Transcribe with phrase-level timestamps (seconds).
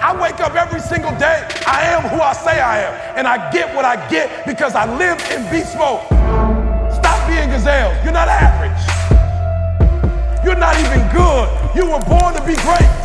[0.00, 1.44] I wake up every single day.
[1.66, 3.18] I am who I say I am.
[3.18, 6.06] And I get what I get because I live in beast mode.
[6.94, 7.92] Stop being gazelle.
[8.04, 8.78] You're not average.
[10.44, 11.48] You're not even good.
[11.74, 12.98] You were born to be great.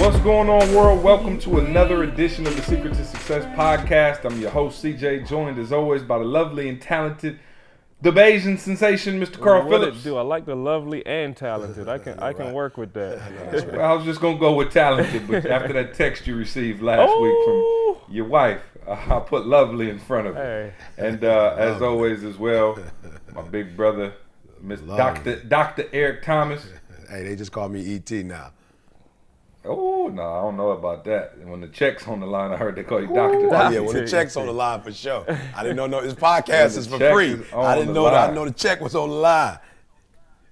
[0.00, 1.04] What's going on, world?
[1.04, 4.24] Welcome to another edition of the Secret to Success podcast.
[4.24, 7.38] I'm your host, CJ, joined as always by the lovely and talented,
[8.02, 9.40] the Bayesian sensation, Mr.
[9.40, 10.00] Karl what Phillips.
[10.00, 11.88] It do I like the lovely and talented.
[11.88, 13.20] I can I can work with that.
[13.72, 17.08] Well, I was just gonna go with talented, but after that text you received last
[17.10, 17.22] Oh.
[17.22, 20.40] week from your wife, uh, I put lovely in front of it.
[20.40, 20.72] Hey.
[21.06, 22.78] And uh, as always, as well,
[23.34, 24.12] my big brother,
[24.64, 24.96] Mr.
[24.96, 26.66] Doctor Doctor Eric Thomas.
[27.08, 28.52] Hey, they just call me ET now.
[29.64, 31.38] Oh no, I don't know about that.
[31.46, 33.48] When the check's on the line, I heard they call you Doctor.
[33.54, 35.24] Oh, yeah, when the check's on the line for sure.
[35.54, 37.32] I didn't know no this podcast is for free.
[37.34, 38.14] is I didn't the know that.
[38.14, 38.34] I line.
[38.34, 39.58] know the check was on the line.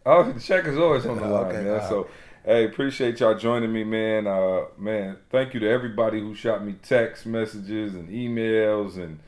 [0.06, 1.78] Oh, the check is always on the Oh, line, okay, man.
[1.78, 1.88] wow.
[1.88, 2.06] So,
[2.44, 4.26] hey, appreciate y'all joining me, man.
[4.26, 9.18] Uh, man, thank you to everybody who shot me text messages and emails and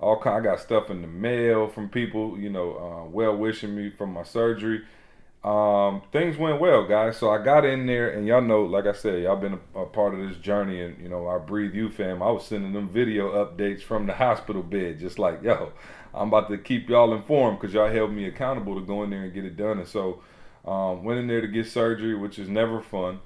[0.00, 0.36] all kind.
[0.46, 4.12] I got stuff in the mail from people, you know, uh, well wishing me from
[4.12, 4.82] my surgery.
[5.44, 7.16] Um, things went well, guys.
[7.16, 9.86] So I got in there, and y'all know, like I said, y'all been a, a
[9.86, 12.22] part of this journey, and you know, I Breathe U fam.
[12.22, 15.72] I was sending them video updates from the hospital bed, just like, yo,
[16.14, 19.24] I'm about to keep y'all informed because y'all held me accountable to go in there
[19.24, 19.78] and get it done.
[19.78, 20.22] And so,
[20.64, 23.18] um, went in there to get surgery, which is never fun.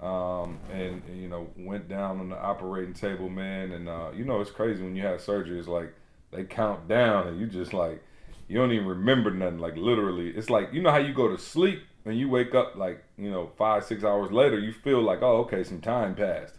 [0.00, 3.72] Um, and, and, you know, went down on the operating table, man.
[3.72, 5.58] And uh, you know, it's crazy when you have surgery.
[5.58, 5.92] It's like
[6.30, 8.02] they count down, and you just like
[8.48, 9.58] you don't even remember nothing.
[9.58, 12.76] Like literally, it's like you know how you go to sleep and you wake up
[12.76, 16.54] like you know five six hours later, you feel like oh okay, some time passed.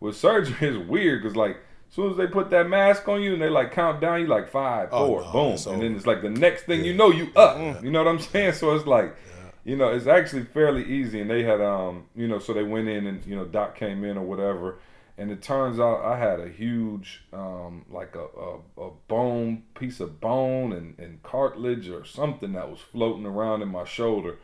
[0.00, 1.56] With surgery, it's weird because like
[1.88, 4.26] as soon as they put that mask on you and they like count down, you
[4.26, 6.94] like five, Oh, four, no, boom, it's and then it's like the next thing you
[6.94, 7.82] know, you up.
[7.82, 8.54] You know what I'm saying?
[8.54, 9.16] So it's like.
[9.62, 12.88] You know, it's actually fairly easy, and they had, um, you know, so they went
[12.88, 14.78] in and you know, Doc came in or whatever,
[15.20, 20.00] and it turns out I had a huge, um, like a, a, a bone piece
[20.00, 24.38] of bone and, and cartilage or something that was floating around in my shoulder,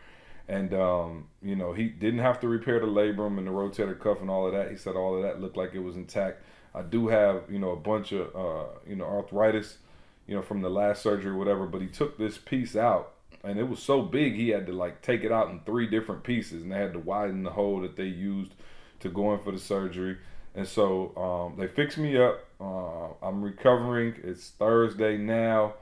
[0.47, 4.21] and um, you know, he didn't have to repair the labrum and the rotator cuff
[4.21, 4.71] and all of that.
[4.71, 6.43] He said all of that looked like it was intact.
[6.75, 9.79] I do have, you know, a bunch of, uh, you know, arthritis,
[10.27, 13.59] you know, from the last surgery or whatever, but he took this piece out and
[13.59, 16.63] it was so big he had to like take it out in three different pieces
[16.63, 18.53] and they had to widen the hole that they used
[19.01, 20.19] to go in for the surgery
[20.57, 22.43] and so um, they fixed me up.
[22.61, 24.15] Uh, i'm recovering.
[24.25, 25.75] It's thursday now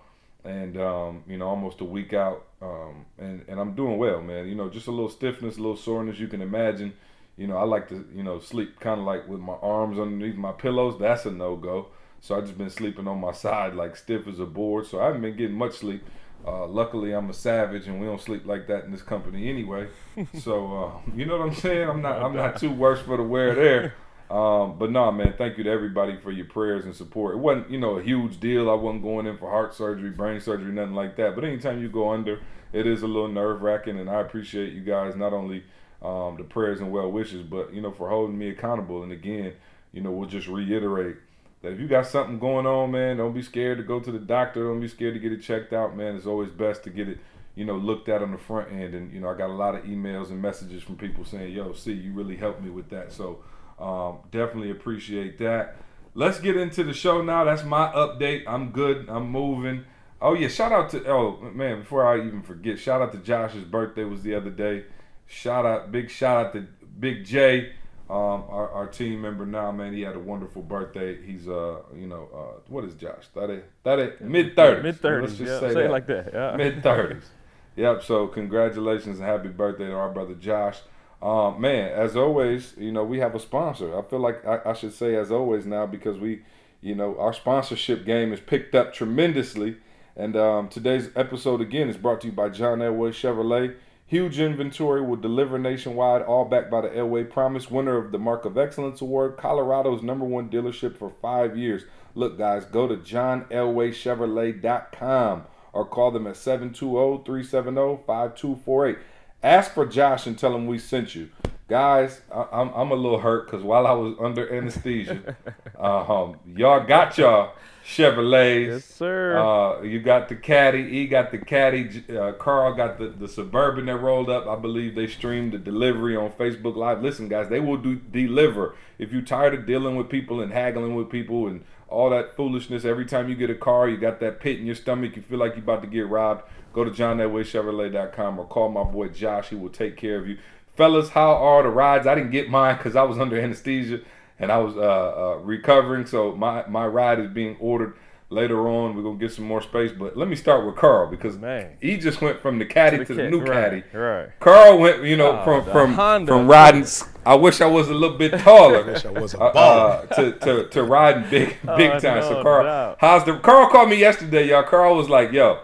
[0.44, 2.44] and um, you know almost a week out.
[2.60, 4.46] Um, and, and i'm doing well man.
[4.48, 6.92] You know just a little stiffness a little soreness you can imagine.
[7.36, 10.36] You know i like to you know sleep kind of like with my arms underneath
[10.36, 10.98] my pillows.
[10.98, 11.88] That's a no-go.
[12.20, 14.86] So i just been sleeping on my side like stiff as a board.
[14.86, 16.04] So i haven't been getting much sleep.
[16.46, 19.88] Uh, luckily, I'm a savage, and we don't sleep like that in this company anyway.
[20.40, 21.88] so uh, you know what I'm saying?
[21.88, 23.94] I'm not I'm not too worse for the wear there.
[24.30, 27.34] Um, but no, man, thank you to everybody for your prayers and support.
[27.34, 28.70] It wasn't you know a huge deal.
[28.70, 31.34] I wasn't going in for heart surgery, brain surgery, nothing like that.
[31.34, 32.40] But anytime you go under,
[32.72, 35.62] it is a little nerve wracking, and I appreciate you guys not only
[36.02, 39.02] um, the prayers and well wishes, but you know for holding me accountable.
[39.02, 39.52] And again,
[39.92, 41.16] you know we'll just reiterate
[41.64, 44.18] that if you got something going on, man, don't be scared to go to the
[44.18, 44.64] doctor.
[44.64, 46.16] Don't be scared to get it checked out, man.
[46.16, 47.18] It's always best to get it,
[47.54, 48.94] you know, looked at on the front end.
[48.94, 51.72] And you know, I got a lot of emails and messages from people saying, "Yo,
[51.72, 53.40] see, you really helped me with that." So
[53.78, 55.76] um, definitely appreciate that.
[56.14, 57.44] Let's get into the show now.
[57.44, 58.44] That's my update.
[58.46, 59.08] I'm good.
[59.08, 59.84] I'm moving.
[60.20, 63.64] Oh yeah, shout out to oh man, before I even forget, shout out to Josh's
[63.64, 64.84] birthday was the other day.
[65.26, 66.66] Shout out, big shout out to
[66.98, 67.72] Big J
[68.10, 71.20] um, our, our team member now, man, he had a wonderful birthday.
[71.24, 73.28] He's uh, you know, uh, what is Josh?
[73.32, 74.82] Thirty, thirty, mid thirties.
[74.82, 75.40] Mid thirties.
[75.40, 76.30] Yeah, say, it like that.
[76.34, 76.54] Yeah.
[76.54, 77.24] Mid thirties.
[77.76, 78.02] yep.
[78.02, 80.80] So congratulations and happy birthday to our brother Josh.
[81.24, 83.98] Um, man, as always, you know we have a sponsor.
[83.98, 86.42] I feel like I, I should say as always now because we,
[86.82, 89.78] you know, our sponsorship game is picked up tremendously.
[90.16, 93.74] And um, today's episode again is brought to you by John Elway Chevrolet.
[94.06, 98.44] Huge inventory will deliver nationwide, all backed by the Elway Promise, winner of the Mark
[98.44, 101.84] of Excellence Award, Colorado's number one dealership for five years.
[102.14, 108.98] Look, guys, go to johnelwaychevrolet.com or call them at 720-370-5248.
[109.44, 111.28] Ask for Josh and tell him we sent you.
[111.68, 115.36] Guys, I, I'm, I'm a little hurt because while I was under anesthesia,
[115.78, 117.52] uh, um, y'all got y'all
[117.84, 118.66] Chevrolets.
[118.68, 119.36] Yes, sir.
[119.36, 120.78] Uh, you got the caddy.
[120.78, 122.02] E got the caddy.
[122.08, 124.46] Uh, Carl got the, the suburban that rolled up.
[124.46, 127.02] I believe they streamed the delivery on Facebook Live.
[127.02, 128.74] Listen, guys, they will do deliver.
[128.98, 132.86] If you're tired of dealing with people and haggling with people and all that foolishness,
[132.86, 135.16] every time you get a car, you got that pit in your stomach.
[135.16, 136.44] You feel like you're about to get robbed.
[136.74, 139.48] Go to johnelwaychevrolet.com or call my boy Josh.
[139.48, 140.38] He will take care of you.
[140.76, 142.06] fellas, how are the rides?
[142.06, 144.00] I didn't get mine because I was under anesthesia
[144.38, 146.06] and I was uh, uh, recovering.
[146.06, 147.94] So my my ride is being ordered
[148.30, 148.96] later on.
[148.96, 151.76] We're gonna get some more space, but let me start with Karl because Man.
[151.80, 153.84] he just went from the caddy to, To the, the new right, caddy.
[153.96, 154.28] right.
[154.40, 156.32] Karl went, you know, Oh, from from Honda.
[156.32, 156.84] from riding.
[157.26, 158.78] I wish I was a little bit taller.
[158.84, 160.10] I wish I was a uh, baller.
[160.10, 162.22] uh, to, to to riding big big Oh, time.
[162.24, 162.96] so Karl, doubt.
[162.98, 164.64] how's the Karl called me yesterday, y'all.
[164.64, 165.60] Karl was like, "Yo,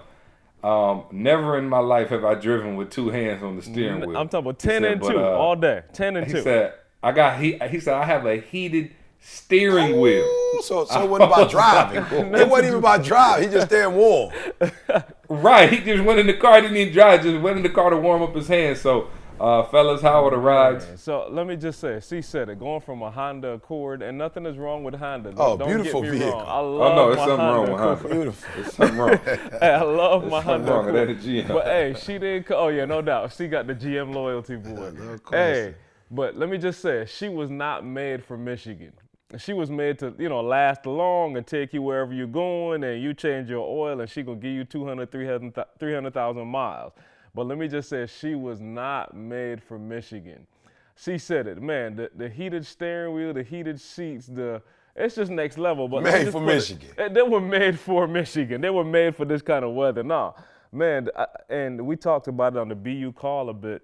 [0.62, 4.16] um, never in my life have I driven with two hands on the steering wheel."
[4.16, 5.82] I'm talking about 10 said, and but, 2 uh, all day.
[5.92, 6.42] 10 and He 2.
[6.42, 10.26] said, "I got he." He said, "I have a heated steering wheel."
[10.62, 12.02] So so it wasn't about driving.
[12.34, 13.48] it wasn't even about driving.
[13.48, 14.32] He just staying warm.
[15.32, 17.90] Right, he just went in the car, didn't even drive, just went in the car
[17.90, 18.80] to warm up his hands.
[18.80, 19.06] So,
[19.40, 20.86] uh, fellas, how are the rides?
[20.96, 24.44] So let me just say, C said it, going from a Honda Accord, and nothing
[24.46, 25.32] is wrong with Honda.
[25.36, 26.38] Oh, Don't beautiful get me vehicle.
[26.40, 26.46] Wrong.
[26.46, 27.98] I Oh love no, it's my something wrong Honda with Accord.
[28.00, 28.14] Honda.
[28.14, 28.48] Beautiful.
[28.62, 29.18] There's something wrong.
[29.60, 31.48] Hey, I love my There's something Honda wrong with that GM.
[31.48, 32.50] But hey, she didn't.
[32.50, 33.32] Oh yeah, no doubt.
[33.32, 34.92] She got the GM loyalty boy.
[35.30, 35.74] hey,
[36.10, 38.92] but let me just say, she was not made for Michigan.
[39.38, 43.00] She was made to, you know, last long and take you wherever you're going, and
[43.00, 46.92] you change your oil, and she gonna give you 200, 300 miles.
[47.34, 50.46] But let me just say, she was not made for Michigan.
[50.96, 51.96] She said it, man.
[51.96, 54.60] The, the heated steering wheel, the heated seats, the
[54.96, 55.88] it's just next level.
[55.88, 56.88] But Made for put it- Michigan.
[56.96, 58.60] they- They were made for Michigan.
[58.60, 60.02] They were made for this kind of weather.
[60.02, 60.32] Nah,
[60.72, 61.08] man.
[61.16, 63.82] I, and we talked about it on the BU call a bit,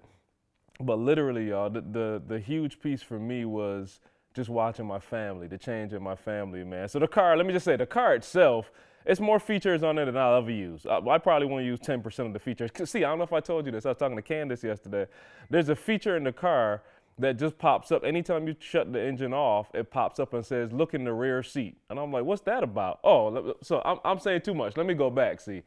[0.79, 3.99] but literally, y'all, the, the the huge piece for me was
[4.35, 6.87] just watching my family, the change in my family, man.
[6.89, 8.69] So the car, let me just say, the car itself,
[9.07, 10.85] it's more features on it than I'll ever use.
[10.85, 12.69] I, I probably won't use 10% of the features.
[12.85, 13.85] see, I don't know if I told you this.
[13.85, 15.07] I was talking to Candace yesterday.
[15.49, 16.83] There's a feature in the car
[17.17, 19.73] that just pops up anytime you shut the engine off.
[19.73, 22.63] It pops up and says, "Look in the rear seat," and I'm like, "What's that
[22.63, 24.77] about?" Oh, so I'm, I'm saying too much.
[24.77, 25.41] Let me go back.
[25.41, 25.63] See.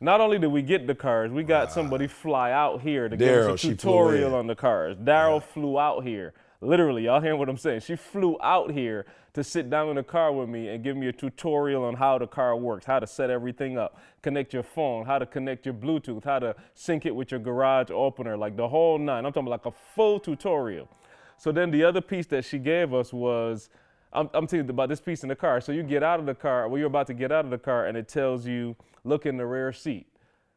[0.00, 3.46] Not only did we get the cars, we got somebody fly out here to give
[3.46, 4.96] us a tutorial on the cars.
[4.98, 6.34] Daryl flew out here.
[6.60, 7.80] Literally, y'all hearing what I'm saying?
[7.80, 11.08] She flew out here to sit down in the car with me and give me
[11.08, 15.04] a tutorial on how the car works, how to set everything up, connect your phone,
[15.04, 18.68] how to connect your Bluetooth, how to sync it with your garage opener, like the
[18.68, 19.26] whole nine.
[19.26, 20.88] I'm talking like a full tutorial.
[21.36, 23.70] So then the other piece that she gave us was,
[24.12, 25.60] I'm, I'm telling you about this piece in the car.
[25.60, 27.58] So you get out of the car, well, you're about to get out of the
[27.58, 30.06] car, and it tells you, look in the rear seat.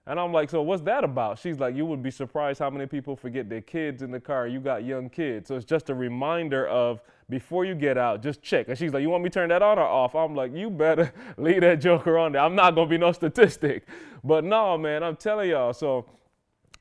[0.05, 1.39] And I'm like, so what's that about?
[1.39, 4.47] She's like, you would be surprised how many people forget their kids in the car.
[4.47, 5.49] You got young kids.
[5.49, 8.69] So it's just a reminder of before you get out, just check.
[8.69, 10.15] And she's like, you want me to turn that on or off?
[10.15, 12.41] I'm like, you better leave that joker on there.
[12.41, 13.85] I'm not going to be no statistic.
[14.23, 15.73] But no, man, I'm telling y'all.
[15.73, 16.05] So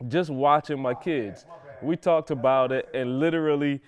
[0.08, 1.46] just watching my kids,
[1.82, 3.81] we talked about it and literally,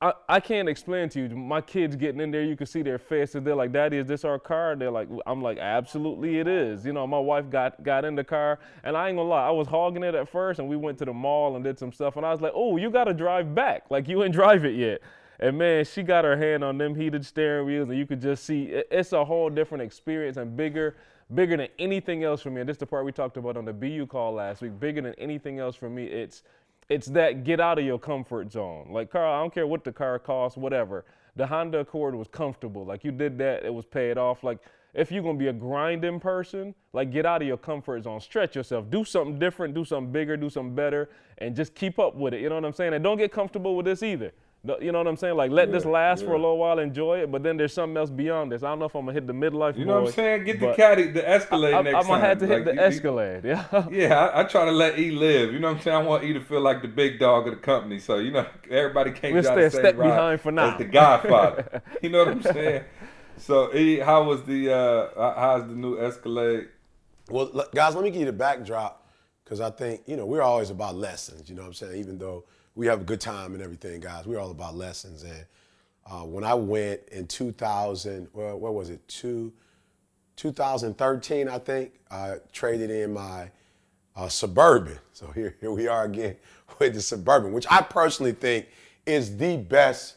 [0.00, 1.34] I, I can't explain to you.
[1.34, 3.42] My kids getting in there, you can see their faces.
[3.42, 6.92] They're like, "Daddy, is this our car?" They're like, "I'm like, absolutely, it is." You
[6.92, 9.66] know, my wife got got in the car, and I ain't gonna lie, I was
[9.66, 12.26] hogging it at first, and we went to the mall and did some stuff, and
[12.26, 13.84] I was like, "Oh, you gotta drive back.
[13.88, 15.00] Like you ain't drive it yet."
[15.38, 18.44] And man, she got her hand on them heated steering wheels, and you could just
[18.44, 20.96] see it's a whole different experience and bigger,
[21.34, 22.60] bigger than anything else for me.
[22.60, 24.78] And this is the part we talked about on the BU call last week.
[24.80, 26.42] Bigger than anything else for me, it's
[26.88, 28.88] it's that get out of your comfort zone.
[28.90, 31.04] Like Karl, I don't care what the car costs, whatever.
[31.34, 32.84] The Honda Accord was comfortable.
[32.84, 34.42] Like you did that, it was paid off.
[34.42, 34.58] Like
[34.94, 38.56] if you're gonna be a grinding person, like get out of your comfort zone, stretch
[38.56, 42.32] yourself, do something different, do something bigger, do something better, and just keep up with
[42.32, 42.40] it.
[42.40, 42.94] You know what I'm saying?
[42.94, 44.32] And don't get comfortable with this either.
[44.66, 45.36] No- You know what I'm saying?
[45.36, 47.96] Like let this Yeah, last for a little while, enjoy it, but then there's something
[47.96, 48.62] else beyond this.
[48.62, 49.76] I don't know if I'm gonna hit the midlife.
[49.78, 50.44] You know what I'm saying?
[50.44, 52.10] Get the caddy, the Escalade I, next I'm time.
[52.10, 53.44] gonna have to hit the you- you- Escalade.
[53.44, 53.86] Yeah.
[53.90, 55.52] Yeah, I, I try to let E live.
[55.52, 55.96] You know what I'm saying?
[55.96, 57.98] I want E to feel like the big dog of the company.
[57.98, 60.72] So you know, everybody can't We'll stay the a same step behind for now.
[60.72, 61.82] As the Godfather.
[62.02, 62.84] you know what I'm saying?
[63.38, 66.68] So E, how was the uh how's the new Escalade?
[67.30, 69.06] Well, guys, let me give you the backdrop
[69.44, 71.96] because I think, you know, we're always about lessons, you know what I'm saying?
[72.00, 72.44] Even though
[72.76, 75.22] we have a good time and everything, guys, we're all about lessons.
[75.22, 75.46] And
[76.08, 79.06] uh, when I went in 2000, well, what was it?
[79.08, 79.52] Two,
[80.36, 83.50] 2013, I think, I traded in my
[84.14, 84.98] uh, Suburban.
[85.12, 86.36] So here, here we are again
[86.78, 88.66] with the Suburban, which I personally think
[89.06, 90.16] is the best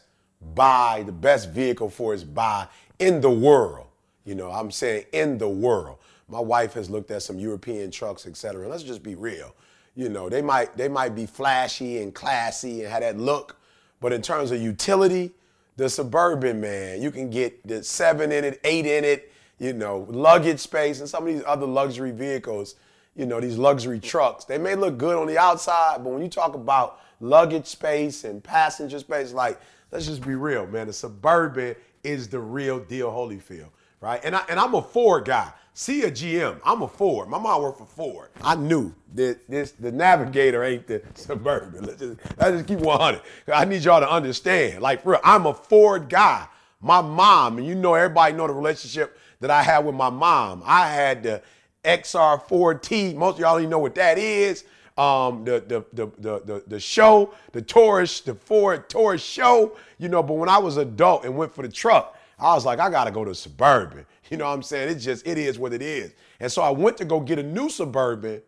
[0.54, 3.86] buy, the best vehicle for its buy in the world.
[4.24, 5.96] You know, I'm saying in the world.
[6.28, 8.68] My wife has looked at some European trucks, et cetera.
[8.68, 9.52] Let's just be real.
[9.94, 13.56] You know, they might they might be flashy and classy and have that look,
[14.00, 15.32] but in terms of utility,
[15.76, 20.06] the Suburban man, you can get the seven in it, eight in it, you know,
[20.08, 22.76] luggage space, and some of these other luxury vehicles,
[23.16, 24.44] you know, these luxury trucks.
[24.44, 28.42] They may look good on the outside, but when you talk about luggage space and
[28.42, 30.86] passenger space, like, let's just be real, man.
[30.86, 33.68] The Suburban is the real deal, Holyfield.
[34.00, 34.20] right?
[34.24, 35.50] And I and I'm a Ford guy.
[35.72, 36.60] See a GM.
[36.64, 37.28] I'm a Ford.
[37.28, 38.30] My mom worked for Ford.
[38.42, 41.84] I knew that this the Navigator ain't the Suburban.
[41.84, 43.20] Let's just, let's just keep 100.
[43.52, 44.82] I need y'all to understand.
[44.82, 46.46] Like, for real, I'm a Ford guy.
[46.80, 50.62] My mom, and you know, everybody know the relationship that I had with my mom.
[50.64, 51.42] I had the
[51.84, 53.14] XR4T.
[53.14, 54.64] Most of y'all don't even know what that is.
[54.98, 60.08] Um, the, the, the, the, the, the show, the Taurus, the Ford Taurus SHO, you
[60.08, 62.90] know, but when I was adult and went for the truck, I was like, I
[62.90, 64.06] gotta go to Suburban.
[64.30, 64.90] You know what I'm saying?
[64.90, 66.12] It's just, it is what it is.
[66.38, 68.40] And so I went to go get a new Suburban,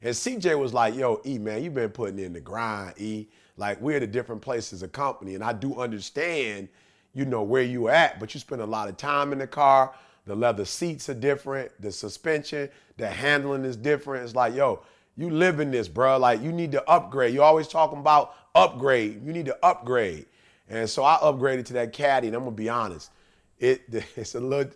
[0.00, 3.26] and CJ was like, yo, E, man, you've been putting in the grind, E.
[3.56, 6.68] Like, we're at a different place as a company, and I do understand,
[7.12, 9.92] you know, where you at, but you spend a lot of time in the car.
[10.26, 14.22] The leather seats are different, the suspension, the handling is different.
[14.22, 14.82] It's like, yo,
[15.16, 16.18] you live in this, bro.
[16.18, 17.34] Like, you need to upgrade.
[17.34, 19.24] you always talking about upgrade.
[19.26, 20.26] You need to upgrade.
[20.68, 23.10] And so I upgraded to that caddy, and I'm gonna be honest,
[23.58, 23.82] it
[24.16, 24.72] it's a little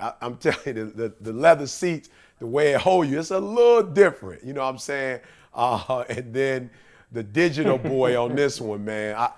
[0.00, 3.30] I, am telling you, the, the, the, leather seats, the way it hold you, it's
[3.30, 4.44] a little different.
[4.44, 5.20] You know what I'm saying?
[5.54, 6.70] Uh, and then
[7.10, 9.16] the digital boy on this one, man.
[9.16, 9.32] I,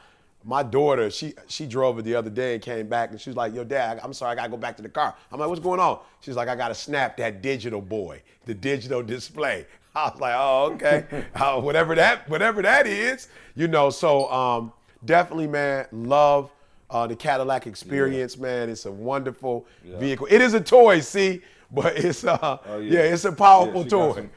[0.46, 3.36] my daughter, she she drove it the other day and came back and she was
[3.36, 5.60] like, "Yo, Dad, I'm sorry, I gotta go back to the car." I'm like, "What's
[5.62, 10.20] going on?" She's like, "I gotta snap that digital boy, the digital display." I was
[10.20, 14.72] like, "Oh, okay, uh, whatever that whatever that is, you know." So um,
[15.06, 16.50] definitely, man, love
[16.94, 18.42] uh, the Cadillac Experience, yeah.
[18.42, 18.70] man.
[18.70, 19.98] It's a wonderful yeah.
[19.98, 20.28] vehicle.
[20.30, 22.92] It is a toy, see, but it's uh, oh, yeah.
[22.92, 23.12] yeah.
[23.12, 24.14] it's a powerful toy.
[24.14, 24.30] Some,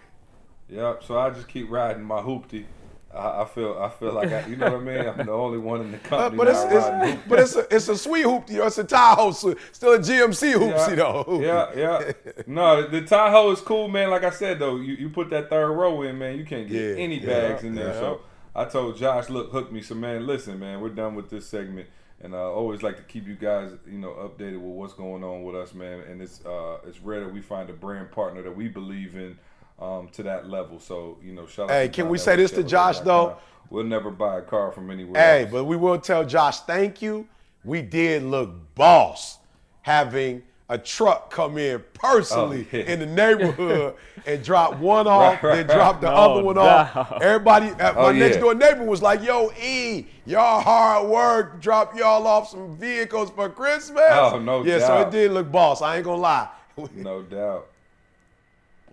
[0.68, 1.04] yep.
[1.04, 2.66] So I just keep riding my hoopty.
[3.14, 5.08] I, I feel I feel like I, you know what I mean.
[5.08, 6.38] I'm the only one in the uh, company.
[6.38, 8.66] But it's, it's but it's a it's a sweet hoopty.
[8.66, 11.40] It's a Tahoe, still a GMC hoopty though.
[11.40, 12.12] Yeah, yeah.
[12.48, 14.10] No, the, Tahoe is cool, man.
[14.10, 16.38] Like I said though, you, you put that third row in, man.
[16.38, 17.94] You can't get any bags in there.
[17.94, 18.22] So
[18.56, 19.84] I told Josh, look, hook me.
[19.84, 21.88] So man, listen, man, we're done with this segment
[22.22, 25.44] and I always like to keep you guys, you know, updated with what's going on
[25.44, 26.02] with us, man.
[26.02, 29.38] And it's uh, it's rare that we find a brand partner that we believe in
[29.80, 30.80] um, to that level.
[30.80, 33.38] So you know, shout hey, can we say this to Josh though?
[33.70, 35.22] We'll never buy a car from anywhere.
[35.22, 35.52] Hey, else.
[35.52, 37.28] but we will tell Josh thank you.
[37.64, 39.40] We did look boss
[39.82, 42.84] having a truck come in personally oh, yeah.
[42.84, 43.96] in the neighborhood
[44.26, 46.96] and drop one off, right, then drop the no other one doubt.
[46.96, 47.22] off.
[47.22, 48.28] Everybody, uh, oh, my yeah.
[48.28, 53.30] next door neighbor was like, "Yo, E, y'all hard work, drop y'all off some vehicles
[53.32, 54.88] for Christmas." Oh no yeah, doubt.
[54.88, 55.82] so it did look boss.
[55.82, 56.50] I ain't gonna lie.
[56.96, 57.68] no doubt.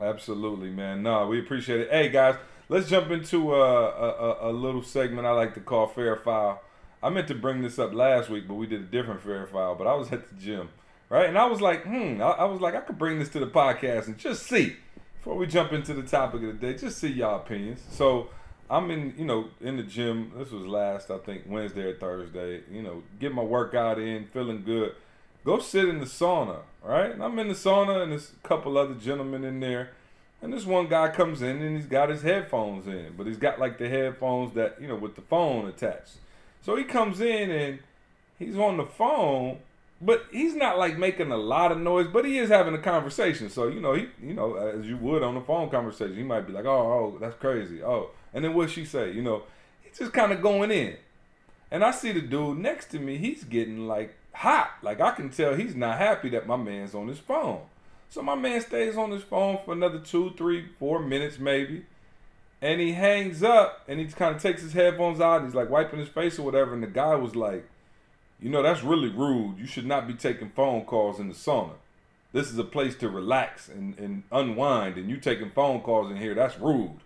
[0.00, 1.02] Absolutely, man.
[1.02, 1.90] No, we appreciate it.
[1.90, 2.36] Hey guys,
[2.68, 6.60] let's jump into a, a, a little segment I like to call Fair File.
[7.02, 9.74] I meant to bring this up last week, but we did a different Fair File.
[9.74, 10.68] But I was at the gym
[11.08, 11.28] right?
[11.28, 13.46] And I was like, hmm, I, I, was like, I could bring this to the
[13.46, 14.76] podcast and just see
[15.18, 17.82] before we jump into the topic of the day, just see y'all opinions.
[17.90, 18.28] So
[18.68, 20.32] I'm in, you know, in the gym.
[20.36, 22.62] This was last, I think, Wednesday or Thursday.
[22.70, 24.94] You know, get my workout in, feeling good.
[25.44, 27.10] Go sit in the sauna, right?
[27.10, 29.92] And I'm in the sauna, and there's a couple other gentlemen in there.
[30.42, 33.58] And this one guy comes in and he's got his headphones in, but he's got
[33.58, 36.16] like the headphones that, you know, with the phone attached.
[36.60, 37.78] So he comes in and
[38.38, 39.60] he's on the phone
[40.04, 43.48] but he's not like making a lot of noise, but he is having a conversation.
[43.48, 46.46] So you know, he you know, as you would on a phone conversation, he might
[46.46, 49.12] be like, "Oh, oh, that's crazy." Oh, and then what she say?
[49.12, 49.44] You know,
[49.82, 50.96] he's just kind of going in.
[51.70, 53.16] And I see the dude next to me.
[53.16, 54.72] He's getting like hot.
[54.82, 57.62] Like I can tell he's not happy that my man's on his phone.
[58.10, 61.86] So my man stays on his phone for another two, three, four minutes maybe.
[62.60, 65.70] And he hangs up and he kind of takes his headphones out and he's like
[65.70, 66.74] wiping his face or whatever.
[66.74, 67.66] And the guy was like,
[68.40, 69.58] you know, that's really rude.
[69.58, 71.74] You should not be taking phone calls in the sauna.
[72.32, 76.16] This is a place to relax and, and unwind, and you taking phone calls in
[76.16, 76.98] here, that's rude.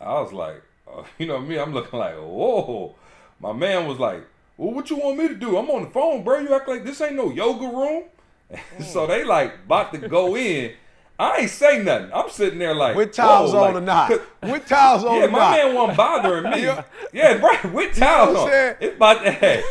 [0.00, 2.94] I was like, uh, you know me, I'm looking like, whoa.
[3.40, 4.24] My man was like,
[4.56, 5.56] well, what you want me to do?
[5.56, 6.38] I'm on the phone, bro.
[6.38, 8.04] You act like this ain't no yoga room.
[8.80, 10.72] so they like about to go in
[11.18, 12.10] I ain't say nothing.
[12.12, 14.12] I'm sitting there like with towels on like, or not.
[14.42, 15.32] With towels on yeah, or not.
[15.32, 16.62] my man wasn't bothering me.
[17.12, 17.72] yeah, right.
[17.72, 18.76] With towels you know on.
[18.80, 19.62] It's about to hey,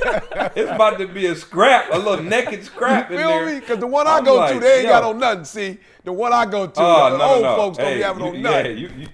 [0.56, 3.54] it's about to be a scrap, a little naked scrap you feel in there.
[3.54, 3.60] me?
[3.60, 5.46] Because the one I I'm go like, to, they ain't got on nothing.
[5.46, 7.56] See, the one I go to, uh, the no, old no.
[7.56, 8.66] folks hey, don't be having you, on nothing.
[8.66, 9.08] Yeah, you, you,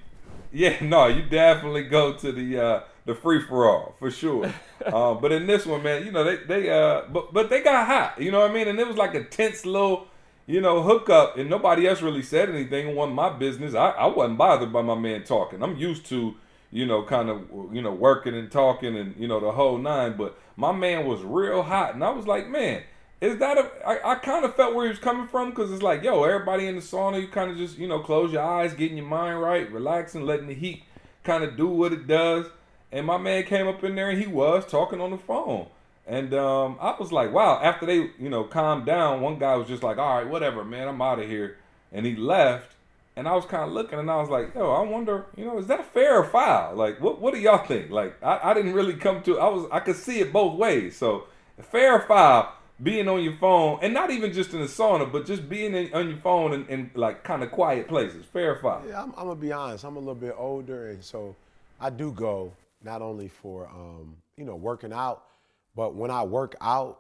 [0.53, 4.51] yeah, no, you definitely go to the uh, the free for all for sure.
[4.85, 7.85] uh, but in this one, man, you know they they uh, but but they got
[7.85, 8.21] hot.
[8.21, 8.67] You know what I mean?
[8.67, 10.07] And it was like a tense little
[10.47, 12.89] you know, hook up, and nobody else really said anything.
[12.89, 13.73] It wasn't my business.
[13.73, 15.63] I, I wasn't bothered by my man talking.
[15.63, 16.35] I'm used to,
[16.71, 20.17] you know, kind of, you know, working and talking and, you know, the whole nine.
[20.17, 21.93] But my man was real hot.
[21.93, 22.83] And I was like, man,
[23.21, 23.69] is that a.
[23.87, 26.67] I, I kind of felt where he was coming from because it's like, yo, everybody
[26.67, 29.41] in the sauna, you kind of just, you know, close your eyes, getting your mind
[29.41, 30.83] right, relaxing, letting the heat
[31.23, 32.47] kind of do what it does.
[32.91, 35.67] And my man came up in there and he was talking on the phone.
[36.07, 37.59] And um, I was like, wow.
[37.61, 40.87] After they, you know, calmed down, one guy was just like, all right, whatever, man,
[40.87, 41.57] I'm out of here.
[41.91, 42.75] And he left.
[43.15, 45.57] And I was kind of looking, and I was like, yo, I wonder, you know,
[45.59, 46.75] is that fair or foul?
[46.75, 47.91] Like, what what do y'all think?
[47.91, 50.95] Like, I, I didn't really come to, I was, I could see it both ways.
[50.95, 51.25] So,
[51.61, 55.25] fair or foul, being on your phone, and not even just in the sauna, but
[55.25, 58.25] just being in, on your phone in like kind of quiet places.
[58.25, 58.81] Fair or foul?
[58.87, 59.83] Yeah, I'm, I'm gonna be honest.
[59.83, 61.35] I'm a little bit older, and so
[61.81, 62.53] I do go
[62.83, 65.25] not only for um, you know working out,
[65.75, 66.99] but when I work out,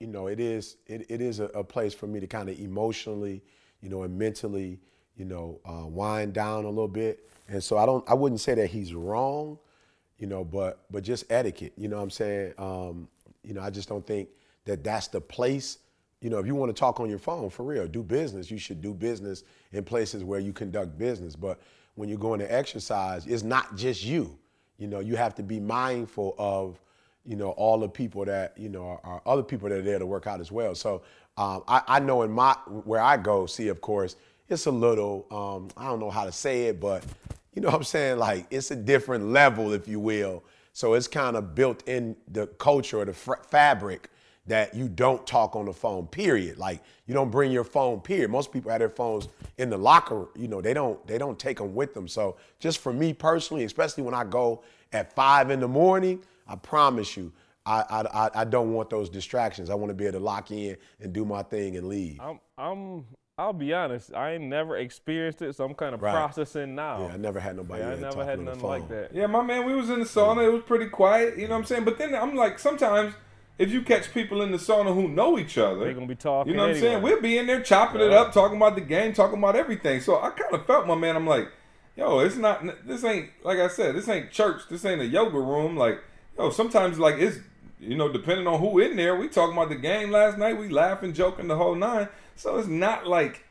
[0.00, 2.58] you know, it is it, it is a, a place for me to kind of
[2.58, 3.42] emotionally,
[3.80, 4.80] you know, and mentally,
[5.16, 7.28] you know, uh, wind down a little bit.
[7.48, 9.58] And so I don't I wouldn't say that he's wrong,
[10.18, 11.72] you know, but but just etiquette.
[11.76, 12.54] You know what I'm saying?
[12.58, 13.08] Um,
[13.42, 14.28] you know, I just don't think
[14.64, 15.78] that that's the place.
[16.20, 18.50] You know, if you want to talk on your phone for real, do business.
[18.50, 21.36] You should do business in places where you conduct business.
[21.36, 21.60] But
[21.96, 24.38] when you're going to exercise, it's not just you.
[24.78, 26.80] You know, you have to be mindful of,
[27.26, 29.98] you know, all the people that, you know, are, are other people that are there
[29.98, 30.74] to work out as well.
[30.74, 31.02] So
[31.36, 34.16] um, I, I, know in my, where I go, see, of course,
[34.48, 37.04] it's a little, um, I don't know how to say it, but
[37.54, 38.18] you know what I'm saying?
[38.18, 40.44] Like, it's a different level, if you will.
[40.72, 44.10] So it's kind of built in the culture or the fabric
[44.46, 46.58] that you don't talk on the phone, period.
[46.58, 48.30] Like you don't bring your phone, period.
[48.30, 49.28] Most people have their phones
[49.58, 52.08] in the locker, you know, they don't they don't take them with them.
[52.08, 54.62] So just for me personally, especially when I go
[54.92, 57.32] at five in the morning, I promise you,
[57.66, 59.70] I I, I don't want those distractions.
[59.70, 62.20] I want to be able to lock in and do my thing and leave.
[62.20, 63.04] I'm I'm
[63.36, 66.12] I'll be honest, I ain't never experienced it, so I'm kind of right.
[66.12, 67.06] processing now.
[67.06, 67.82] Yeah, I never had nobody.
[67.82, 69.12] Yeah, I never had nothing like that.
[69.12, 70.46] Yeah, my man, we was in the sauna.
[70.46, 71.36] It was pretty quiet.
[71.36, 71.84] You know what I'm saying?
[71.84, 73.14] But then I'm like, sometimes
[73.58, 76.52] if you catch people in the sauna who know each other, they're gonna be talking.
[76.52, 76.88] You know what anyway.
[76.88, 77.02] I'm saying?
[77.02, 78.06] We'll be in there chopping yeah.
[78.06, 80.00] it up, talking about the game, talking about everything.
[80.00, 81.16] So I kind of felt my man.
[81.16, 81.48] I'm like,
[81.96, 82.64] yo, it's not.
[82.86, 83.96] This ain't like I said.
[83.96, 84.62] This ain't church.
[84.70, 85.76] This ain't a yoga room.
[85.76, 86.00] Like,
[86.38, 87.38] yo, sometimes like it's
[87.80, 89.16] you know depending on who in there.
[89.16, 90.58] We talking about the game last night.
[90.58, 92.08] We laughing, joking the whole nine.
[92.36, 93.44] So it's not like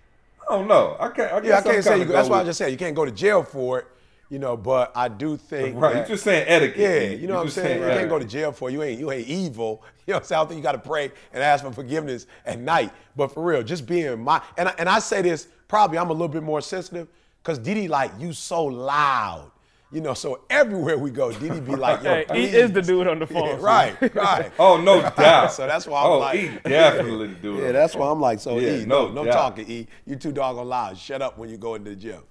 [0.49, 0.97] I don't know.
[0.99, 1.31] I can't.
[1.31, 2.05] I yeah, I can't say you.
[2.05, 3.87] That's why I just said you can't go to jail for it
[4.33, 5.93] you know, but I do think right.
[5.93, 6.79] That, You're just saying etiquette.
[6.79, 7.83] Yeah, you know what I'm saying.
[7.83, 8.73] You can't go to jail for it.
[8.73, 9.83] you ain't you ain't evil.
[10.05, 10.41] You know what I'm saying.
[10.41, 12.91] I think you got to pray and ask for forgiveness at night.
[13.15, 16.11] But for real, just being my and I, and I say this probably I'm a
[16.11, 17.07] little bit more sensitive
[17.41, 19.49] because Dede like you so loud.
[19.93, 23.07] You know, so everywhere we go, Dede be like, yo, hey, he is the dude
[23.07, 23.45] on the phone.
[23.45, 24.51] Yeah, right, right.
[24.59, 25.51] oh, no doubt.
[25.53, 27.59] so that's why I'm oh, like, E definitely the dude.
[27.61, 29.87] Yeah, that's why I'm like, so yeah, E, no, no, no talking, E.
[30.07, 30.97] You too doggone loud.
[30.97, 32.23] Shut up when you go into the gym.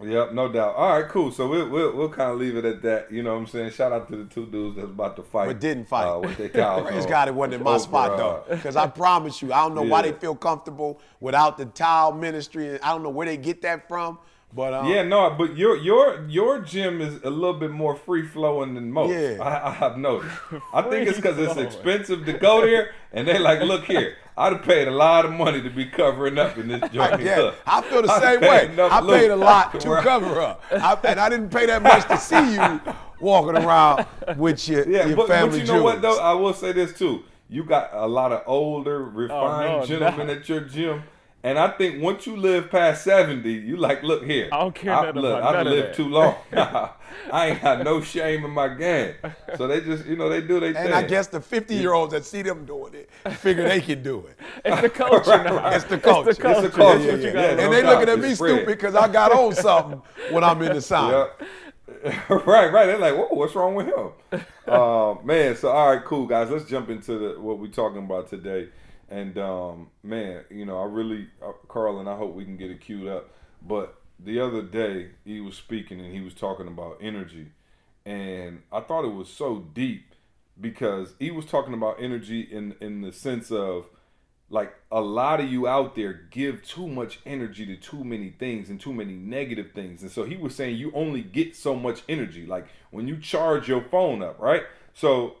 [0.00, 0.76] Yep, no doubt.
[0.76, 1.32] All right, cool.
[1.32, 3.10] So we'll we'll, we'll kind of leave it at that.
[3.10, 3.72] You know what I'm saying?
[3.72, 5.46] Shout out to the two dudes that's about to fight.
[5.46, 6.06] But didn't fight.
[6.06, 8.44] Uh, with their cows Praise God it wasn't in my over, spot, though.
[8.48, 9.90] Because I promise you, I don't know yeah.
[9.90, 12.80] why they feel comfortable without the towel ministry.
[12.80, 14.18] I don't know where they get that from.
[14.52, 18.26] But um, yeah, no, but your your your gym is a little bit more free
[18.26, 19.10] flowing than most.
[19.10, 19.42] Yeah.
[19.42, 20.34] I, I have noticed.
[20.72, 24.54] I think it's because it's expensive to go there, and they like, look here, I'd
[24.54, 27.20] have paid a lot of money to be covering up in this joint.
[27.20, 28.70] yeah, I feel the same way.
[28.78, 32.16] I paid a lot to cover up, I, and I didn't pay that much to
[32.16, 32.80] see you
[33.20, 34.06] walking around
[34.38, 35.58] with your, yeah, your but, family.
[35.58, 35.84] But you know jewels.
[35.84, 36.20] what though?
[36.20, 37.24] I will say this too.
[37.50, 40.32] You got a lot of older, refined oh, no, gentlemen no.
[40.34, 41.02] at your gym.
[41.44, 44.48] And I think once you live past 70, you like, look here.
[44.52, 46.34] I don't care I, nothing look, about I've lived too long.
[47.32, 49.14] I ain't got no shame in my game.
[49.56, 50.86] So they just, you know, they do their thing.
[50.86, 54.02] And I guess the 50 year olds that see them doing it figure they can
[54.02, 54.36] do it.
[54.64, 55.56] It's the culture Right, now.
[55.56, 55.74] right.
[55.76, 56.30] It's the culture.
[56.30, 56.66] It's the culture.
[56.66, 57.16] It's the culture.
[57.16, 58.56] That's what Yeah, yeah, and no they looking at me spread.
[58.56, 61.30] stupid because I got on something when I'm in the sauna.
[62.04, 62.46] Yep.
[62.46, 62.86] right, right.
[62.86, 64.42] They're like, whoa, what's wrong with him?
[64.66, 66.50] uh, man, so all right, cool, guys.
[66.50, 68.68] Let's jump into the, what we're talking about today.
[69.10, 72.70] And um, man, you know, I really, uh, Karl, and I hope we can get
[72.70, 73.30] it queued up.
[73.66, 77.48] But the other day, he was speaking and he was talking about energy,
[78.04, 80.14] and I thought it was so deep
[80.60, 83.86] because he was talking about energy in in the sense of
[84.50, 88.70] like a lot of you out there give too much energy to too many things
[88.70, 90.02] and too many negative things.
[90.02, 92.46] And so he was saying you only get so much energy.
[92.46, 94.62] Like when you charge your phone up, right?
[94.94, 95.36] So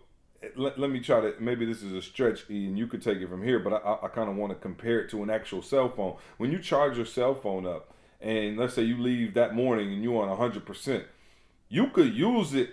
[0.56, 3.18] let, let me try to maybe this is a stretch E, and you could take
[3.18, 5.62] it from here but i, I, kind of want to compare it to an actual
[5.62, 9.54] cell phone when you charge your cell phone up and let's say you leave that
[9.54, 11.04] morning and you're on 100%
[11.68, 12.70] you could use it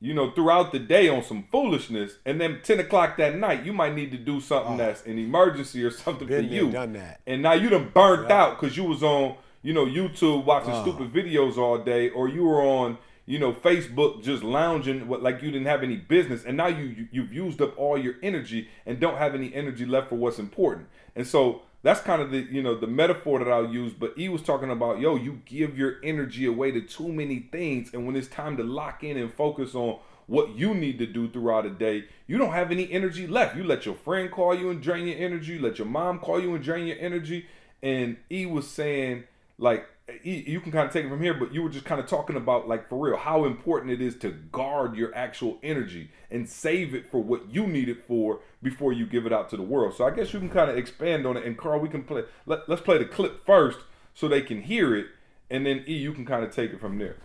[0.00, 3.72] you know throughout the day on some foolishness and then 10 o'clock that night you
[3.72, 4.78] might need to do something Oh.
[4.78, 7.20] that's an emergency or something for you done that.
[7.26, 8.42] and now you done burnt Yeah.
[8.42, 10.82] out because you was on you know youtube watching Oh.
[10.82, 15.50] stupid videos all day or you were on you know facebook just lounging like you
[15.50, 18.98] didn't have any business and now you, you you've used up all your energy and
[18.98, 22.62] don't have any energy left for what's important and so that's kind of the you
[22.62, 23.92] know the metaphor that I'll use.
[23.92, 27.94] But he was talking about yo, you give your energy away to too many things,
[27.94, 31.28] and when it's time to lock in and focus on what you need to do
[31.28, 33.56] throughout the day, you don't have any energy left.
[33.56, 35.54] You let your friend call you and drain your energy.
[35.54, 37.46] You let your mom call you and drain your energy.
[37.82, 39.24] And he was saying,
[39.58, 39.88] like,
[40.22, 42.36] you can kind of take it from here, but you were just kind of talking
[42.36, 46.94] about, like, for real, how important it is to guard your actual energy and save
[46.94, 49.94] it for what you need it for before you give it out to the world.
[49.94, 51.44] So I guess you can kind of expand on it.
[51.44, 52.24] And Karl, we can play.
[52.46, 53.78] Let, let's play the clip first
[54.14, 55.06] so they can hear it,
[55.50, 57.16] and then E, you can kind of take it from there.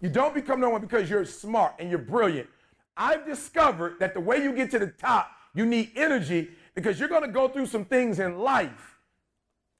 [0.00, 2.48] You don't become number one because you're smart and you're brilliant.
[2.96, 7.08] I've discovered that the way you get to the top, you need energy because you're
[7.08, 8.97] going to go through some things in life.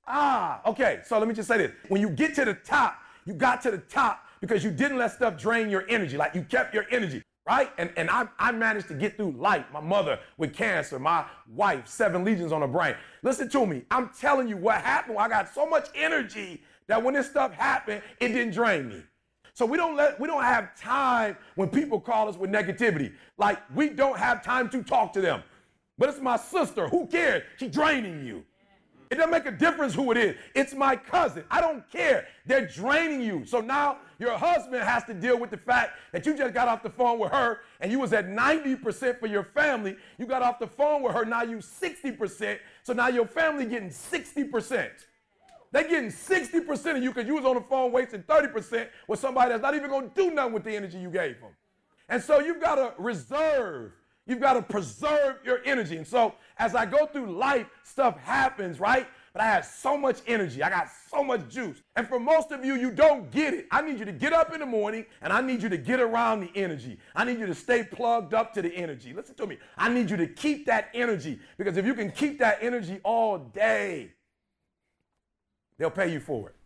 [0.09, 1.01] Ah, okay.
[1.05, 1.73] So let me just say this.
[1.89, 5.13] When you get to the top, you got to the top because you didn't let
[5.13, 6.17] stuff drain your energy.
[6.17, 7.71] Like you kept your energy, right?
[7.77, 9.67] And, and I, I managed to get through life.
[9.71, 12.95] My mother with cancer, my wife, seven lesions on her brain.
[13.23, 13.83] Listen to me.
[13.91, 15.19] I'm telling you what happened.
[15.19, 19.03] I got so much energy that when this stuff happened, it didn't drain me.
[19.53, 23.13] So we don't let we don't have time when people call us with negativity.
[23.37, 25.43] Like we don't have time to talk to them.
[25.99, 26.89] But it's my sister.
[26.89, 27.43] Who cares?
[27.59, 28.45] She's draining you.
[29.11, 30.37] It doesn't make a difference who it is.
[30.55, 31.45] It's my cousin.
[31.51, 32.27] I don't care.
[32.45, 33.45] They're draining you.
[33.47, 36.83] So now your husband has to deal with the fact that you just got off
[36.83, 39.97] the phone with her and you was at 90% for your family.
[40.19, 42.59] You got off the phone with her, now you 60%.
[42.83, 44.91] So now your family getting 60%.
[45.71, 49.51] They're getting 60% of you because you was on the phone wasting 30% with somebody
[49.51, 51.51] that's not even to do nothing with the energy you gave them.
[52.09, 53.93] And so you've got to reserve.
[54.29, 55.97] You've got to preserve your energy.
[55.97, 59.09] And so as I go through life, stuff happens, right?
[59.33, 60.63] But I have so much energy.
[60.63, 61.83] I got so much juice.
[61.97, 63.67] And for most of you, you don't get it.
[63.73, 65.99] I need you to get up in the morning and I need you to get
[65.99, 66.99] around the energy.
[67.17, 69.13] I need you to stay plugged up to the energy.
[69.13, 69.59] Listen to me.
[69.77, 73.39] I need you to keep that energy because if you can keep that energy all
[73.39, 74.13] day,
[75.79, 76.57] They'll pay you for it.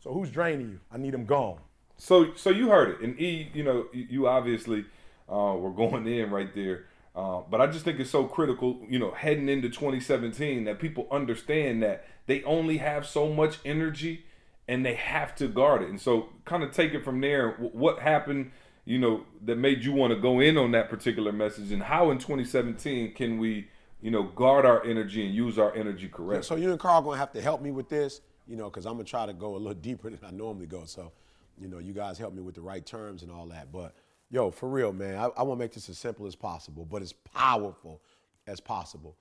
[0.00, 0.80] So who's draining you?
[0.92, 1.58] I need them gone.
[1.96, 4.84] So so you heard it, and E, you know, you obviously
[5.30, 6.86] uh, were going in right there.
[7.14, 11.06] Uh, but I just think it's so critical, you know, heading into 2017 that people
[11.10, 14.24] understand that they only have so much energy
[14.68, 15.88] and they have to guard it.
[15.88, 17.50] And so, kind of take it from there.
[17.52, 18.52] What happened,
[18.84, 22.10] you know, that made you want to go in on that particular message, and how
[22.10, 23.68] in 2017 can we
[24.02, 26.36] you know, guard our energy and use our energy correctly.
[26.36, 28.86] Yeah, so you and Karl gonna have to help me with this, you know, because
[28.86, 30.84] I'm gonna try to go a little deeper than I normally go.
[30.84, 31.12] So,
[31.58, 33.72] you know, you guys help me with the right terms and all that.
[33.72, 33.94] But
[34.30, 37.02] yo, for real, man, I, I want to make this as simple as possible, but
[37.02, 38.00] as powerful
[38.46, 39.16] as possible.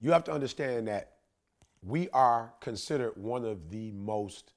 [0.00, 1.12] You have to understand that
[1.82, 4.52] we are considered one of the most,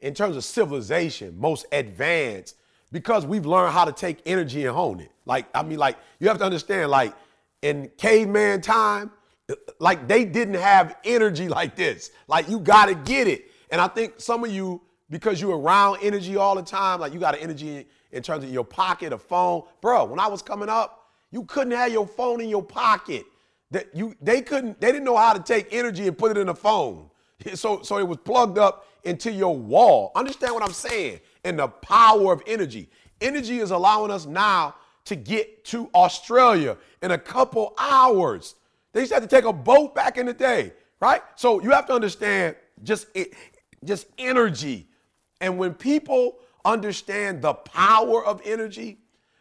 [0.00, 2.56] in terms of civilization, most advanced
[2.92, 5.10] because we've learned how to take energy and hone it.
[5.24, 7.14] Like, I mean, like, you have to understand, like,
[7.62, 9.10] in caveman time,
[9.78, 12.10] like they didn't have energy like this.
[12.28, 13.50] Like you got to get it.
[13.70, 17.20] And I think some of you, because you're around energy all the time, like you
[17.20, 19.62] got an energy in terms of your pocket, a phone.
[19.80, 23.26] Bro, when I was coming up, you couldn't have your phone in your pocket.
[23.70, 26.48] That you they couldn't, they didn't know how to take energy and put it in
[26.48, 27.10] a phone.
[27.54, 30.10] So, so it was plugged up into your wall.
[30.16, 31.20] Understand what I'm saying?
[31.44, 32.88] And the power of energy.
[33.20, 34.74] Energy is allowing us now
[35.04, 38.54] to get to Australia in a couple hours.
[38.92, 41.22] They used to have to take a boat back in the day, right?
[41.36, 43.34] So you have to understand just it,
[43.84, 44.88] just energy.
[45.40, 48.98] And when people understand the power of energy,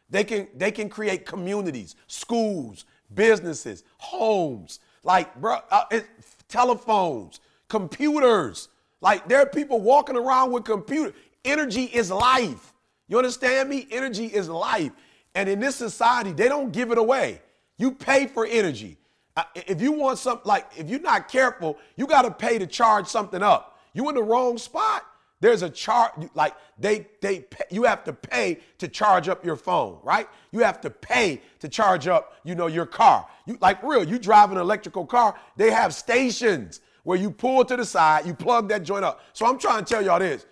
[0.09, 6.05] they can they can create communities, schools, businesses, homes, like bro, uh, it,
[6.47, 8.69] telephones, computers.
[9.01, 11.13] Like there are people walking around with computer.
[11.43, 12.73] Energy is life.
[13.07, 13.87] You understand me?
[13.91, 14.91] Energy is life.
[15.35, 17.41] And in this society, they don't give it away.
[17.77, 18.97] You pay for energy.
[19.35, 22.65] Uh, if you want something, like if you're not careful, you got to pay to
[22.65, 23.77] charge something up.
[23.93, 25.05] You in the wrong spot.
[25.45, 29.99] There's a charge, like they they you have to pay to charge up your phone,
[30.01, 30.27] right?
[30.51, 33.27] You have to pay to charge up, you know, your car.
[33.45, 35.35] You like real, you drive an electrical car.
[35.55, 39.21] They have stations where you pull to the side, you plug that joint up.
[39.33, 40.47] So I'm trying to tell y'all this: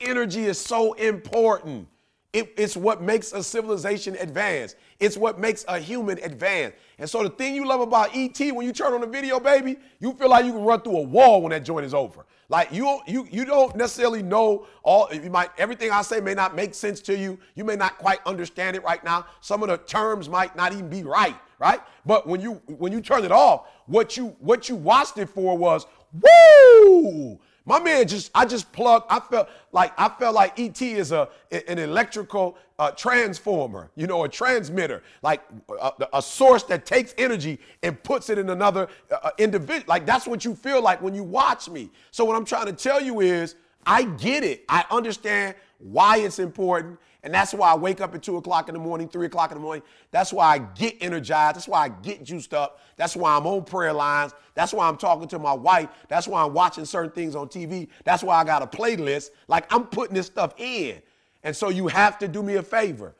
[0.00, 1.86] energy is so important.
[2.32, 4.76] It, it's what makes a civilization advance.
[4.98, 6.74] It's what makes a human advance.
[6.98, 9.76] And so the thing you love about ET, when you turn on the video, baby,
[10.00, 12.24] you feel like you can run through a wall when that joint is over.
[12.50, 15.08] Like you, you, you don't necessarily know all.
[15.12, 17.38] You might everything I say may not make sense to you.
[17.54, 19.26] You may not quite understand it right now.
[19.40, 21.80] Some of the terms might not even be right, right?
[22.06, 25.58] But when you when you turn it off, what you what you watched it for
[25.58, 29.04] was woo my man just, I just plugged.
[29.10, 34.24] I felt like I felt like ET is a an electrical uh, transformer, you know,
[34.24, 35.42] a transmitter, like
[35.78, 39.84] a, a, source that takes energy and puts it in another uh, uh, individual.
[39.86, 41.90] Like that's what you feel like when you watch me.
[42.10, 43.54] So what I'm trying to tell you is,
[43.84, 44.64] I get it.
[44.70, 48.74] I understand why it's important, And that's why I wake up at 2 o'clock in
[48.74, 49.82] the morning, 3 o'clock in the morning.
[50.12, 51.56] That's why I get energized.
[51.56, 52.80] That's why I get juiced up.
[52.96, 54.34] That's why I'm on prayer lines.
[54.54, 55.88] That's why I'm talking to my wife.
[56.08, 57.88] That's why I'm watching certain things on TV.
[58.04, 59.30] That's why I got a playlist.
[59.48, 61.02] Like I'm putting this stuff in.
[61.42, 63.14] And so you have to do me a favor.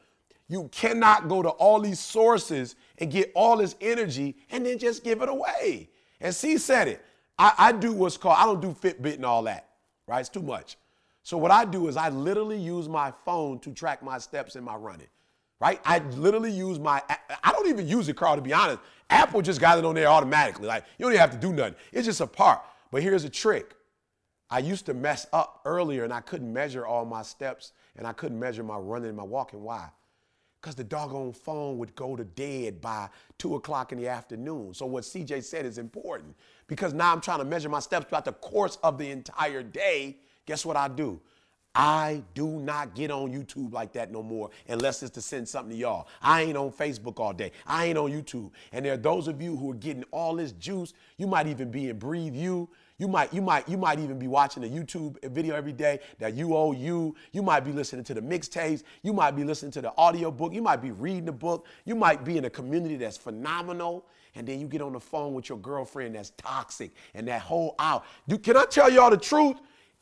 [0.49, 5.05] You cannot go to all these sources and get all this energy and then just
[5.05, 5.91] give it away.
[6.21, 7.05] And C said it.
[7.39, 9.69] I, I do what's called, I don't do Fitbit and all that,
[10.07, 10.21] right?
[10.21, 10.77] It's too much.
[11.29, 14.65] So what I do is I literally use my phone to track my steps in
[14.65, 15.09] my running,
[15.61, 15.79] right?
[15.85, 17.03] I literally use my,
[17.45, 18.81] I don't even use it, Karl, to be honest.
[19.11, 20.67] Apple just got it on there automatically.
[20.67, 21.75] Like you don't even have to do nothing.
[21.93, 22.63] It's just a part.
[22.91, 23.75] But here's a trick.
[24.49, 28.15] I used to mess up earlier and I couldn't measure all my steps and I
[28.15, 29.63] couldn't measure my running and my walking.
[29.63, 29.91] Why?
[30.63, 34.73] Because the doggone phone would go to dead by two o'clock in the afternoon.
[34.73, 36.35] So what CJ said is important
[36.69, 40.21] because now I'm trying to measure my steps throughout the course of the entire day.
[40.49, 41.21] Guess what I do?
[41.75, 45.73] I do not get on YouTube like that no more unless it's to send something
[45.73, 46.09] to y'all.
[46.23, 47.53] I ain't on Facebook all day.
[47.67, 48.53] I ain't on YouTube.
[48.73, 50.95] And there are those of you who are getting all this juice.
[51.19, 52.67] You might even be in Breathe U.
[52.97, 56.33] You might, you might, you might even be watching a YouTube video every day that
[56.33, 57.15] you owe you.
[57.33, 58.85] You might be listening to the mixtapes.
[59.03, 60.55] You might be listening to the audio book.
[60.55, 61.67] You might be reading a book.
[61.85, 64.07] You might be in a community that's phenomenal.
[64.35, 67.75] And then you get on the phone with your girlfriend that's toxic and that whole
[67.79, 68.07] out.
[68.43, 69.59] Can I tell y'all the truth?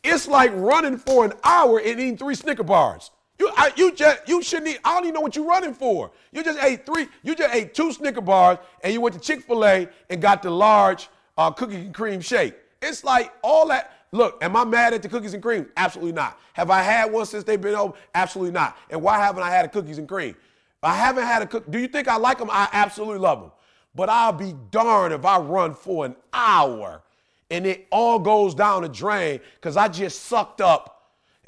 [0.07, 3.11] It's like running for an hour and eating three Snicker bars.
[3.39, 4.79] You, I, you just, you shouldn't eat.
[4.85, 6.11] I don't even know what you're running for.
[6.33, 7.09] You just ate three.
[7.23, 10.43] You just ate two Snicker bars and you went to Chick Fil A and got
[10.43, 12.55] the large uh, cookie and cream shake.
[12.81, 13.93] It's like all that.
[14.13, 15.67] Look, am I mad at the cookies and cream?
[15.77, 16.39] Absolutely not.
[16.55, 18.01] Have I had one since they've been open?
[18.15, 18.79] Absolutely not.
[18.89, 20.37] And why haven't I had a cookies and cream?
[20.83, 21.69] I haven't had a cook.
[21.71, 22.49] Do you think I like them?
[22.51, 23.51] I absolutely love them.
[23.95, 27.03] But I'll be darned if I run for an hour
[27.51, 30.93] and it all goes down the drain because I just sucked up.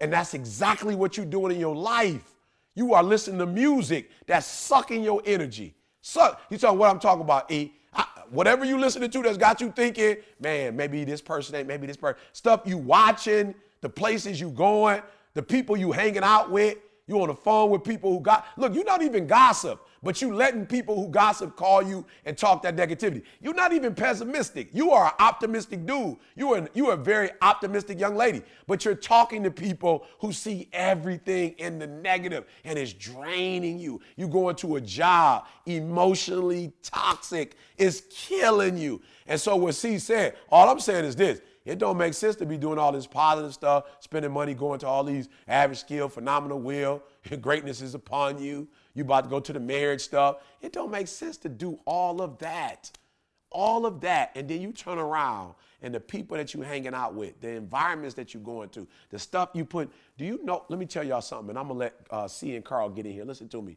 [0.00, 2.36] And that's exactly what you're doing in your life.
[2.74, 5.74] You are listening to music that's sucking your energy.
[6.00, 6.40] Suck.
[6.50, 7.72] You talking what I'm talking about, E?
[7.92, 11.88] I, whatever you listening to that's got you thinking, man, maybe this person ain't, maybe
[11.88, 12.20] this person.
[12.32, 15.02] Stuff you watching, the places you going,
[15.34, 16.78] the people you hanging out with.
[17.08, 20.32] You on the phone with people who got, look, you're not even gossip, but you
[20.34, 23.22] letting people who gossip call you and talk that negativity.
[23.40, 24.68] You're not even pessimistic.
[24.72, 26.16] You are an optimistic dude.
[26.36, 30.32] You are, you are a very optimistic young lady, but you're talking to people who
[30.32, 34.00] see everything in the negative and it's draining you.
[34.16, 39.00] You go into a job, emotionally toxic, it's killing you.
[39.26, 42.46] And so what C said, all I'm saying is this, it don't make sense to
[42.46, 46.58] be doing all this positive stuff, spending money, going to all these average skill, phenomenal
[46.58, 47.02] will,
[47.42, 48.66] greatness is upon you.
[48.98, 50.38] You about to go to the marriage stuff.
[50.60, 52.90] It don't make sense to do all of that.
[53.48, 54.32] All of that.
[54.34, 58.16] And then you turn around and the people that you're hanging out with, the environments
[58.16, 59.92] that you're going to, the stuff you put.
[60.16, 60.64] Do you know?
[60.68, 63.12] Let me tell y'all something, and I'm gonna let uh, C and Karl get in
[63.12, 63.24] here.
[63.24, 63.76] Listen to me.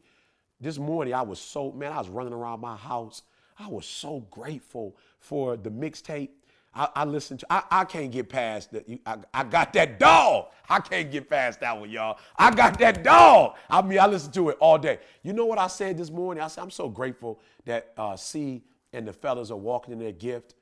[0.59, 3.21] This morning I was so man, I was running around my house.
[3.59, 6.29] I was so grateful for the mixtape
[6.73, 7.47] I, I listen to.
[7.49, 8.87] I, I can't get past that.
[9.05, 10.47] I, I got that dog.
[10.69, 12.17] I can't get past that one, y'all.
[12.37, 13.55] I got that dog.
[13.69, 14.99] I mean, I listen to it all day.
[15.23, 16.41] You know what I said this morning?
[16.43, 20.13] I said I'm so grateful that uh, C and the fellas are walking in their
[20.13, 20.55] gift.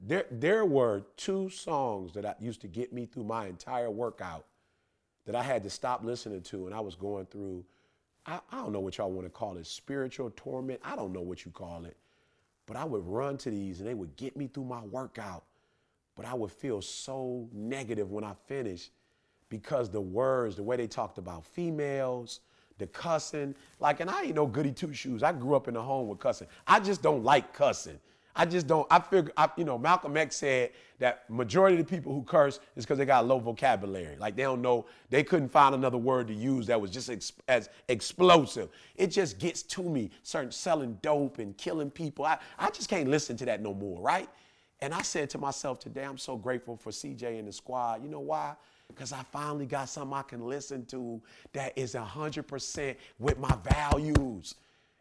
[0.00, 4.44] There, there were two songs that I used to get me through my entire workout
[5.26, 7.64] that I had to stop listening to, and I was going through.
[8.26, 10.80] I, I don't know what y'all want to call it, spiritual torment.
[10.84, 11.96] I don't know what you call it.
[12.68, 15.42] But I would run to these and they would get me through my workout.
[16.14, 18.92] But I would feel so negative when I finished
[19.48, 22.40] because the words, the way they talked about females,
[22.76, 25.22] the cussing, like, and I ain't no goody two shoes.
[25.22, 26.46] I grew up in a home with cussing.
[26.66, 27.98] I just don't like cussing.
[28.38, 28.86] I just don't.
[28.88, 30.70] I figure, I, you know, Malcolm X said
[31.00, 34.16] that majority of the people who curse is because they got low vocabulary.
[34.16, 37.32] Like they don't know, they couldn't find another word to use that was just ex-
[37.48, 38.68] as explosive.
[38.94, 40.10] It just gets to me.
[40.22, 42.24] Certain selling dope and killing people.
[42.24, 44.28] I, I just can't listen to that no more, right?
[44.80, 48.04] And I said to myself today, I'm so grateful for CJ and the squad.
[48.04, 48.54] You know why?
[48.86, 51.20] Because I finally got something I can listen to
[51.52, 54.54] that is 100% with my values.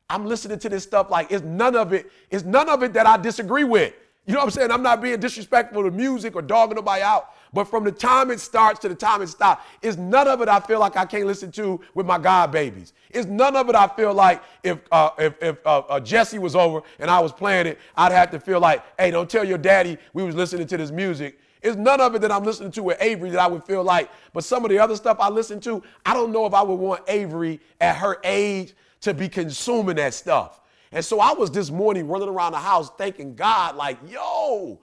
[0.09, 3.05] I'm listening to this stuff like it's none of it, it's none of it that
[3.05, 3.93] I disagree with.
[4.25, 4.71] You know what I'm saying?
[4.71, 7.33] I'm not being disrespectful to music or dogging nobody out.
[7.53, 10.49] But from the time it starts to the time it stops, it's none of it
[10.49, 12.91] I feel like I can't listen to with my God babies.
[13.09, 16.57] It's none of it I feel like if uh, if, if uh, uh, Jesse was
[16.57, 19.57] over and I was playing it, I'd have to feel like, hey, don't tell your
[19.57, 21.39] daddy we was listening to this music.
[21.61, 24.11] It's none of it that I'm listening to with Avery that I would feel like.
[24.33, 26.75] But some of the other stuff I listen to, I don't know if I would
[26.75, 30.61] want Avery at her age to be consuming that stuff.
[30.91, 34.79] And so I was this morning running around the house thanking God, like, yo,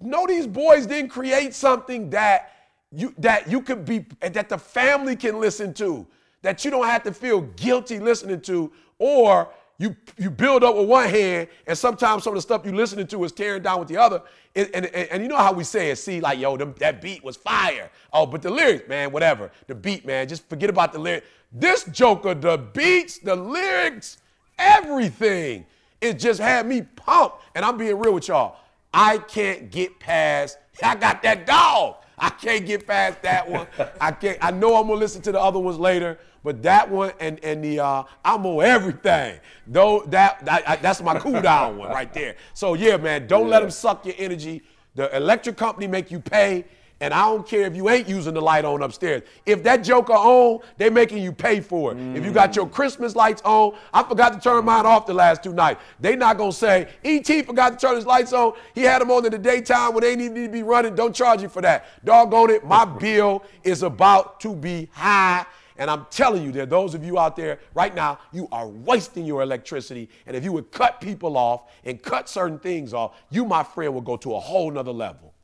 [0.00, 2.52] no, these boys didn't create something that
[2.92, 6.06] you that you could be that the family can listen to,
[6.42, 10.88] that you don't have to feel guilty listening to, or you you build up with
[10.88, 13.88] one hand, and sometimes some of the stuff you listening to is tearing down with
[13.88, 14.22] the other.
[14.54, 17.22] And, and, and you know how we say it, see, like, yo, them, that beat
[17.22, 17.90] was fire.
[18.10, 19.50] Oh, but the lyrics, man, whatever.
[19.66, 21.26] The beat, man, just forget about the lyrics.
[21.52, 24.18] This Joker, the beats, the lyrics,
[24.58, 25.66] everything,
[26.00, 27.36] it just had me pumped.
[27.54, 28.56] And I'm being real with y'all.
[28.92, 31.96] I can't get past, I got that dog.
[32.18, 33.66] I can't get past that one.
[34.00, 34.38] I can't.
[34.40, 37.62] I know I'm gonna listen to the other ones later, but that one and and
[37.62, 39.38] the uh, I'm on everything.
[39.66, 42.36] Though that, that I, that's my cool down one right there.
[42.54, 43.52] So yeah, man, don't yeah.
[43.52, 44.62] let them suck your energy.
[44.94, 46.64] The electric company make you pay.
[47.00, 49.22] And I don't care if you ain't using the light on upstairs.
[49.44, 51.98] If that joker on, they making you pay for it.
[51.98, 52.16] Mm.
[52.16, 55.42] If you got your Christmas lights on, I forgot to turn mine off the last
[55.42, 55.82] two nights.
[56.00, 57.42] They not gonna say, E.T.
[57.42, 58.54] forgot to turn his lights on.
[58.74, 60.94] He had them on in the daytime when they need to be running.
[60.94, 61.84] Don't charge you for that.
[62.04, 65.44] Doggone it, my bill is about to be high.
[65.78, 68.66] And I'm telling you, there are those of you out there right now, you are
[68.66, 70.08] wasting your electricity.
[70.26, 73.92] And if you would cut people off and cut certain things off, you, my friend,
[73.92, 75.34] will go to a whole nother level.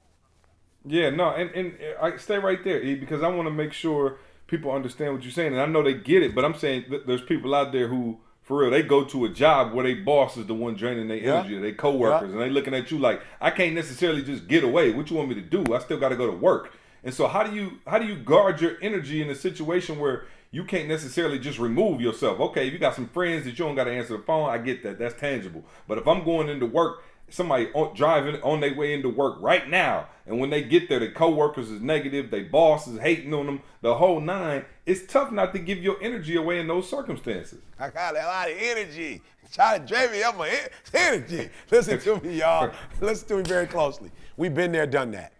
[0.85, 3.73] Yeah, no, and and uh, I stay right there, E, because I want to make
[3.73, 6.35] sure people understand what you're saying, and I know they get it.
[6.35, 9.29] But I'm saying th- there's people out there who, for real, they go to a
[9.29, 11.41] job where their boss is the one draining their yeah.
[11.41, 12.33] energy, their coworkers, yeah.
[12.33, 14.91] and they looking at you like, I can't necessarily just get away.
[14.91, 15.73] What you want me to do?
[15.75, 16.73] I still got to go to work.
[17.05, 20.25] And so how do you how do you guard your energy in a situation where
[20.51, 22.39] you can't necessarily just remove yourself?
[22.41, 24.59] Okay, if you got some friends that you don't got to answer the phone, I
[24.59, 24.99] get that.
[24.99, 25.65] That's tangible.
[25.89, 29.69] But if I'm going into work somebody on, driving on their way into work right
[29.69, 33.47] now, and when they get there, the coworkers is negative, their boss is hating on
[33.47, 34.65] them, the whole nine.
[34.87, 37.61] It's tough not to give your energy away in those circumstances.
[37.79, 39.23] I got a lot of energy.
[39.53, 40.51] Try to drain me up my
[40.95, 41.51] energy.
[41.71, 42.73] Listen to me, y'all.
[43.01, 44.11] Listen to me very closely.
[44.37, 45.33] We've been there, done that.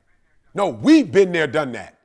[0.55, 1.99] No, we've been there, done that.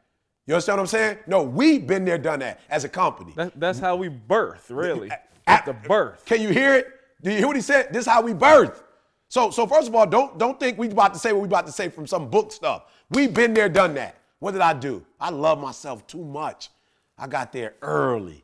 [0.45, 1.17] You understand what I'm saying?
[1.28, 3.34] No, we've been there, done that as a company.
[3.36, 5.12] That, that's how we birth, really.
[5.12, 6.23] At, at the birth.
[6.26, 6.88] Can you hear it?
[7.21, 7.91] Do you hear what he said?
[7.91, 8.84] This is how we birth.
[9.30, 11.66] So, so first of all, don't don't think we about to say what we about
[11.66, 12.86] to say from some book stuff.
[13.10, 14.18] We've been there, done that.
[14.40, 15.06] What did I do?
[15.20, 16.70] I love myself too much.
[17.18, 18.44] I got there early.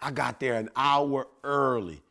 [0.00, 2.02] I got there an hour early.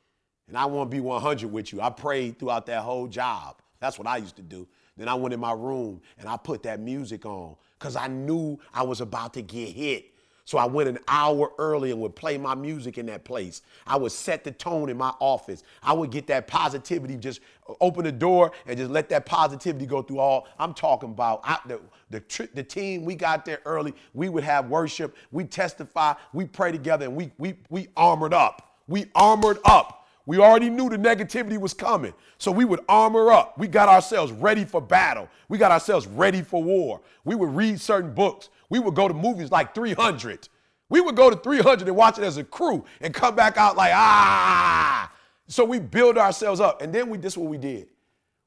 [0.47, 1.81] And I want to be 100 with you.
[1.81, 3.61] I prayed throughout that whole job.
[3.79, 4.67] That's what I used to do.
[4.97, 8.59] Then I went in my room and I put that music on because I knew
[8.73, 10.11] I was about to get hit.
[10.45, 13.61] So I went an hour early and would play my music in that place.
[13.87, 15.63] I would set the tone in my office.
[15.81, 17.39] I would get that positivity, just
[17.79, 20.47] open the door and just let that positivity go through all.
[20.59, 21.79] I'm talking about I, the,
[22.09, 23.93] the, the team, we got there early.
[24.13, 25.15] We would have worship.
[25.31, 26.15] We testify.
[26.33, 28.77] We pray together and we, we, we armored up.
[28.87, 30.07] We armored up.
[30.25, 32.13] We already knew the negativity was coming.
[32.37, 33.57] So we would armor up.
[33.57, 35.27] We got ourselves ready for battle.
[35.49, 37.01] We got ourselves ready for war.
[37.23, 40.47] We would read certain books we would go to movies like 300.
[40.89, 43.75] We would go to 300 and watch it as a crew and come back out
[43.75, 45.10] like, ah.
[45.51, 46.81] So we build ourselves up.
[46.81, 47.89] And then we, this is what we did.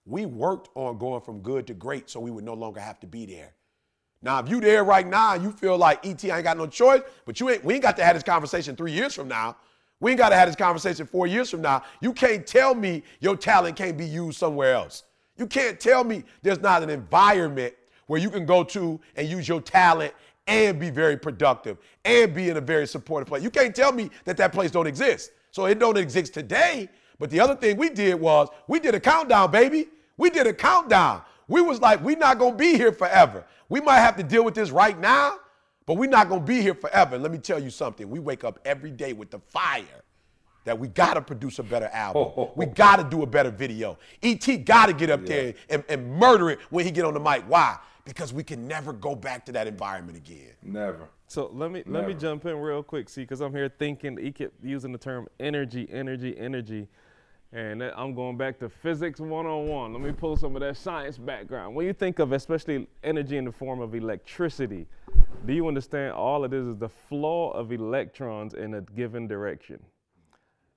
[0.06, 3.06] We worked on going from good to great so we would no longer have to
[3.06, 3.52] be there.
[4.22, 7.38] Now, if you there right now you feel like ET ain't got no choice, but
[7.40, 9.56] you ain't, we ain't got to have this conversation three years from now.
[10.00, 11.82] We ain't got to have this conversation four years from now.
[12.00, 15.02] You can't tell me your talent can't be used somewhere else.
[15.36, 17.74] You can't tell me there's not an environment
[18.06, 20.14] where you can go to and use your talent
[20.46, 23.42] and be very productive and be in a very supportive place.
[23.42, 25.32] You can't tell me that that place don't exist.
[25.54, 26.88] So it don't exist today.
[27.20, 29.86] But the other thing we did was we did a countdown, baby.
[30.16, 31.22] We did a countdown.
[31.46, 33.44] We was like, we're not gonna be here forever.
[33.68, 35.38] We might have to deal with this right now,
[35.86, 37.14] but we're not gonna be here forever.
[37.14, 38.10] And let me tell you something.
[38.10, 40.02] We wake up every day with the fire
[40.64, 42.48] that we gotta produce a better album.
[42.56, 43.96] we gotta do a better video.
[44.22, 44.56] E.T.
[44.56, 45.26] gotta get up yeah.
[45.28, 47.44] there and, and murder it when he get on the mic.
[47.46, 47.78] Why?
[48.04, 50.52] Because we can never go back to that environment again.
[50.62, 51.08] Never.
[51.26, 51.98] So let me never.
[51.98, 54.98] let me jump in real quick, see, because I'm here thinking he kept using the
[54.98, 56.88] term energy, energy, energy.
[57.52, 59.92] And I'm going back to physics 101.
[59.92, 61.76] Let me pull some of that science background.
[61.76, 64.88] When you think of especially energy in the form of electricity,
[65.46, 69.78] do you understand all it is is the flow of electrons in a given direction?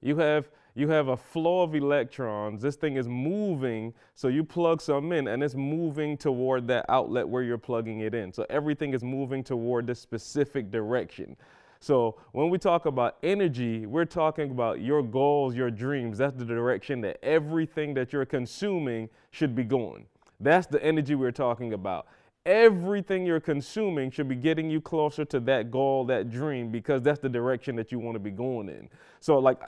[0.01, 2.61] You have you have a flow of electrons.
[2.61, 7.27] This thing is moving, so you plug some in and it's moving toward that outlet
[7.27, 8.31] where you're plugging it in.
[8.31, 11.35] So everything is moving toward this specific direction.
[11.79, 16.19] So when we talk about energy, we're talking about your goals, your dreams.
[16.19, 20.05] That's the direction that everything that you're consuming should be going.
[20.39, 22.05] That's the energy we're talking about.
[22.47, 27.19] Everything you're consuming should be getting you closer to that goal, that dream, because that's
[27.19, 28.89] the direction that you want to be going in.
[29.19, 29.59] So, like,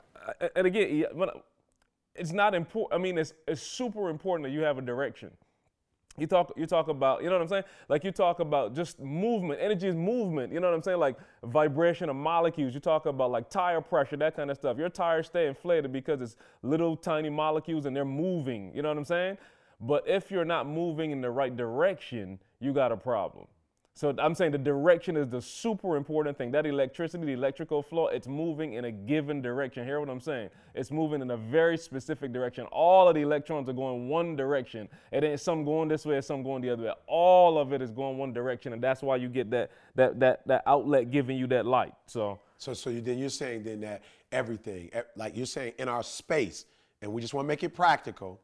[0.56, 1.26] and again, uh,
[2.14, 2.98] it's not important.
[2.98, 5.30] I mean, it's, it's super important that you have a direction.
[6.18, 7.64] You talk, you talk about, you know what I'm saying?
[7.88, 9.60] Like you talk about just movement.
[9.62, 10.52] Energy is movement.
[10.52, 10.98] You know what I'm saying?
[10.98, 12.74] Like vibration of molecules.
[12.74, 14.76] You talk about like tire pressure, that kind of stuff.
[14.76, 18.72] Your tires stay inflated because it's little tiny molecules and they're moving.
[18.74, 19.38] You know what I'm saying?
[19.80, 23.46] But if you're not moving in the right direction, you got a problem.
[23.94, 26.52] So I'm saying the direction is the super important thing.
[26.52, 29.84] That electricity, the electrical flow, it's moving in a given direction.
[29.84, 30.48] Hear what I'm saying?
[30.74, 32.66] It's moving in a very specific direction.
[32.66, 34.88] All of the electrons are going one direction.
[35.12, 36.92] It ain't some going this way, some going the other way.
[37.08, 40.46] All of it is going one direction, and that's why you get that that that
[40.46, 41.92] that outlet giving you that light.
[42.06, 46.02] So So, so you, then you're saying then that everything, like you're saying in our
[46.02, 46.66] space,
[47.00, 48.38] and we just want to make it practical.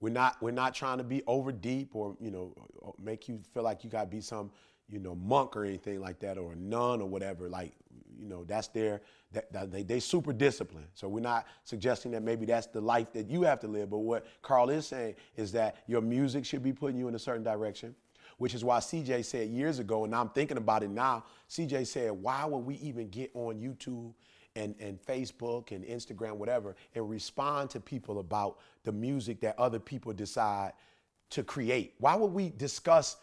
[0.00, 2.54] We're not we're not trying to be over deep or you know
[3.02, 4.50] make you feel like you got to be some
[4.88, 7.48] you know monk or anything like that or a nun or whatever.
[7.48, 7.72] Like
[8.18, 9.00] you know that's their
[9.32, 10.88] that, that they they super disciplined.
[10.94, 13.90] So we're not suggesting that maybe that's the life that you have to live.
[13.90, 17.18] But what Karl is saying is that your music should be putting you in a
[17.18, 17.94] certain direction
[18.38, 21.24] which is why CJ said years ago, and I'm thinking about it now.
[21.48, 24.12] CJ said, why would we even get on YouTube
[24.56, 29.78] and, and Facebook and Instagram, whatever, and respond to people about the music that other
[29.78, 30.72] people decide
[31.30, 31.94] to create?
[31.98, 33.16] Why would we discuss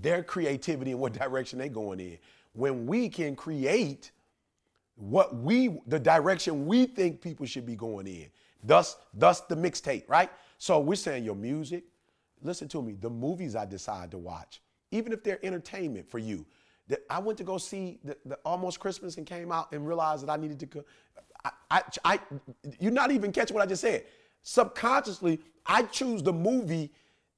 [0.00, 2.18] their creativity and what direction they're going in
[2.52, 4.10] when we can create
[4.96, 8.26] what we the direction we think people should be going in?
[8.64, 10.30] Thus thus the mixtape right?
[10.58, 11.84] So we're saying your music
[12.42, 12.96] listen to me.
[13.00, 14.60] The movies i decide to watch
[14.90, 16.46] even if they're entertainment for you
[16.88, 20.26] that i went to go see the, the almost christmas and came out and realized
[20.26, 20.84] that i needed to
[21.44, 22.20] I, I, I
[22.80, 24.04] you're not even catching what i just said
[24.42, 26.92] subconsciously i choose the movie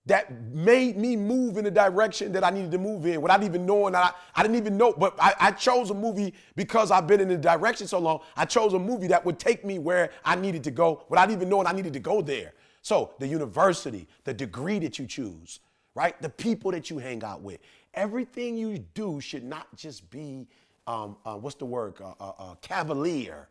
[0.09, 3.67] that made me move in the direction that I needed to move in without even
[3.67, 4.95] knowing that I, I didn't even know.
[4.95, 8.21] But I, I chose a movie because I've been in the direction so long.
[8.35, 11.51] I chose a movie that would take me where I needed to go without even
[11.51, 12.55] knowing I needed to go there.
[12.81, 15.61] So the university, the degree that you choose,
[15.95, 16.21] right?
[16.23, 17.61] The people that you hang out with,
[17.95, 20.49] everything you do should not just be,
[20.87, 23.49] um, uh, what's the word, uh, uh, uh, cavalier,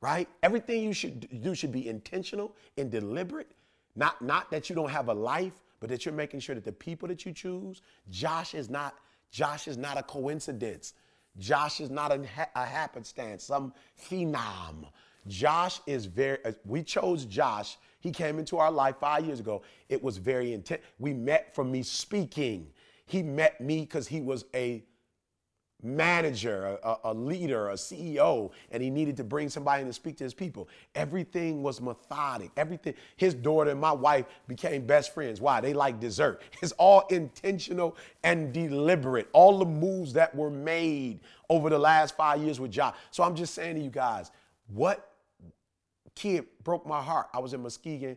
[0.00, 0.28] right?
[0.42, 3.52] Everything you should do should be intentional and deliberate.
[3.96, 6.72] Not, not that you don't have a life, but that you're making sure that the
[6.72, 8.96] people that you choose, Josh is not,
[9.30, 10.94] Josh is not a coincidence.
[11.38, 14.86] Josh is not a, a happenstance, some phenom.
[15.26, 17.76] Josh is very, uh, we chose Josh.
[18.00, 19.62] He came into our life five years ago.
[19.88, 20.82] It was very intense.
[20.98, 22.68] We met from me speaking.
[23.10, 24.84] He met me because he was a
[25.82, 30.16] manager, a, a leader, a CEO, and he needed to bring somebody in to speak
[30.18, 30.68] to his people.
[30.94, 32.50] Everything was methodic.
[32.56, 32.94] Everything.
[33.16, 35.40] His daughter and my wife became best friends.
[35.40, 35.60] Why?
[35.60, 36.42] They like dessert.
[36.62, 39.28] It's all intentional and deliberate.
[39.32, 42.94] All the moves that were made over the last five years with Josh.
[43.10, 44.30] So I'm just saying to you guys,
[44.68, 45.10] what
[46.14, 47.28] kid broke my heart?
[47.32, 48.16] I was in Muskegon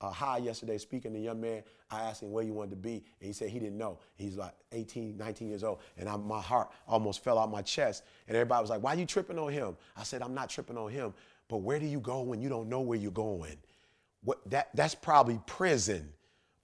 [0.00, 1.62] uh, high yesterday speaking to young man.
[1.94, 3.98] I asked him where you wanted to be, and he said he didn't know.
[4.16, 8.02] He's like 18, 19 years old, and I, my heart almost fell out my chest.
[8.26, 10.76] And everybody was like, "Why are you tripping on him?" I said, "I'm not tripping
[10.76, 11.14] on him,
[11.48, 13.56] but where do you go when you don't know where you're going?
[14.24, 16.12] What that that's probably prison."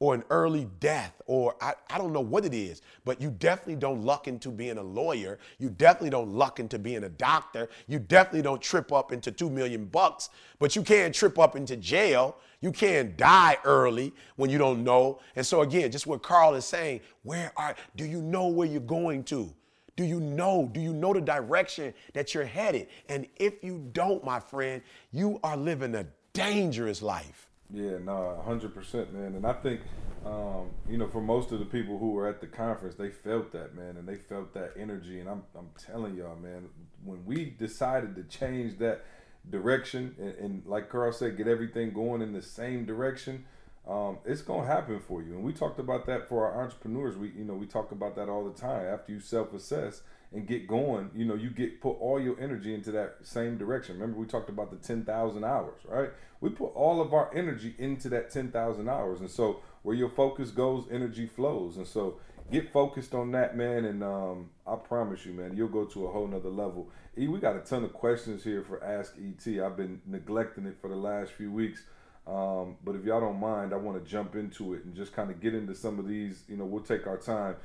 [0.03, 3.77] Or an early death, or I, I don't know what it is, but you definitely
[3.77, 5.39] don't luck into being a lawyer.
[5.59, 7.69] You definitely don't luck into being a doctor.
[7.87, 11.77] You definitely don't trip up into two million bucks, but you can't trip up into
[11.77, 12.39] jail.
[12.61, 15.21] You can't die early when you don't know.
[15.35, 18.81] And so again, just what Karl is saying, where are do you know where you're
[18.81, 19.53] going to?
[19.97, 20.71] Do you know?
[20.73, 22.89] Do you know the direction that you're headed?
[23.09, 27.49] And if you don't, my friend, you are living a dangerous life.
[27.73, 29.35] Yeah, no, hundred percent, man.
[29.35, 29.81] And I think,
[30.27, 33.53] um, you know, for most of the people who were at the conference, they felt
[33.53, 35.21] that, man, and they felt that energy.
[35.21, 36.69] And I'm, I'm telling y'all, man,
[37.05, 39.05] when we decided to change that
[39.49, 43.45] direction and, and like Karl said, get everything going in the same direction,
[43.89, 45.35] um, it's gonna happen for you.
[45.35, 47.17] And we talked about that for our entrepreneurs.
[47.17, 48.87] We, you know, we talk about that all the time.
[48.87, 52.93] After you self-assess and get going, you know, you get put all your energy into
[52.93, 53.99] that same direction.
[53.99, 56.11] Remember, we talked about the ten thousand hours, right?
[56.41, 60.11] We put all of our energy into that ten thousand hours, and so where your
[60.11, 61.77] focus goes, energy flows.
[61.77, 62.21] And so
[62.51, 63.85] get focused on that, man.
[63.85, 66.89] And um, I promise you, man, you'll go to a whole nother level.
[67.19, 69.61] E, we got a ton of questions here for Ask ET.
[69.61, 71.83] I've been neglecting it for the last few weeks.
[72.27, 75.31] Um, but if y'all don't mind, I want to jump into it and just kind
[75.31, 76.43] of get into some of these.
[76.49, 77.57] You know, we'll take our time.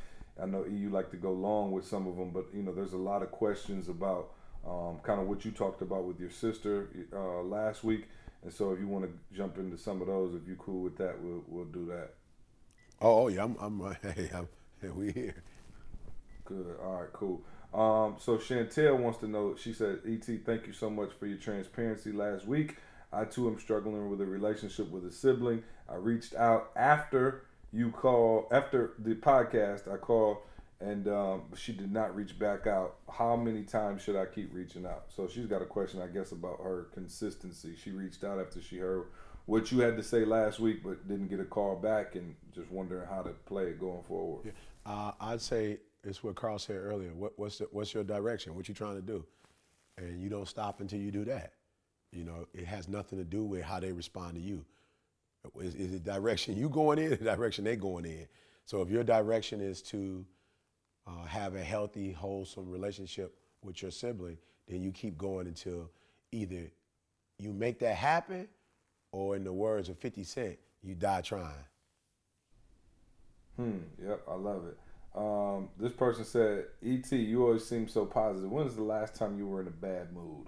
[0.42, 2.74] I know E, you like to go long with some of them, but you know,
[2.74, 4.32] there's a lot of questions about
[4.68, 8.06] um, kind of what you talked about with your sister uh, last week.
[8.44, 10.98] And so, if you want to jump into some of those, if you're cool with
[10.98, 12.14] that, we'll we'll do that.
[13.02, 14.48] Oh, oh yeah, I'm, I'm hey, I'm,
[14.94, 15.44] we here.
[16.46, 16.78] Good.
[16.84, 17.14] All right.
[17.14, 17.42] Cool.
[17.74, 19.56] Um, so Chantel wants to know.
[19.56, 22.78] She said, "Et, thank you so much for your transparency last week.
[23.12, 25.64] I too am struggling with a relationship with a sibling.
[25.90, 29.92] I reached out after you call after the podcast.
[29.92, 30.44] I call
[30.82, 32.96] and um, she did not reach back out.
[33.10, 35.06] How many times should I keep reaching out?
[35.16, 37.76] So she's got a question, I guess, about her consistency.
[37.82, 39.06] She reached out after she heard
[39.46, 42.70] what you had to say last week, but didn't get a call back, and just
[42.72, 44.46] wondering how to play it going forward.
[44.46, 44.52] Yeah.
[44.86, 47.14] Uh, I'd say it's what Karl said earlier.
[47.14, 48.56] What, what's the, what's your direction?
[48.56, 49.26] What you trying to do?
[49.98, 51.54] And you don't stop until you do that.
[52.12, 54.64] You know, it has nothing to do with how they respond to you.
[55.60, 58.28] Is, is the direction you going in, the direction they going in?
[58.66, 60.26] So if your direction is to
[61.08, 65.92] uh, have a healthy, wholesome relationship with your sibling, then you keep going until
[66.32, 66.72] either
[67.38, 68.48] you make that happen,
[69.12, 71.54] or in the words of 50 Cent, you die trying.
[73.58, 73.78] Hmm.
[74.06, 74.78] Yep, I love it.
[75.16, 78.52] Um, this person said, "Et, you always seem so positive.
[78.52, 80.48] When's the last time you were in a bad mood?"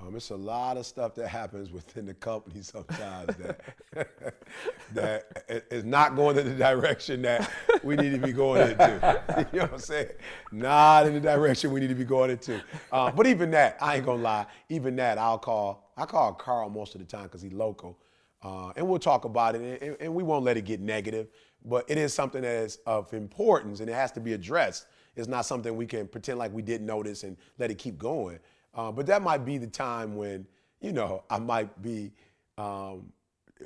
[0.00, 3.60] Um, it's a lot of stuff that happens within the company sometimes that
[4.94, 7.48] that is not going in the direction that
[7.84, 9.46] we need to be going into.
[9.52, 10.08] you know what I'm saying?
[10.50, 12.60] Not in the direction we need to be going into.
[12.90, 14.46] Uh, but even that, I ain't gonna lie.
[14.70, 15.92] Even that, I'll call.
[15.96, 17.98] I call Karl most of the time because he's local,
[18.42, 21.28] uh, and we'll talk about it, and, and we won't let it get negative.
[21.64, 24.86] But it is something that is of importance, and it has to be addressed.
[25.14, 28.38] It's not something we can pretend like we didn't notice and let it keep going.
[28.74, 30.46] Uh, but that might be the time when,
[30.80, 32.12] you know, I might be,
[32.56, 33.12] um,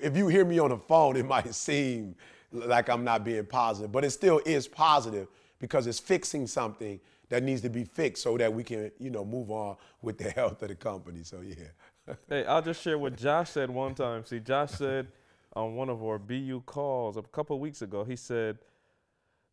[0.00, 2.16] if you hear me on the phone, it might seem
[2.52, 5.28] like I'm not being positive, but it still is positive
[5.58, 9.24] because it's fixing something that needs to be fixed so that we can, you know,
[9.24, 11.22] move on with the health of the company.
[11.22, 12.14] So, yeah.
[12.28, 14.24] hey, I'll just share what Josh said one time.
[14.24, 15.08] See, Josh said
[15.56, 18.58] on one of our BU calls a couple weeks ago, he said,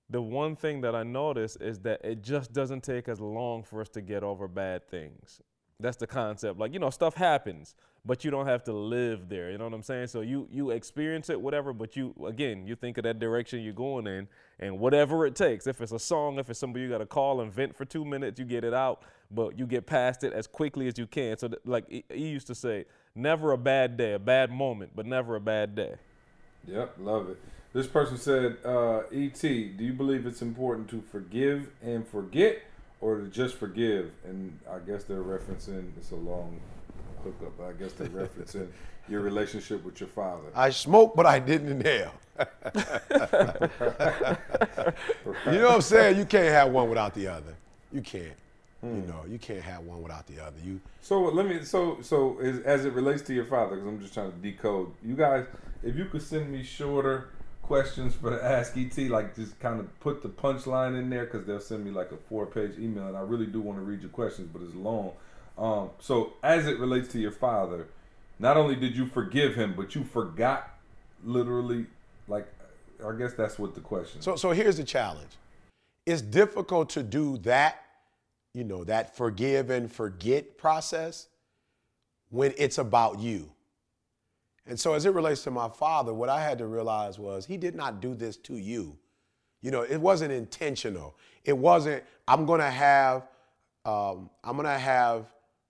[0.09, 3.81] the one thing that I noticed is that it just doesn't take as long for
[3.81, 5.41] us to get over bad things.
[5.79, 6.59] That's the concept.
[6.59, 7.73] Like, you know, stuff happens,
[8.05, 9.49] but you don't have to live there.
[9.49, 10.07] You know what I'm saying?
[10.07, 13.73] So you you experience it, whatever, but you again, you think of that direction you're
[13.73, 14.27] going in
[14.59, 15.67] and whatever it takes.
[15.67, 18.39] If it's a song, if it's somebody you gotta call and vent for two minutes,
[18.39, 21.37] you get it out, but you get past it as quickly as you can.
[21.37, 22.85] So th- like he used to say,
[23.15, 25.95] never a bad day, a bad moment, but never a bad day.
[26.67, 27.37] Yep, love it.
[27.73, 32.61] This person said, uh, "Et, do you believe it's important to forgive and forget,
[33.01, 36.59] or to just forgive?" And I guess they're referencing it's a long
[37.23, 37.59] hookup.
[37.61, 38.67] I guess they're referencing
[39.09, 40.49] your relationship with your father.
[40.55, 42.13] I smoked, but I didn't inhale.
[45.45, 46.17] you know what I'm saying?
[46.17, 47.55] You can't have one without the other.
[47.91, 48.37] You can't.
[48.83, 50.57] You know, you can't have one without the other.
[50.63, 51.63] You So let me.
[51.63, 54.91] So so as, as it relates to your father, because I'm just trying to decode.
[55.03, 55.45] You guys,
[55.81, 57.29] if you could send me shorter
[57.61, 61.45] questions for the Ask ET, like just kind of put the punchline in there, because
[61.45, 64.01] they'll send me like a four page email, and I really do want to read
[64.01, 65.13] your questions, but it's long.
[65.57, 67.87] Um, so as it relates to your father,
[68.39, 70.69] not only did you forgive him, but you forgot
[71.23, 71.85] literally.
[72.27, 72.47] Like,
[73.05, 74.21] I guess that's what the question.
[74.21, 75.31] So, so here's the challenge.
[76.05, 77.82] It's difficult to do that,
[78.53, 81.27] you know, that forgive and forget process
[82.29, 83.51] when it's about you.
[84.65, 87.57] And so, as it relates to my father, what I had to realize was he
[87.57, 88.97] did not do this to you.
[89.61, 91.15] You know, it wasn't intentional.
[91.43, 93.27] It wasn't, I'm going to have,
[93.85, 95.25] um, I'm going to have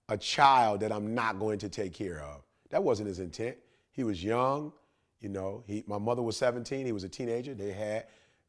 [0.10, 2.42] a child that I'm not going to take care of.
[2.70, 3.58] That wasn't his intent.
[3.92, 4.74] He was young.
[5.22, 6.86] You know, he, my mother was 17.
[6.86, 7.54] He was a teenager.
[7.54, 8.08] They had,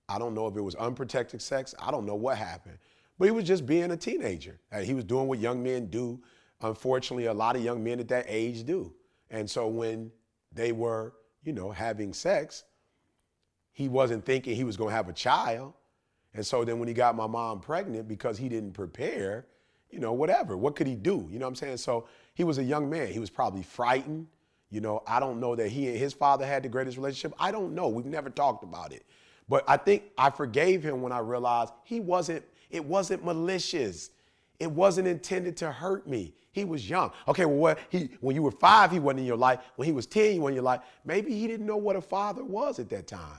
[0.09, 1.75] I don't know if it was unprotected sex.
[1.79, 2.79] I don't know what happened.
[3.19, 4.61] But he was just being a teenager.
[4.73, 6.21] Uh, He was doing what young men do.
[6.61, 8.93] Unfortunately, a lot of young men at that age do.
[9.31, 10.11] And so when
[10.53, 12.65] they were, you know, having sex,
[13.73, 15.75] he wasn't thinking he was going to have a child.
[16.33, 19.47] And so then when he got my mom pregnant because he didn't prepare,
[19.91, 21.29] you know, whatever, what could he do?
[21.31, 21.77] You know what I'm saying?
[21.79, 23.09] So he was a young man.
[23.09, 24.27] He was probably frightened.
[24.71, 27.35] You know, I don't know that he and his father had the greatest relationship.
[27.39, 27.89] I don't know.
[27.89, 29.05] We've never talked about it.
[29.49, 32.45] But I think I forgave him when I realized he wasn't,
[32.75, 34.11] it wasn't malicious.
[34.59, 36.35] It wasn't intended to hurt me.
[36.51, 37.13] He was young.
[37.29, 39.61] Okay, well, what he when you were five, he wasn't in your life.
[39.77, 40.81] When he was 10, he wasn't in your life.
[41.05, 43.39] Maybe he didn't know what a father was at that time.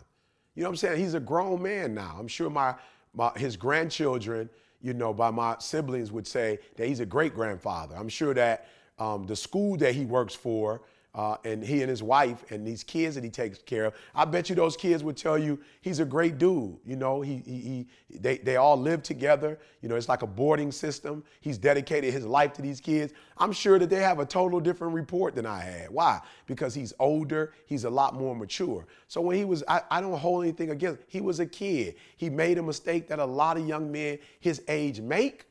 [0.55, 0.99] You know what I'm saying?
[0.99, 2.15] He's a grown man now.
[2.17, 2.75] I'm sure my,
[3.13, 4.49] my his grandchildren,
[4.81, 7.95] you know, by my siblings would say that he's a great grandfather.
[7.97, 8.69] I'm sure that
[8.99, 10.81] um, the school that he works for,
[11.15, 14.25] uh, and he and his wife and these kids that he takes care of, I
[14.25, 16.75] bet you those kids would tell you he's a great dude.
[16.85, 19.57] You know, he, he, he they, they all live together.
[19.81, 21.23] You know, it's like a boarding system.
[21.39, 23.13] He's dedicated his life to these kids.
[23.37, 25.89] I'm sure that they have a total different report than I had.
[25.89, 26.19] Why?
[26.47, 27.53] Because he's older.
[27.65, 28.85] He's a lot more mature.
[29.07, 31.01] So when he was, I, I don't hold anything against.
[31.07, 31.95] He was a kid.
[32.17, 35.45] He made a mistake that a lot of young men his age make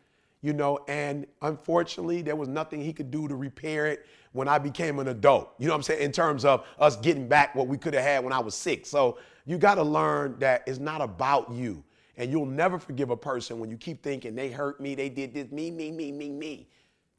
[0.45, 4.05] you know, and unfortunately, there was nothing he could do to repair it
[4.35, 5.55] when I became an adult.
[5.59, 6.03] You know what I'm saying?
[6.03, 8.91] In terms of us getting back what we could have had when I was six.
[8.91, 11.83] So you got to learn that it's not about you.
[12.17, 15.35] And you'll never forgive a person when you keep thinking they hurt me, they did
[15.35, 16.69] this, me, me, me, me, me.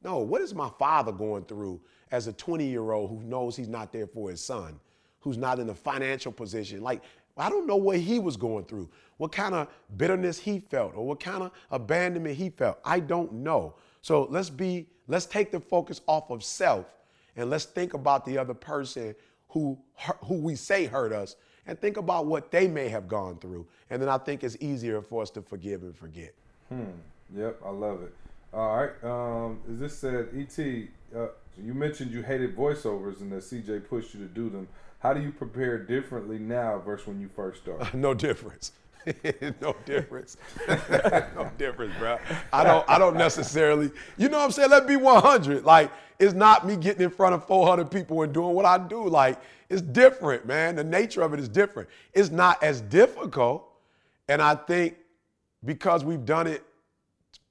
[0.04, 1.80] No, what is my father going through
[2.12, 4.78] as a 20 year old who knows he's not there for his son,
[5.22, 6.82] who's not in a financial position?
[6.82, 7.02] Like,
[7.38, 11.06] I don't know what he was going through, what kind of bitterness he felt, or
[11.06, 12.78] what kind of abandonment he felt.
[12.84, 13.76] I don't know.
[14.02, 16.86] So let's be, let's take the focus off of self
[17.36, 19.16] and let's think about the other person
[19.50, 19.78] who,
[20.26, 21.36] who we say hurt us
[21.68, 23.66] and think about what they may have gone through.
[23.90, 26.34] And then I think it's easier for us to forgive and forget.
[26.70, 26.84] Hmm.
[27.36, 28.14] Yep, I love it.
[28.54, 29.04] All right.
[29.04, 31.28] Um, as this said, Et, uh,
[31.62, 34.68] you mentioned you hated voiceovers and that CJ pushed you to do them.
[35.00, 37.94] How do you prepare differently now versus when you first started?
[37.94, 38.72] no difference.
[39.62, 40.38] no difference.
[40.68, 42.18] no difference, bro.
[42.52, 44.70] I don't I don't necessarily, you know what I'm saying?
[44.70, 45.64] Let's be 100.
[45.64, 49.08] Like, it's not me getting in front of 400 people and doing what I do.
[49.08, 49.40] Like,
[49.70, 50.76] it's different, man.
[50.76, 51.90] The nature of it is different.
[52.14, 53.68] It's not as difficult.
[54.28, 54.96] And I think
[55.64, 56.64] because we've done it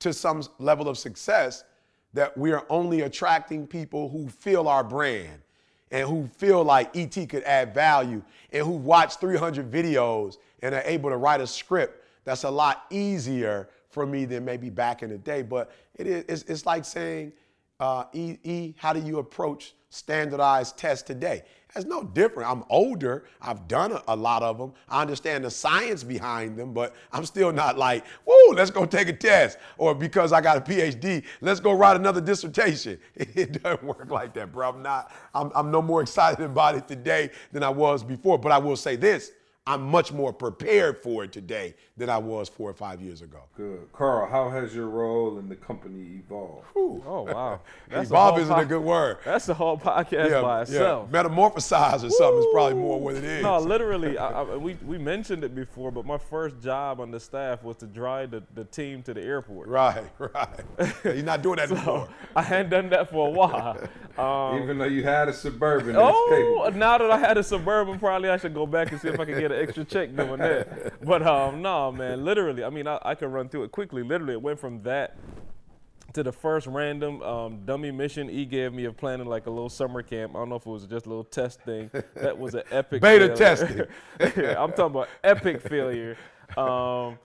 [0.00, 1.64] to some level of success,
[2.12, 5.42] that we are only attracting people who feel our brand
[5.90, 10.82] and who feel like ET could add value and who watch 300 videos and are
[10.86, 15.10] able to write a script that's a lot easier for me than maybe back in
[15.10, 15.42] the day.
[15.42, 17.32] But it is, it's, it's like saying,
[17.78, 21.42] uh, e, e, how do you approach standardized tests today?
[21.76, 22.50] It's no different.
[22.50, 23.24] I'm older.
[23.42, 24.72] I've done a, a, lot of them.
[24.88, 29.08] I understand the science behind them, but I'm still not like, whoa, let's go take
[29.08, 29.58] a test.
[29.76, 32.98] Or because I got a PhD, let's go write another dissertation.
[33.16, 34.70] It, it doesn't work like that, bro.
[34.70, 38.38] I'm not, I'm, I'm no more excited about it today than I was before.
[38.38, 39.32] But I will say this
[39.66, 43.38] I'm much more prepared for it today than I was four or five years ago.
[43.56, 43.90] Good.
[43.94, 46.66] Karl, how has your role in the company evolved?
[46.74, 47.02] Whew.
[47.06, 47.60] Oh, wow.
[47.88, 49.18] That's Evolve isn't po- a good word.
[49.24, 51.08] That's the whole podcast yeah, by itself.
[51.10, 51.22] Yeah.
[51.22, 52.10] Metamorphosize or Woo!
[52.10, 53.42] something is probably more what it is.
[53.42, 57.20] No, literally, I, I, we, we mentioned it before, but my first job on the
[57.20, 59.68] staff was to drive the, the team to the airport.
[59.68, 60.60] Right, right.
[61.04, 62.08] You're not doing that so anymore.
[62.36, 63.78] I hadn't done that for a while.
[64.18, 65.96] Um, Even though you had a Suburban.
[65.96, 69.18] Oh, now that I had a Suburban, probably I should go back and see if
[69.18, 71.04] I can get an extra check doing that.
[71.04, 74.02] But um, no, man, literally, I mean, I, I can run through it quickly.
[74.02, 75.16] Literally, it went from that
[76.14, 79.68] to the first random um, dummy mission he gave me of planning like a little
[79.68, 80.34] summer camp.
[80.34, 81.90] I don't know if it was just a little test thing.
[82.14, 83.82] That was an epic beta testing.
[84.20, 86.16] yeah, I'm talking about epic failure.
[86.56, 87.18] Um,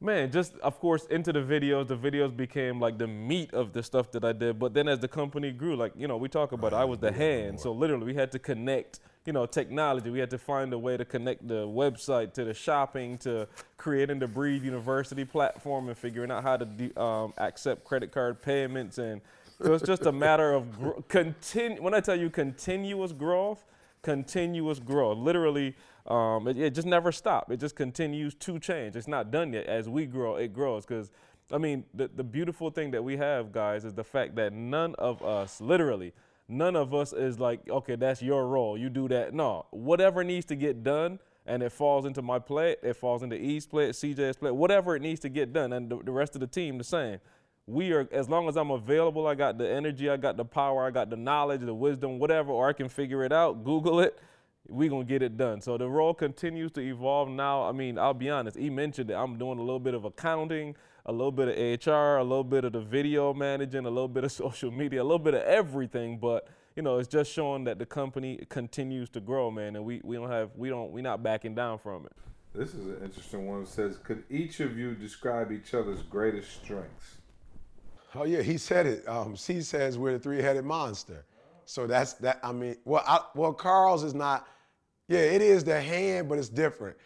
[0.00, 1.86] man, just of course into the videos.
[1.86, 4.58] The videos became like the meat of the stuff that I did.
[4.58, 6.98] But then as the company grew, like you know, we talk about, it, I was
[6.98, 7.60] the hand.
[7.60, 10.10] So literally, we had to connect you know, technology.
[10.10, 13.46] We had to find a way to connect the website to the shopping, to
[13.76, 18.42] creating the Breathe University platform, and figuring out how to de- um, accept credit card
[18.42, 18.98] payments.
[18.98, 19.20] And
[19.62, 23.64] so it's just a matter of gr- continu- When I tell you continuous growth,
[24.02, 25.18] continuous growth.
[25.18, 27.52] Literally, um, it, it, just never stops.
[27.52, 28.96] It just continues to change.
[28.96, 29.66] It's not done yet.
[29.66, 30.84] As we grow, it grows.
[30.84, 31.12] Because
[31.52, 34.96] I mean, the the beautiful thing that we have, guys, is the fact that none
[34.96, 36.12] of us, literally
[36.48, 38.76] none of us is like, okay, that's your role.
[38.76, 39.34] You do that.
[39.34, 43.36] No, whatever needs to get done and it falls into my plate, it falls into
[43.36, 46.40] E's plate, CJ's plate, whatever it needs to get done, and the, the rest of
[46.40, 47.18] the team the same.
[47.66, 50.86] We are, as long as I'm available, I got the energy, I got the power,
[50.86, 54.18] I got the knowledge, the wisdom, whatever, or I can figure it out, Google it,
[54.68, 55.60] we gonna get it done.
[55.60, 57.64] So the role continues to evolve now.
[57.64, 60.76] I mean, I'll be honest, he mentioned that I'm doing a little bit of accounting,
[61.06, 64.24] a little bit of HR, a little bit of the video managing, a little bit
[64.24, 66.18] of social media, a little bit of everything.
[66.18, 70.00] But you know, it's just showing that the company continues to grow, man, and we,
[70.04, 72.12] we don't have we don't we're not backing down from it.
[72.54, 73.62] This is an interesting one.
[73.62, 77.16] It says, could each of you describe each other's greatest strengths?
[78.14, 79.08] Oh yeah, he said it.
[79.08, 81.24] Um, C says we're the three-headed monster.
[81.64, 82.40] So that's that.
[82.42, 84.46] I mean, well, I, well, Karl's is not.
[85.08, 86.96] Yeah, it is the hand, but it's different.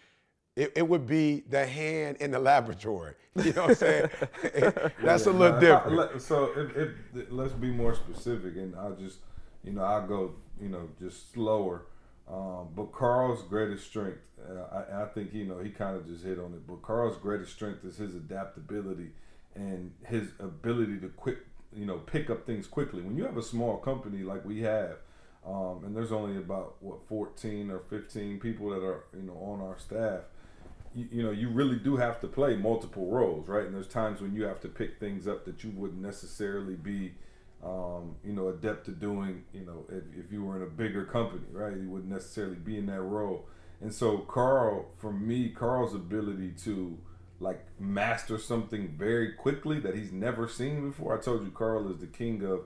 [0.56, 3.14] It, it, would be the hand in the laboratory.
[3.36, 4.08] You know what I'm saying?
[5.04, 6.22] That's a little different.
[6.22, 6.74] So if,
[7.14, 9.18] if, let's be more specific, and I'll just,
[9.62, 11.82] you know, I'll go, you know, just slower.
[12.26, 16.24] Um, but Karl's greatest strength, uh, I, I, think, you know, he kind of just
[16.24, 16.66] hit on it.
[16.66, 19.10] But Karl's greatest strength is his adaptability
[19.54, 21.38] and his ability to quick,
[21.74, 23.02] you know, pick up things quickly.
[23.02, 24.96] When you have a small company like we have,
[25.46, 29.60] um, and there's only about what 14 or 15 people that are, you know, on
[29.60, 30.22] our staff
[30.96, 33.64] you, you know you really do have to play multiple roles, right?
[33.64, 37.12] And there's times when you have to pick things up that you wouldn't necessarily be,
[37.62, 39.44] um, you know, adept to doing.
[39.52, 41.76] You know, if, if you were in a bigger company, right?
[41.76, 43.46] You wouldn't necessarily be in that role.
[43.80, 46.98] And so Karl, for me, Karl's ability to
[47.38, 51.18] like master something very quickly that he's never seen before.
[51.18, 52.62] I told you Karl is the king of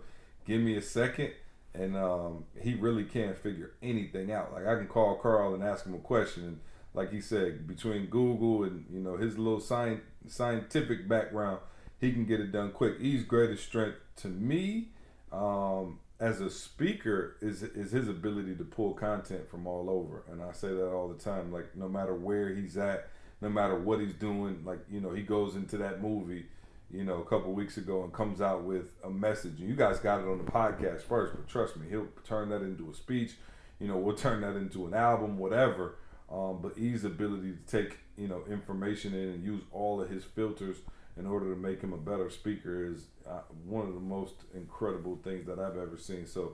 [0.46, 1.32] give me a second
[1.74, 4.52] and um, he really can't figure anything out.
[4.52, 6.60] Like I can call Karl and ask him a question, and
[6.94, 11.58] like he said, between Google and you know his little science, scientific background,
[12.00, 13.00] he can get it done quick.
[13.00, 14.88] He's greatest strength to me
[15.32, 20.42] um, as a speaker is is his ability to pull content from all over, and
[20.42, 21.52] I say that all the time.
[21.52, 23.08] Like no matter where he's at,
[23.40, 26.46] no matter what he's doing, like you know he goes into that movie
[26.92, 29.60] you know, a couple weeks ago and comes out with a message.
[29.60, 32.62] And you guys got it on the podcast first, but trust me, he'll turn that
[32.62, 33.32] into a speech.
[33.78, 35.96] You know, we'll turn that into an album, whatever.
[36.30, 40.24] Um, but E's ability to take, you know, information in and use all of his
[40.24, 40.76] filters
[41.16, 45.18] in order to make him a better speaker is uh, one of the most incredible
[45.24, 46.26] things that I've ever seen.
[46.26, 46.52] So,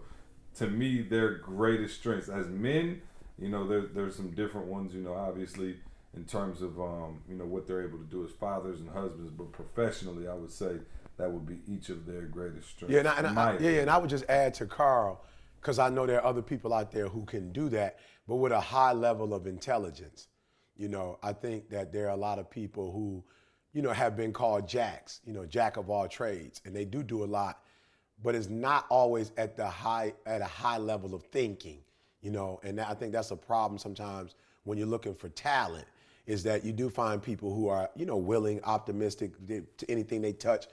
[0.56, 3.02] to me, their greatest strengths as men,
[3.38, 4.94] you know, there, there's some different ones.
[4.94, 5.76] You know, obviously,
[6.16, 9.30] in terms of um, you know what they're able to do as fathers and husbands,
[9.30, 10.78] but professionally, I would say
[11.18, 12.94] that would be each of their greatest strengths.
[12.94, 15.22] Yeah, and I, and I, yeah, yeah, and I would just add to Karl
[15.60, 18.52] because I know there are other people out there who can do that, but with
[18.52, 20.28] a high level of intelligence.
[20.76, 23.24] You know, I think that there are a lot of people who,
[23.72, 27.02] you know, have been called jacks, you know, jack of all trades, and they do
[27.02, 27.62] do a lot,
[28.22, 31.78] but it's not always at the high at a high level of thinking,
[32.20, 35.86] you know, and I think that's a problem sometimes when you're looking for talent
[36.26, 40.32] is that you do find people who are, you know, willing, optimistic to anything they
[40.32, 40.66] touch,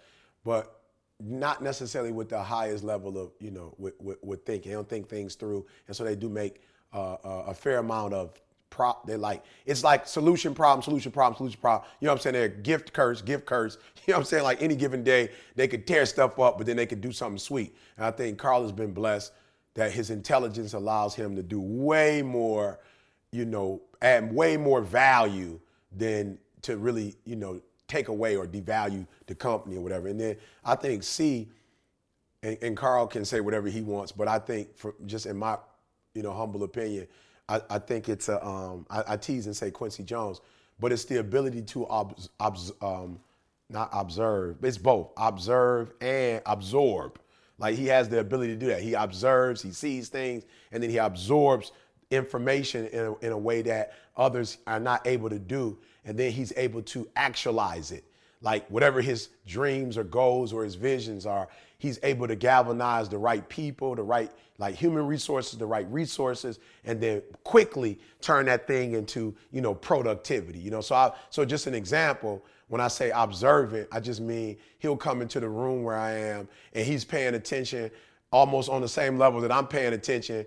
[0.43, 0.81] but
[1.19, 4.71] not necessarily with the highest level of, you know, with, with, with thinking.
[4.71, 6.61] They don't think things through, and so they do make
[6.93, 7.17] uh,
[7.47, 8.39] a fair amount of
[8.73, 9.05] prop.
[9.05, 11.87] They're like, it's like solution, problem, solution, problem, solution, problem.
[11.99, 12.33] You know what I'm saying?
[12.33, 13.77] They're gift, curse, gift, curse.
[14.05, 14.43] You know what I'm saying?
[14.43, 17.37] Like any given day, they could tear stuff up, but then they could do something
[17.37, 17.73] sweet.
[17.95, 19.31] And I think Karl has been blessed
[19.75, 22.79] that his intelligence allows him to do way more,
[23.31, 25.57] you know, add way more value
[25.95, 30.09] than to really, you know, take away or devalue the company or whatever.
[30.09, 30.35] And then
[30.65, 31.47] I think C,
[32.41, 35.57] and, and Karl can say whatever he wants, but I think, for just in my,
[36.13, 37.07] you know, humble opinion,
[37.49, 40.41] I, I think it's a, um, I, I, tease and say Quincy Jones,
[40.79, 43.19] but it's the ability to ob, ob, um,
[43.69, 44.63] not observe.
[44.63, 47.19] It's both observe and absorb.
[47.57, 48.81] Like he has the ability to do that.
[48.81, 51.71] He observes, he sees things, and then he absorbs
[52.11, 55.77] information in a, in a way that others are not able to do.
[56.05, 58.03] And then he's able to actualize it.
[58.41, 61.47] Like whatever his dreams or goals or his visions are,
[61.83, 66.59] he's able to galvanize the right people, the right, like human resources, the right resources,
[66.85, 70.59] and then quickly turn that thing into, you know, productivity.
[70.59, 74.55] You know, so I, so just an example, when I say observant, I just mean
[74.79, 77.91] he'll come into the room where I am and he's paying attention
[78.31, 80.45] almost on the same level that I'm paying attention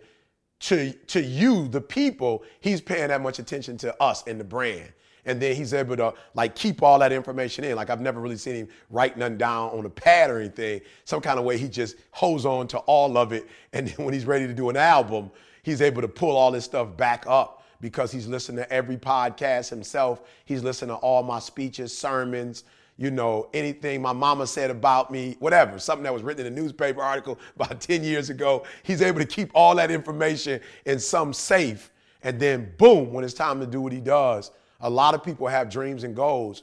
[0.61, 4.91] to, to you, the people, he's paying that much attention to us and the brand.
[5.27, 7.77] And then he's able to like keep all that information in.
[7.77, 10.81] Like I've never really seen him write nothing down on a pad or anything.
[11.05, 13.47] Some kind of way he just holds on to all of it.
[13.72, 15.31] And then when he's ready to do an album,
[15.62, 19.68] he's able to pull all this stuff back up because he's listened to every podcast
[19.68, 20.22] himself.
[20.45, 22.64] He's listened to all my speeches, sermons,
[22.99, 26.57] you know, anything my mama said about me, whatever, something that was written in a
[26.57, 28.64] newspaper article about 10 years ago.
[28.83, 31.93] He's able to keep all that information in some safe.
[32.22, 34.51] And then, boom, when it's time to do what he does,
[34.81, 36.62] a lot of people have dreams and goals.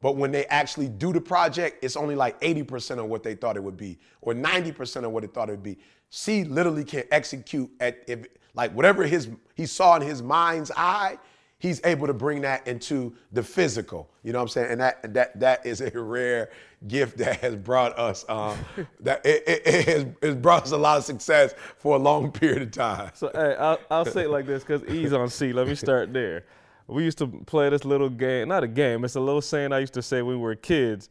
[0.00, 3.56] But when they actually do the project, it's only like 80% of what they thought
[3.56, 5.78] it would be, or 90% of what they thought it would be.
[6.10, 11.18] C literally can execute at if, like whatever his he saw in his mind's eye,
[11.58, 14.10] he's able to bring that into the physical.
[14.24, 14.72] You know what I'm saying?
[14.72, 16.50] And that that that is a rare
[16.88, 18.58] gift that has brought us um,
[19.00, 22.62] that it, it, it, has, brought us a lot of success for a long period
[22.62, 23.12] of time.
[23.14, 25.52] So hey, I'll, I'll say it like this because E's on C.
[25.52, 26.44] Let me start there.
[26.86, 29.04] We used to play this little game, not a game.
[29.04, 31.08] It's a little saying I used to say when we were kids,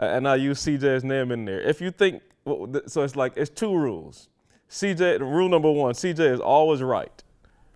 [0.00, 1.60] uh, and I use CJ's name in there.
[1.60, 2.22] If you think
[2.86, 4.28] so, it's like it's two rules.
[4.70, 7.22] CJ, rule number one: CJ is always right.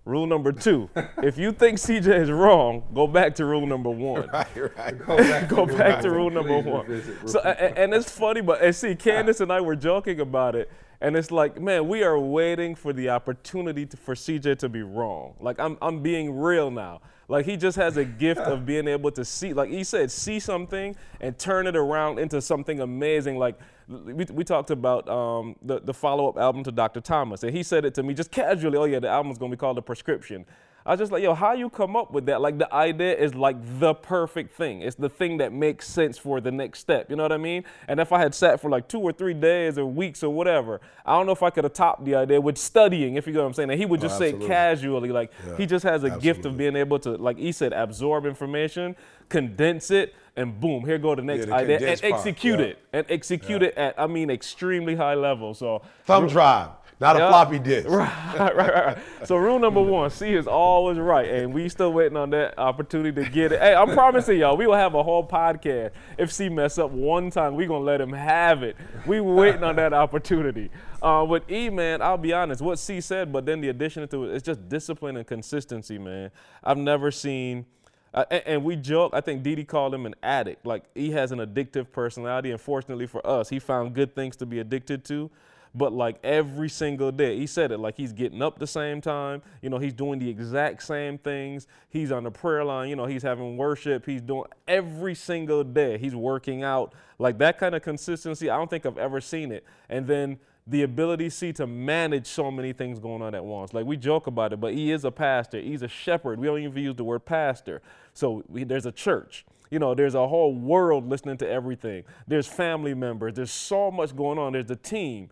[0.07, 0.89] Rule number two,
[1.23, 4.29] if you think CJ is wrong, go back to rule number one.
[4.33, 4.99] Right, right.
[5.07, 7.03] Go back, go to, back to rule number one.
[7.27, 10.71] So, and, and, it's funny, but and see, Candace and I were joking about it,
[11.01, 14.83] and it's like, man, we are waiting for the opportunity to, for CJ to be
[14.83, 15.35] wrong.
[15.41, 17.03] Like, I'm, I'm being real now.
[17.31, 20.41] Like he just has a gift of being able to see, like he said, see
[20.41, 23.39] something and turn it around into something amazing.
[23.39, 23.57] Like
[23.87, 27.01] we, we talked about um, the, the follow up album to Dr.
[27.01, 28.77] Thomas, and he said it to me just casually.
[28.77, 30.45] Oh yeah, the album's gonna be called The Prescription.
[30.87, 32.41] I was just like, yo, how you come up with that?
[32.41, 34.81] Like the idea is like the perfect thing.
[34.81, 37.11] It's the thing that makes sense for the next step.
[37.11, 37.65] You know what I mean?
[37.87, 40.81] And if I had sat for like two or three days or weeks or whatever,
[41.05, 43.41] I don't know if I could have topped the idea with studying, if you know
[43.41, 43.71] what I'm saying.
[43.71, 46.21] And he would just oh, say casually, like yeah, he just has a absolutely.
[46.23, 48.97] gift of being able to, like he said, absorb information,
[49.29, 52.73] condense it, and boom, here go the next yeah, idea and execute part, yeah.
[52.73, 52.79] it.
[52.93, 55.53] And execute it at, I mean, extremely high level.
[55.53, 56.71] So thumb drive
[57.01, 57.89] Not a floppy disk.
[57.91, 58.99] right, right, right, right.
[59.25, 63.25] So rule number one, C is always right, and we still waiting on that opportunity
[63.25, 63.61] to get it.
[63.61, 65.93] Hey, I'm promising y'all, we will have a whole podcast.
[66.19, 68.77] If C mess up one time, we gonna let him have it.
[69.07, 70.71] We waiting on that opportunity.
[71.01, 74.25] Uh, with E, man, I'll be honest, what C said, but then the addition to
[74.25, 76.31] it, it's just discipline and consistency, man.
[76.63, 77.65] I've never seen.
[78.13, 79.13] Uh, and, and we joke.
[79.15, 80.67] I think Dede called him an addict.
[80.67, 84.45] Like he has an addictive personality, and fortunately for us, he found good things to
[84.45, 85.31] be addicted to.
[85.75, 89.43] But like every single day, he said it like he's getting up the same time.
[89.63, 91.69] You know, he's doing the exact same things.
[91.89, 92.89] He's on the prayer line.
[92.89, 94.05] You know, he's having worship.
[94.05, 95.97] He's doing every single day.
[95.99, 96.95] He's working out.
[97.19, 99.65] Like that kind of consistency, I don't think I've ever seen it.
[99.89, 103.73] And then the ability see to manage so many things going on at once.
[103.73, 105.61] Like we joke about it, but he is a pastor.
[105.61, 106.39] He's a shepherd.
[106.39, 107.81] We don't even use the word pastor.
[108.13, 109.45] So we, there's a church.
[109.71, 112.05] You know, there's a whole world listening to everything.
[112.27, 113.35] There's family members.
[113.35, 114.53] There's so much going on.
[114.53, 115.31] There's the team.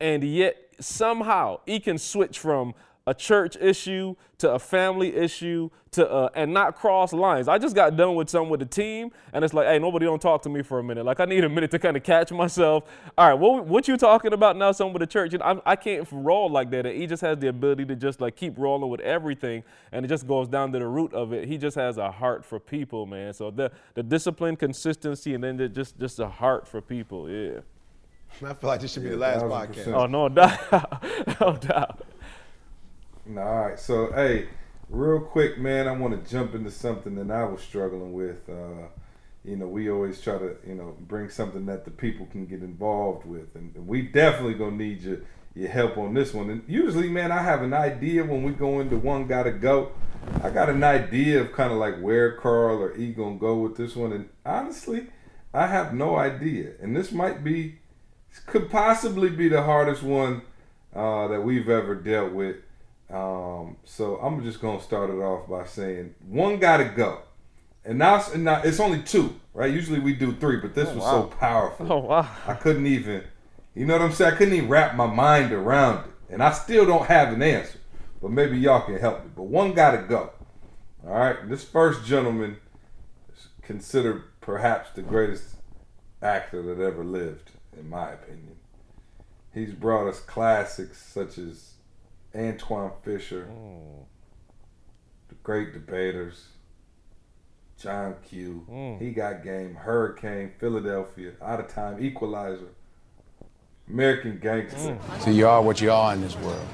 [0.00, 2.74] And yet somehow he can switch from
[3.06, 7.48] a church issue to a family issue to uh, and not cross lines.
[7.48, 10.22] I just got done with something with the team, and it's like, hey, nobody don't
[10.22, 11.04] talk to me for a minute.
[11.04, 12.84] Like I need a minute to kind of catch myself.
[13.18, 14.70] All right, what what you talking about now?
[14.72, 15.34] Something with the church?
[15.34, 16.86] and I'm, I can't roll like that.
[16.86, 20.08] And he just has the ability to just like keep rolling with everything, and it
[20.08, 21.48] just goes down to the root of it.
[21.48, 23.32] He just has a heart for people, man.
[23.34, 27.28] So the the discipline, consistency, and then the, just just a heart for people.
[27.28, 27.60] Yeah.
[28.44, 29.88] I feel like this should be the last podcast.
[29.88, 31.02] Oh no doubt,
[31.40, 32.06] no doubt.
[33.26, 33.78] Nah, all right.
[33.78, 34.48] So, hey,
[34.88, 38.48] real quick, man, I want to jump into something that I was struggling with.
[38.48, 38.88] Uh,
[39.44, 42.60] you know, we always try to, you know, bring something that the people can get
[42.60, 45.18] involved with, and, and we definitely gonna need your
[45.54, 46.48] your help on this one.
[46.50, 49.92] And usually, man, I have an idea when we go into one gotta go.
[50.42, 53.76] I got an idea of kind of like where Karl or E gonna go with
[53.76, 55.06] this one, and honestly,
[55.52, 56.72] I have no idea.
[56.80, 57.79] And this might be,
[58.46, 60.42] could possibly be the hardest one
[60.94, 62.56] uh, that we've ever dealt with.
[63.10, 67.22] Um, so I'm just gonna start it off by saying one gotta go,
[67.84, 69.72] and now and now it's only two, right?
[69.72, 71.92] Usually we do three, but this was so powerful.
[71.92, 72.28] Oh wow.
[72.46, 73.24] I couldn't even,
[73.74, 74.34] you know what I'm saying?
[74.34, 77.78] I couldn't even wrap my mind around it, and I still don't have an answer.
[78.22, 79.30] But maybe y'all can help me.
[79.34, 80.30] But one gotta go.
[81.04, 82.58] All right, this first gentleman
[83.32, 85.56] is considered perhaps the greatest
[86.22, 88.56] actor that ever lived, in my opinion.
[89.52, 91.74] He's brought us classics such as
[92.34, 93.48] Antwone Fisher,
[95.28, 96.46] The Great Debaters,
[97.80, 98.66] John Q.
[98.70, 99.00] Mm.
[99.00, 102.68] He got game, Hurricane, Philadelphia, Out of Time, Equalizer,
[103.88, 104.78] American Gangster.
[104.78, 105.20] Mm.
[105.22, 106.66] So you are what you are in this world.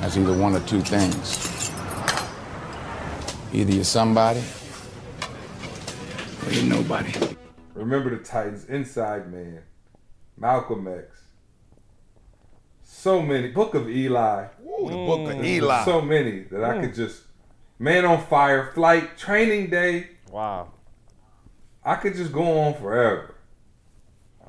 [0.00, 1.70] That's either one or two things.
[3.52, 4.42] Either you're somebody
[6.44, 7.37] or you're nobody.
[7.78, 9.62] Remember the Titans, Inside Man,
[10.36, 11.22] Malcolm X.
[12.82, 13.48] So many.
[13.48, 14.46] Book of Eli.
[14.62, 15.44] Ooh, the book of mm.
[15.44, 15.84] Eli.
[15.84, 16.96] So many that I could mm.
[16.96, 17.22] just.
[17.78, 20.08] Man on Fire, Flight, Training Day.
[20.32, 20.72] Wow.
[21.84, 23.36] I could just go on forever.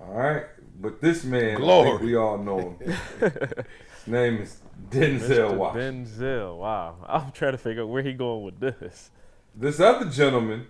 [0.02, 0.46] All right,
[0.80, 2.06] but this man, I Glory.
[2.06, 2.78] we all know him.
[3.20, 4.58] His name is
[4.90, 5.58] Denzel Mr.
[5.58, 6.06] Washington.
[6.06, 6.58] Denzel.
[6.58, 6.96] Wow.
[7.08, 9.12] I'm trying to figure out where he going with this.
[9.56, 10.68] This other gentleman,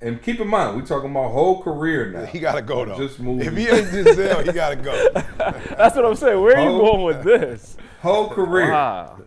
[0.00, 2.26] and keep in mind, we talking about whole career now.
[2.26, 2.96] he gotta go though.
[2.98, 3.46] Just movies.
[3.46, 5.08] If he ain't Denzel, he gotta go.
[5.76, 6.40] That's what I'm saying.
[6.40, 7.76] Where are you going with this?
[8.02, 8.70] whole career.
[8.70, 9.18] Wow.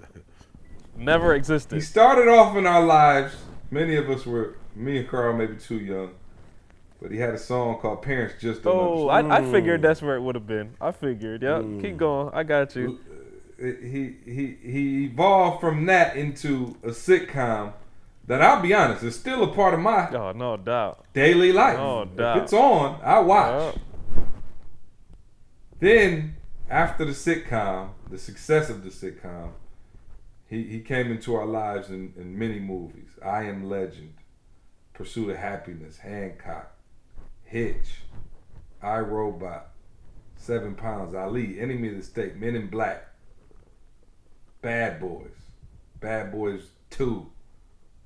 [0.96, 1.76] Never existed.
[1.76, 3.36] He started off in our lives.
[3.72, 6.12] Many of us were, me and Karl, maybe too young,
[7.02, 10.16] but he had a song called "Parents Just Don't Oh, I, I figured that's where
[10.16, 10.76] it would have been.
[10.82, 11.42] I figured.
[11.42, 11.62] Yep.
[11.62, 11.82] Mm.
[11.82, 12.30] Keep going.
[12.34, 13.00] I got you.
[13.60, 17.74] he he he evolved from that into a sitcom
[18.30, 21.04] that I'll be honest is still a part of my Oh, no doubt.
[21.14, 21.78] daily life.
[21.78, 23.76] No if it's on, I watch.
[23.76, 23.84] Yep.
[25.80, 26.36] Then
[26.70, 29.52] after the sitcom, the success of the sitcom,
[30.48, 33.10] he, he came into our lives in, in many movies.
[33.26, 34.14] I Am Legend,
[34.94, 36.72] Pursuit of Happiness, Hancock,
[37.46, 38.02] Hitch,
[38.82, 39.72] I Robot,
[40.36, 43.08] Seven Pounds, Ali, Enemy of the State, Men in Black,
[44.62, 45.32] Bad Boys,
[46.00, 47.26] Bad Boys 2,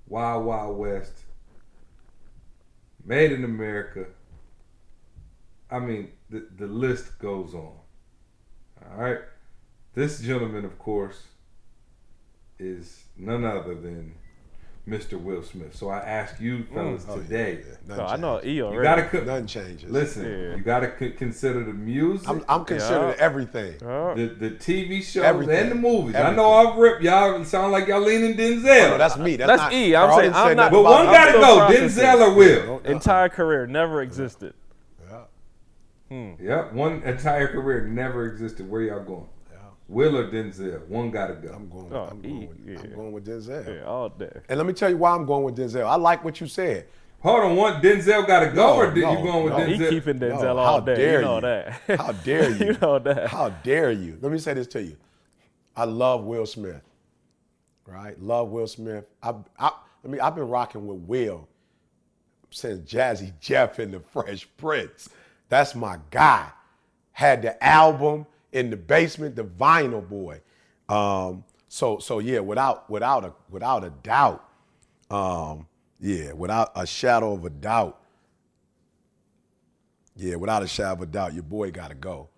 [0.08, 1.24] Wild Wild West,
[3.06, 4.06] Made in America.
[5.70, 7.74] I mean, the, the list goes on.
[8.82, 9.20] All right.
[9.94, 11.24] This gentleman, of course,
[12.60, 14.16] is none other than
[14.88, 15.18] Mr.
[15.18, 15.74] Will Smith.
[15.74, 16.74] So I ask you, mm.
[16.74, 17.96] fellas, Oh, yeah, today, yeah.
[17.96, 18.52] So I know changes.
[18.52, 18.84] E you already.
[18.84, 19.90] gotta co- Nothing changes.
[19.90, 20.26] listen.
[20.26, 20.56] Yeah.
[20.58, 23.24] You gotta c- consider the music, I'm, I'm considering Yeah.
[23.24, 23.76] everything.
[23.82, 24.14] Oh.
[24.14, 25.56] the the TV shows, Everything.
[25.58, 26.16] and the movies.
[26.16, 27.42] I know I've ripped y'all.
[27.46, 28.88] Sound like y'all leaning Denzel.
[28.88, 29.38] Oh, no, that's me.
[29.38, 29.96] That's, That's not, E.
[29.96, 31.12] I'm Karl saying- I'm not- but one it.
[31.12, 31.68] gotta go.
[31.74, 32.66] Denzel or Will.
[32.66, 34.54] Don't- Entire career never existed.
[36.10, 36.34] Hmm.
[36.40, 38.70] Yep, one entire career never existed.
[38.70, 39.26] Where y'all going?
[39.88, 40.88] Will or Denzel?
[40.88, 41.50] One gotta go.
[41.54, 41.92] I'm going.
[41.92, 42.80] Oh, I'm, going with, yeah.
[42.80, 43.78] I'm going with Denzel.
[43.80, 44.32] Yeah, all day.
[44.50, 45.86] And let me tell you why I'm going with Denzel.
[45.86, 46.88] I like what you said.
[47.22, 49.66] Hold on, one Denzel gotta go, No, or did no, you going with no.
[49.66, 50.96] He keeping Denzel No, all how day.
[50.96, 51.42] dare you know you.
[51.42, 51.82] that.
[52.00, 52.66] How dare you?
[52.66, 53.28] you know that.
[53.30, 54.18] How dare you?
[54.22, 54.98] Let me say this to you.
[55.76, 56.82] I love Will Smith.
[57.86, 58.20] Right?
[58.22, 59.06] Love Will Smith.
[59.22, 59.72] I, I,
[60.04, 61.48] I mean, I've been rocking with Will
[62.50, 65.10] since Jazzy Jeff and the Fresh Prince.
[65.50, 66.50] That's my guy.
[67.14, 70.42] Had the album in the basement, the Vinyl Boy.
[70.90, 74.48] Um, so, so yeah, without without a without a doubt,
[75.10, 75.68] um,
[76.00, 78.00] yeah, without a shadow of a doubt,
[80.16, 82.30] yeah, without a shadow of a doubt, your boy got to go.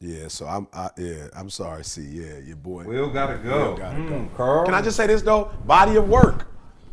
[0.00, 2.84] Yeah, so I'm, I, yeah, I'm sorry, see, yeah, your boy.
[2.84, 3.70] Will gotta go.
[3.70, 4.36] Will gotta Mm, go.
[4.36, 4.64] Karl.
[4.64, 5.52] Can I just say this though?
[5.64, 6.48] Body of work.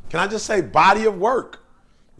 [0.10, 1.66] Can I just say body of work?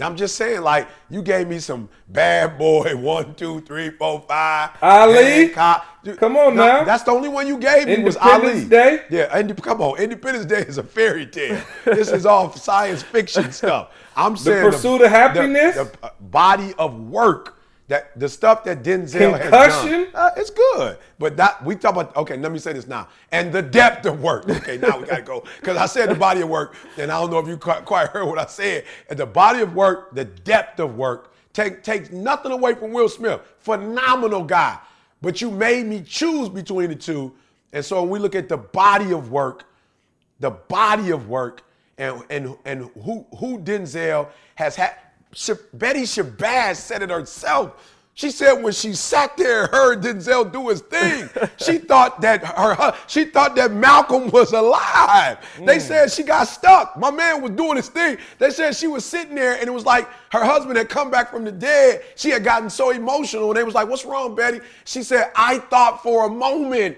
[0.02, 4.72] I'm just saying, like, you gave me some bad boy one, two, three, four, five.
[4.82, 5.48] Ali?
[5.48, 5.86] Hancock.
[6.18, 6.84] Come on No, now.
[6.86, 8.34] That's the only one you gave me was Ali.
[8.62, 9.04] Independence Day?
[9.10, 9.98] Yeah, Inde- come on.
[10.00, 11.62] Independence Day is a fairy tale.
[11.86, 13.92] this is all science fiction stuff.
[14.16, 15.76] I'm saying the Pursuit of Happiness?
[15.76, 17.59] the, uh, body of work.
[17.90, 21.00] That the stuff that Denzel has done, uh, it's good.
[21.18, 22.16] But that we talk about.
[22.16, 23.08] Okay, let me say this now.
[23.32, 24.48] And the depth of work.
[24.48, 27.32] Okay, now we gotta go because I said the body of work, and I don't
[27.32, 28.86] know if you quite, quite heard what I said.
[29.10, 33.10] And the body of work, the depth of work, take takes nothing away from Will
[33.10, 33.42] Smith.
[33.58, 34.78] Phenomenal guy,
[35.20, 37.34] but you made me choose between the two.
[37.74, 39.66] And so when we look at the body of work,
[40.40, 41.64] the body of work
[41.98, 44.94] and and and who who Denzel has had.
[45.74, 47.96] Betty Shabazz said it herself.
[48.20, 52.44] She said when she sat there and heard Denzel do his thing, she thought that
[52.44, 55.38] her she thought that Malcolm was alive.
[55.58, 55.82] They mm.
[55.82, 56.98] said she got stuck.
[56.98, 58.18] My man was doing his thing.
[58.38, 61.32] They said she was sitting there and it was like her husband had come back
[61.32, 62.04] from the dead.
[62.18, 65.60] She had gotten so emotional and they was like, "What's wrong, Betty?" She said, "I
[65.60, 66.98] thought for a moment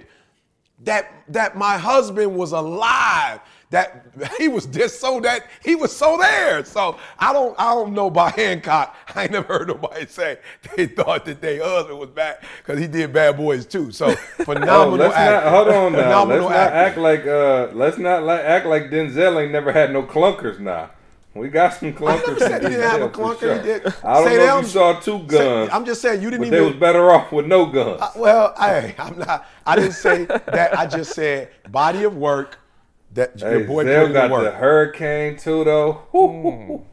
[0.85, 3.41] that that my husband was alive
[3.71, 4.05] that
[4.37, 8.07] he was just so that he was so there so i don't i don't know
[8.07, 10.37] about hancock i ain't never heard nobody say
[10.75, 14.07] they thought that their husband was back because he did bad boys too so
[14.39, 15.97] Oh, phenomenal let's act- not hold on now.
[15.97, 16.97] Let's phenomenal not act.
[16.97, 20.91] like uh let's not like act like Denzel ain't never had no clunkers now.
[21.33, 22.27] We got some clunkers.
[22.27, 23.57] never said he didn't have a clunker.
[23.61, 23.87] He did.
[24.03, 25.69] I don't Say know if you saw two Say- guns.
[25.71, 28.01] i'm just saying you didn't but even they was better off with no guns.
[28.17, 32.57] well I, i'm not i didn't say that i just said body of work
[33.13, 36.03] that hey, your boy Zell got the hurricane too though.
[36.13, 36.77] Woo-hoo-hoo.
[36.77, 36.90] Hmm.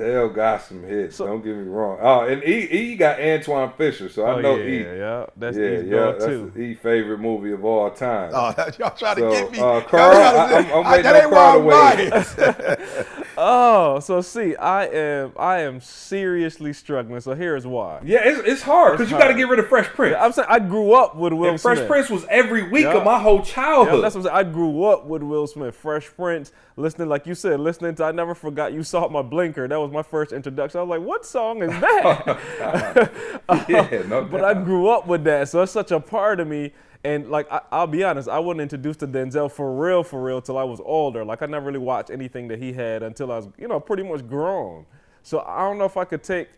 [0.00, 1.18] Zell got some hits.
[1.18, 1.98] don't get me wrong.
[2.00, 4.98] Oh, and E, e got Antwone Fisher, so I Oh, know yeah, E.
[4.98, 5.26] yeah.
[5.36, 6.12] That's yeah, E's yeah.
[6.12, 6.52] That's too.
[6.58, 8.30] E favorite movie of all time.
[8.34, 9.58] Oh, y'all trying to get me.
[9.60, 12.76] uh, Karl, I- I'm- I'm I- that on ain't why I'm weigh.
[13.42, 17.20] Oh, so see, I am I am seriously struggling.
[17.20, 18.00] So here's why.
[18.04, 20.16] Yeah, it's, it's hard because you got to get rid of Fresh Prince.
[20.18, 22.98] I'm saying I grew up with Will and Fresh Prince was every week Yeah.
[22.98, 24.04] of my whole Yeah, childhood.
[24.04, 24.36] that's what I'm saying.
[24.36, 28.12] I grew up with Will Smith, Fresh Prince, listening, like you said, listening to I
[28.12, 29.66] Never Forgot You Saw My Blinker.
[29.68, 30.80] That was my first introduction.
[30.80, 32.40] I was like, what song is that?
[33.68, 36.72] yeah, no but I grew up with that, so it's such a part of me.
[37.02, 40.42] And like I, I'll be honest, I wasn't introduced to Denzel for real, for real,
[40.42, 41.24] till I was older.
[41.24, 44.02] Like I never really watched anything that he had until I was, you know, pretty
[44.02, 44.84] much grown.
[45.22, 46.48] So I don't know if I could take.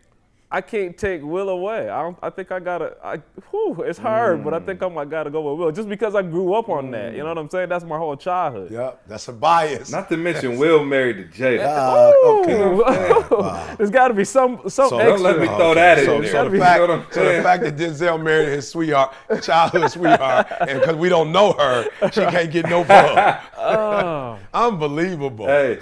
[0.55, 1.89] I can't take Will away.
[1.89, 2.15] I don't.
[2.21, 2.95] I think I gotta.
[3.03, 3.17] I.
[3.49, 6.21] Whew, it's hard, but I think I might gotta go with Will, just because I
[6.21, 7.13] grew up on that.
[7.13, 7.69] You know what I'm saying?
[7.69, 8.69] That's my whole childhood.
[8.69, 9.91] Yep, that's a bias.
[9.91, 11.65] Not to mention Will married to Jada.
[11.65, 12.61] Uh, okay.
[13.73, 16.21] Ooh, There's got to be some some So- Don't let me throw that in So,
[16.21, 16.31] there.
[16.31, 19.15] so, the You fact, know what I'm so the fact that Denzel married his sweetheart,
[19.41, 23.39] childhood sweetheart, and because we don't know her, she can't get no bug.
[23.65, 24.37] Oh.
[24.53, 25.47] Unbelievable.
[25.47, 25.79] Hey,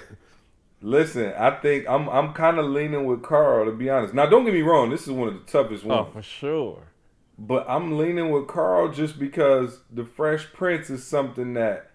[0.82, 4.14] listen, I think I'm I'm kind of leaning with Karl to be honest.
[4.14, 6.00] Now, don't get me wrong, this is one of the toughest ones.
[6.00, 6.84] Oh, ones, for sure.
[7.38, 11.88] but I'm leaning with Karl just because the Fresh Prince is something that.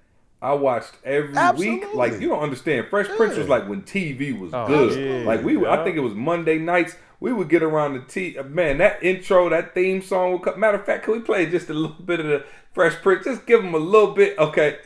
[0.43, 1.84] I watched every week.
[1.95, 2.89] Like you don't understand.
[2.91, 5.22] Fresh Prince was like when TV was Oh, good.
[5.22, 5.70] yeah, like we, yeah.
[5.72, 6.95] I think it was Monday nights.
[7.20, 8.37] We would get around the T.
[8.47, 10.32] Man, that intro, that theme song.
[10.32, 10.61] Would come.
[10.61, 13.24] Matter of fact, can we play just a little bit of the Fresh Prince?
[13.24, 14.39] Just give him a little bit.
[14.39, 14.76] Okay.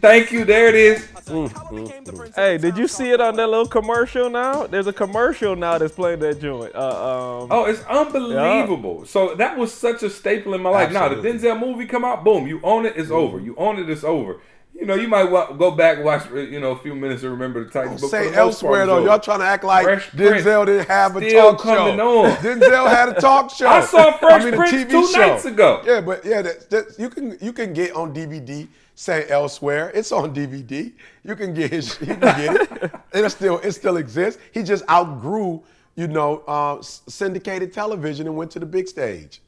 [0.00, 0.44] Thank you.
[0.44, 1.08] There it is.
[1.14, 3.48] I'll tell you how I became the prince Hey, did you see it on that
[3.48, 4.66] little commercial now?
[4.66, 6.74] There's a commercial now that's playing that joint.
[6.74, 9.04] Uh, um, Oh, it's unbelievable.
[9.06, 10.92] So that was such a staple in my life.
[10.92, 13.38] Now the Denzel movie come out, boom, you own it, it's over.
[13.38, 14.40] You own it, it's over.
[14.74, 17.32] You know, you might wa- go back and watch, you know, a few minutes and
[17.32, 18.08] remember the Titans.
[18.08, 18.34] St.
[18.34, 21.96] Elsewhere though, y'all trying to act like Fresh Denzel didn't have a still talk coming
[21.96, 22.24] show.
[22.26, 22.30] on.
[22.36, 23.66] Denzel had a talk show.
[23.66, 25.18] I saw Fresh I mean, Prince TV two show.
[25.18, 25.82] nights ago.
[25.84, 29.30] Yeah, but yeah, that, that, you can you can get on DVD St.
[29.30, 29.90] Elsewhere.
[29.94, 30.92] It's on DVD.
[31.24, 32.92] You can get his, you can get it.
[33.12, 34.40] it still it still exists.
[34.52, 35.62] He just outgrew,
[35.96, 39.40] you know, uh, syndicated television and went to the big stage.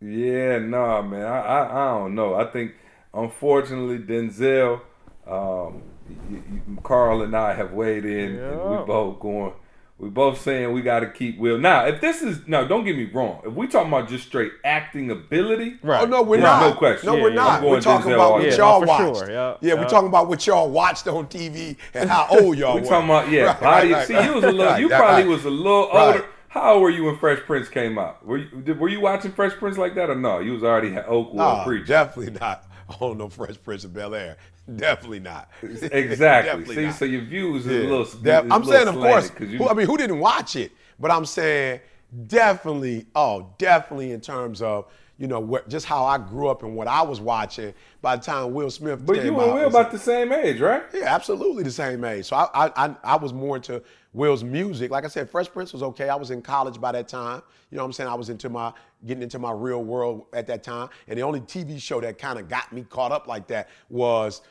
[0.00, 1.26] Yeah, nah, man.
[1.26, 2.34] I, I, I don't know.
[2.34, 2.72] I think,
[3.14, 4.80] unfortunately, Denzel,
[5.26, 8.84] um, y- y- Karl and I have weighed in, and we Yeah.
[8.86, 9.52] both going.
[9.98, 11.58] We both saying we got to keep Will.
[11.58, 13.40] Now, if this is no, don't get me wrong.
[13.44, 16.00] If we talking about just straight acting ability, Right.
[16.00, 16.62] Oh no, we're not.
[16.62, 17.06] no question.
[17.06, 17.50] No, Yeah, we're yeah, not.
[17.50, 18.42] I'm going We're talking Denzel about all what.
[18.44, 19.18] Yeah, y'all no, watched.
[19.18, 22.76] sure, yeah, yeah, we're talking about what y'all watched on TV and how old y'all
[22.76, 22.86] we were.
[22.86, 23.88] talking about yeah, Right, body.
[23.92, 24.24] right, right, See, right.
[24.24, 24.78] you was a little.
[24.78, 25.30] You that- probably right.
[25.30, 26.06] was a little Right.
[26.14, 26.24] older.
[26.48, 28.26] How old were you when Fresh Prince came out?
[28.26, 30.38] Were you did- were you watching Fresh Prince like that or no?
[30.38, 31.86] You was already at Oakwood Nah, preaching.
[31.88, 32.64] definitely not.
[33.00, 34.36] Oh no, Fresh Prince of Bel Air.
[34.76, 35.50] Definitely not.
[35.62, 36.16] Exactly.
[36.18, 36.94] Definitely See, not.
[36.94, 38.02] so your views is a little.
[38.02, 38.14] Is
[38.52, 39.30] I'm saying, of course.
[39.40, 40.72] you, who, I mean, who didn't watch it?
[40.98, 41.80] But I'm saying,
[42.26, 43.06] definitely.
[43.14, 44.86] Oh, definitely in terms of
[45.20, 47.74] you know what, just how I grew up and what I was watching.
[48.00, 50.82] By the time Will Smith but you and Will about the same age, right?
[50.94, 52.24] Yeah, absolutely the same age.
[52.26, 53.82] So I, I, I, I was more into
[54.12, 54.90] Will's music.
[54.90, 56.08] Like I said, Fresh Prince was okay.
[56.08, 57.42] I was in college by that time.
[57.70, 58.10] You know what I'm saying?
[58.10, 58.72] I was into my
[59.06, 60.88] getting into my real world at that time.
[61.08, 64.42] And the only TV show that kind of got me caught up like that was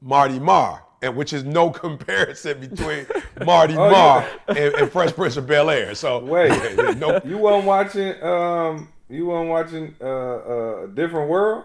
[0.00, 3.06] Marty Marr, and which is no comparison between
[3.44, 4.54] Marty Oh, Marr yeah.
[4.54, 5.94] and, and Fresh Prince of Bel Air.
[5.96, 6.50] So Wait,
[6.98, 8.22] no, you weren't watching.
[8.22, 11.64] Um, you weren't watching uh, uh, a different world.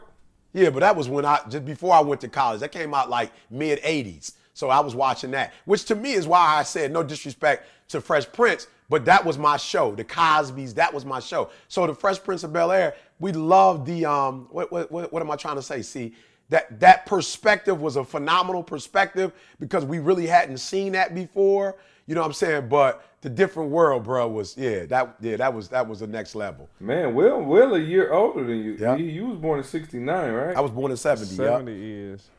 [0.54, 2.62] Yeah, but that was when I just before I went to college.
[2.62, 5.54] That came out like mid '80s, so I was watching that.
[5.66, 9.38] Which to me is why I said no disrespect to Fresh Prince, but that was
[9.38, 9.94] my show.
[9.96, 11.50] The Cosby's, that was my show.
[11.68, 14.48] So the Fresh Prince of Bel Air, we loved the um.
[14.52, 15.82] What what what, what am I trying to say?
[15.82, 16.14] See.
[16.50, 21.78] That, that perspective was a phenomenal perspective because we really hadn't seen that before.
[22.06, 22.68] You know what I'm saying?
[22.68, 26.36] But the different world, bro, was yeah, that yeah, that was that was the next
[26.36, 26.70] level.
[26.80, 28.78] Man, Will Will a year older than you.
[28.78, 28.98] Yeah.
[28.98, 30.56] You, you was born in '69, right?
[30.56, 31.32] I was born in 70.
[31.32, 31.38] yeah.
[31.38, 32.30] 70 years.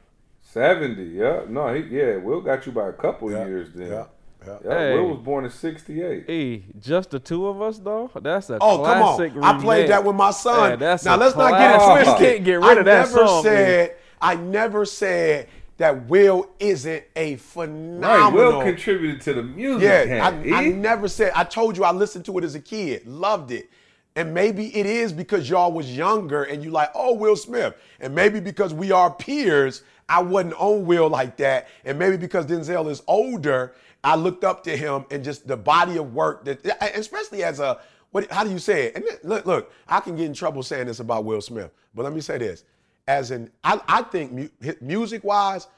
[0.55, 1.03] '70.
[1.03, 1.41] Yeah.
[1.49, 2.17] No, he, yeah.
[2.17, 3.89] Will got you by a couple Yeah, years then.
[3.89, 4.05] yeah,
[4.47, 4.57] yeah.
[4.65, 4.95] Yeah, Hey.
[4.95, 6.25] Will was born in '68.
[6.27, 8.11] Hey, just the two of us though?
[8.21, 9.43] That's a Oh, come classic on.
[9.45, 10.71] I played that with my son.
[10.71, 12.05] Yeah, that's now let's not get it classic.
[12.05, 12.21] twisted.
[12.27, 15.49] You can't get rid I of that never song, said I never said
[15.79, 18.01] that Will isn't a phenomenal.
[18.01, 18.17] Right.
[18.31, 18.53] phenomenal.
[18.59, 20.09] Will contributed to the music.
[20.09, 21.33] yeah, I, I, I never said.
[21.35, 23.69] I told you I listened to it as a kid, loved it.
[24.17, 27.75] And maybe it is because y'all was younger and you like, oh, Will Smith.
[27.99, 31.69] And maybe because we are peers, I wasn't on Will like that.
[31.85, 35.97] And maybe because Denzel is older, I looked up to him and just the body
[35.97, 36.65] of work that,
[36.97, 37.81] especially as a,
[38.11, 38.97] what, how do you say it?
[38.97, 42.13] And look, look, I can get in trouble saying this about Will Smith, but let
[42.13, 42.65] me say this.
[43.09, 45.69] As in, I, I think mu- music wise,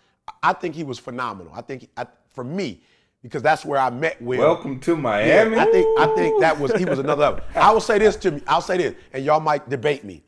[0.43, 1.53] I think he was phenomenal.
[1.55, 2.81] I think, I, for me,
[3.23, 4.39] because that's where I met Will.
[4.39, 5.57] Welcome to Yeah, Miami.
[5.57, 7.41] I think I think that was he was another level.
[7.55, 8.43] I will say this to me.
[8.47, 10.23] I'll say this, and y'all might debate me,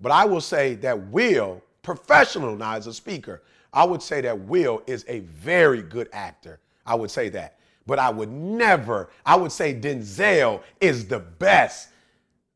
[0.00, 4.36] but I will say that Will, professional now as a speaker, I would say that
[4.38, 6.58] Will is a very good actor.
[6.84, 9.10] I would say that, but I would never.
[9.24, 11.90] I would say Denzel is the best.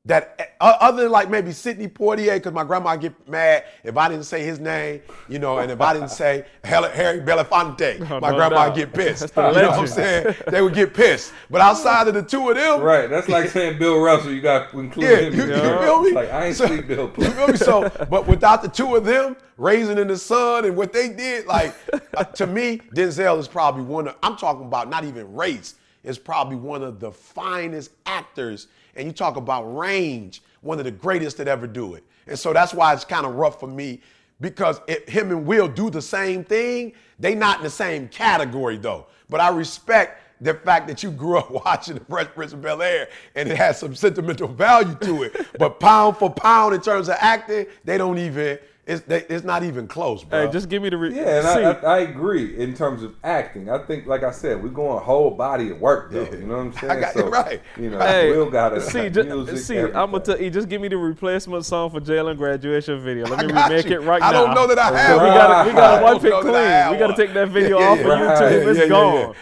[0.08, 4.08] That uh, other than like maybe Sidney Poitier, because my grandma get mad if I
[4.08, 8.34] didn't say his name, you know, and if I didn't say Harry Belafonte, my no
[8.34, 8.74] grandma doubt.
[8.76, 9.34] get pissed.
[9.34, 10.34] the You know what I'm saying?
[10.48, 11.34] They would get pissed.
[11.50, 13.10] But outside of the two of them, right.
[13.10, 14.32] That's like saying Bill Russell.
[14.32, 15.34] You got to include yeah, him.
[15.34, 15.78] you, in you there.
[15.82, 16.12] feel me?
[16.12, 17.12] Like I ain't So- sleep Bill.
[17.18, 17.56] You feel me?
[17.58, 21.44] So, but without the two of them Raisin in the Sun and what they did,
[21.44, 21.74] like
[22.16, 24.16] uh, to me, Denzel is probably one of.
[24.22, 25.74] I'm talking about not even race.
[26.04, 30.90] Is probably one of the finest actors, and you talk about range, one of the
[30.90, 32.04] greatest that ever do it.
[32.26, 34.00] And so that's why it's kind of rough for me
[34.40, 38.76] because if him and Will do the same thing, they not in the same category
[38.76, 39.06] though.
[39.28, 42.82] But I respect the fact that you grew up watching the Fresh Prince of Bel
[42.82, 45.46] Air and it has some sentimental value to it.
[45.58, 48.58] but pound for pound in terms of acting, they don't even.
[48.88, 50.46] It's they, it's not even close, bro.
[50.46, 53.14] Hey, just give me the re- Yeah, and I, I, I agree in terms of
[53.22, 53.68] acting.
[53.68, 56.24] I think, like I said, we're going whole body of work, though.
[56.24, 56.90] You know what I'm saying?
[56.92, 57.60] I got it right.
[57.78, 59.58] You know, Hey, Will got to see, music.
[59.58, 59.96] see, everything.
[59.96, 60.48] I'm gonna tell you.
[60.50, 63.26] Just give me the replacement song for Jalen graduation video.
[63.26, 64.00] Let me got remake you.
[64.00, 64.44] it right I now.
[64.44, 66.54] I don't know that I So have we gotta, we gotta wipe it know that
[66.54, 66.92] I clean.
[66.92, 68.38] We gotta take that video Yeah, off yeah, of right.
[68.40, 68.64] YouTube.
[68.64, 69.34] Yeah, It's yeah, gone.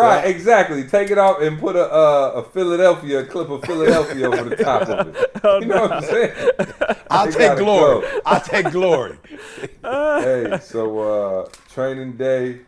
[0.00, 0.22] Yeah, yeah.
[0.22, 0.84] Right, exactly.
[0.88, 4.56] Take it off and put a uh, a Philadelphia a clip of Philadelphia over the
[4.56, 5.16] top of it.
[5.44, 6.34] Oh, You know what I'm saying?
[7.10, 8.00] I'll They take glory.
[8.00, 8.08] go.
[8.24, 9.18] I'll take glory.
[10.20, 12.60] hey, so uh, Training Day,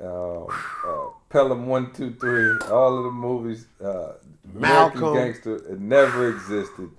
[0.00, 4.14] uh, uh, Pelham One Two Three, all of the movies, uh,
[4.54, 6.90] American Gangster, it never existed.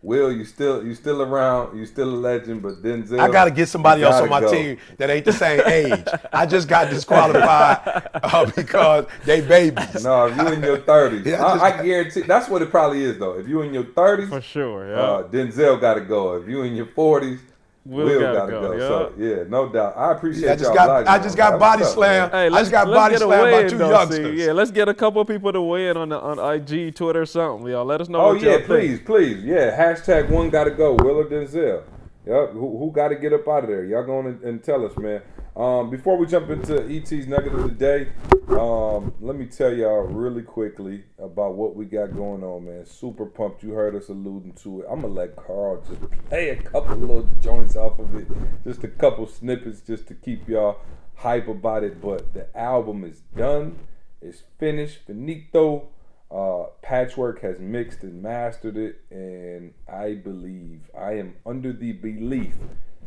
[0.00, 1.76] Will you still you still around?
[1.76, 3.18] You still a legend, but Denzel.
[3.18, 4.50] I got to get somebody you else on my go.
[4.52, 6.06] team that ain't the same age.
[6.32, 10.04] I just got disqualified uh, because they babies.
[10.04, 13.02] No, if you in your thirties, Yeah, I I, I guarantee that's what it probably
[13.02, 13.36] is though.
[13.40, 14.94] If you in your thirties, For sure, yeah.
[15.00, 16.36] uh, Denzel got to go.
[16.36, 17.40] If you in your forties,
[17.88, 19.96] Will gotta go, So yeah, no doubt.
[19.96, 22.32] I appreciate Yeah, I just y'all got I just got body what's up, slammed.
[22.32, 24.38] Hey, I let's, just got body get a slammed by two though, youngsters.
[24.38, 24.44] see.
[24.44, 27.66] Yeah, let's get a couple people to weigh in on the on IG, Twitter, something,
[27.66, 27.86] y'all.
[27.86, 28.66] Let us know Oh what yeah, y'all think.
[28.66, 29.74] please, please, yeah.
[29.74, 30.94] Hashtag one gotta go.
[30.94, 31.82] Will or Denzel.
[32.26, 32.50] Yep.
[32.52, 33.84] Who, who got to get up out of there?
[33.86, 35.22] Y'all go on and, and tell us, man.
[35.58, 38.12] Um, before we jump into ET's nugget of the day,
[38.50, 42.86] um, let me tell y'all really quickly about what we got going on, man.
[42.86, 43.64] Super pumped.
[43.64, 44.86] You heard us alluding to it.
[44.88, 48.28] I'm gonna let Karl just play a couple little joints off of it,
[48.62, 50.78] just a couple snippets, just to keep y'all
[51.16, 52.00] hype about it.
[52.00, 53.80] But the album is done.
[54.22, 55.00] It's finished.
[55.08, 55.88] Finito.
[56.30, 62.54] Uh, Patchwork has mixed and mastered it, and I believe, I am under the belief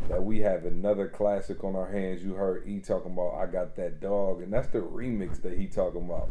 [0.10, 2.24] that we have another classic on our hands.
[2.24, 5.68] You heard E talking about I Got That Dog, and that's the remix that he
[5.68, 6.30] talking about.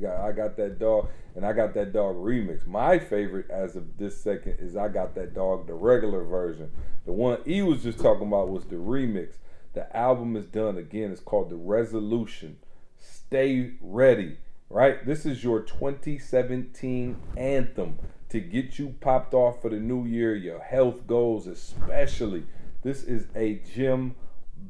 [0.00, 2.66] Got I Got That Dog, and I Got That Dog remix.
[2.66, 6.70] My favorite as of this second is I Got That Dog, the regular version.
[7.06, 9.34] The one E was just talking about was the remix.
[9.74, 11.12] The album is done again.
[11.12, 12.58] It's called The Resolution.
[12.98, 14.38] Stay ready
[14.70, 15.04] right?
[15.06, 20.60] This is your 2017 anthem to get you popped off for the new year, your
[20.60, 22.44] health goals, especially.
[22.82, 24.14] This is a gym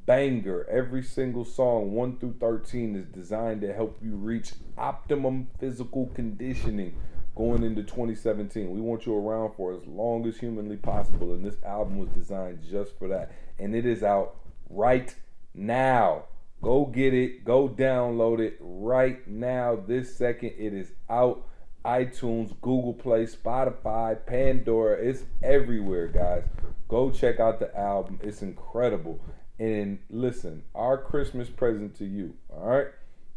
[0.07, 0.67] banger.
[0.71, 6.95] Every single song, 1 through 13, is designed to help you reach optimum physical conditioning
[7.37, 8.71] going into 2017.
[8.71, 12.61] We want you around for as long as humanly possible, and this album was designed
[12.69, 13.31] just for that.
[13.59, 14.37] And it is out
[14.71, 15.15] right
[15.55, 16.25] now.
[16.63, 17.45] Go get it.
[17.45, 19.77] Go download it right now.
[19.77, 21.47] This second, it is out.
[21.85, 24.97] iTunes, Google Play, Spotify, Pandora.
[24.97, 26.45] It's everywhere, guys.
[26.89, 28.19] Go check out the album.
[28.23, 29.21] It's incredible.
[29.59, 32.87] And listen, our Christmas present to you, all right?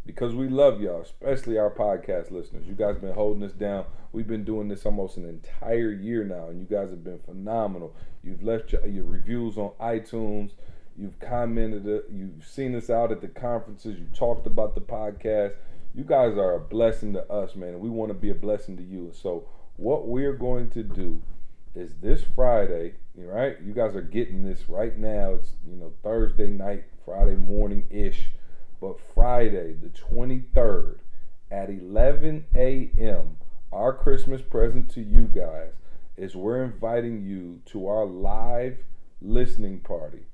[0.06, 2.66] Because we love y'all, especially our podcast listeners.
[2.68, 3.86] You guys have been holding us down.
[4.12, 7.96] We've been doing this almost an entire year now, and you guys have been phenomenal.
[8.24, 10.52] You've left your, your reviews on iTunes.
[10.98, 15.54] You've commented, uh, you've seen us out at the conferences, you talked about the podcast.
[15.94, 18.84] You guys are a blessing to us, man, we want to be a blessing to
[18.84, 19.12] you.
[19.14, 21.22] So, what we're going to do
[21.76, 23.58] is this Friday, right?
[23.62, 25.34] You guys are getting this right now.
[25.34, 28.30] It's, you know, Thursday night, Friday morning ish,
[28.80, 31.00] but Friday, the 23rd
[31.52, 33.38] at 11 a.m.,
[33.74, 35.72] our Christmas present to you guys
[36.16, 38.78] is we're inviting you to our live
[39.22, 40.26] listening party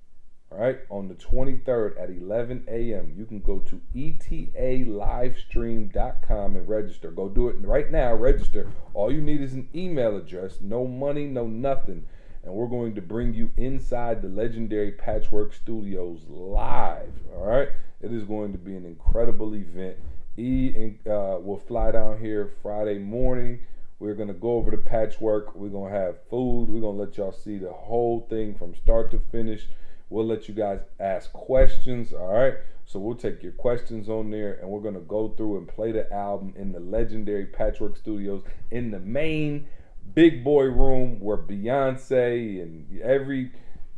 [0.49, 3.13] all right, on the 23rd at 11 a.m.
[3.17, 7.11] You can go to etalivestream.com and register.
[7.11, 8.13] Go do it right now.
[8.13, 8.71] Register.
[8.93, 10.61] All you need is an email address.
[10.61, 12.07] No money, no nothing.
[12.43, 17.11] And we're going to bring you inside the legendary Patchwork Studios live.
[17.35, 17.67] All right,
[18.01, 19.97] it is going to be an incredible event.
[20.37, 23.59] E uh, will fly down here Friday morning.
[23.99, 25.55] We're gonna go over the patchwork.
[25.55, 26.69] We're gonna have food.
[26.69, 29.67] We're gonna let y'all see the whole thing from start to finish.
[30.09, 32.13] We'll let you guys ask questions.
[32.13, 32.55] All right.
[32.85, 35.91] So we'll take your questions on there and we're going to go through and play
[35.91, 39.67] the album in the legendary Patchwork Studios in the main
[40.13, 43.51] big boy room where Beyonce and every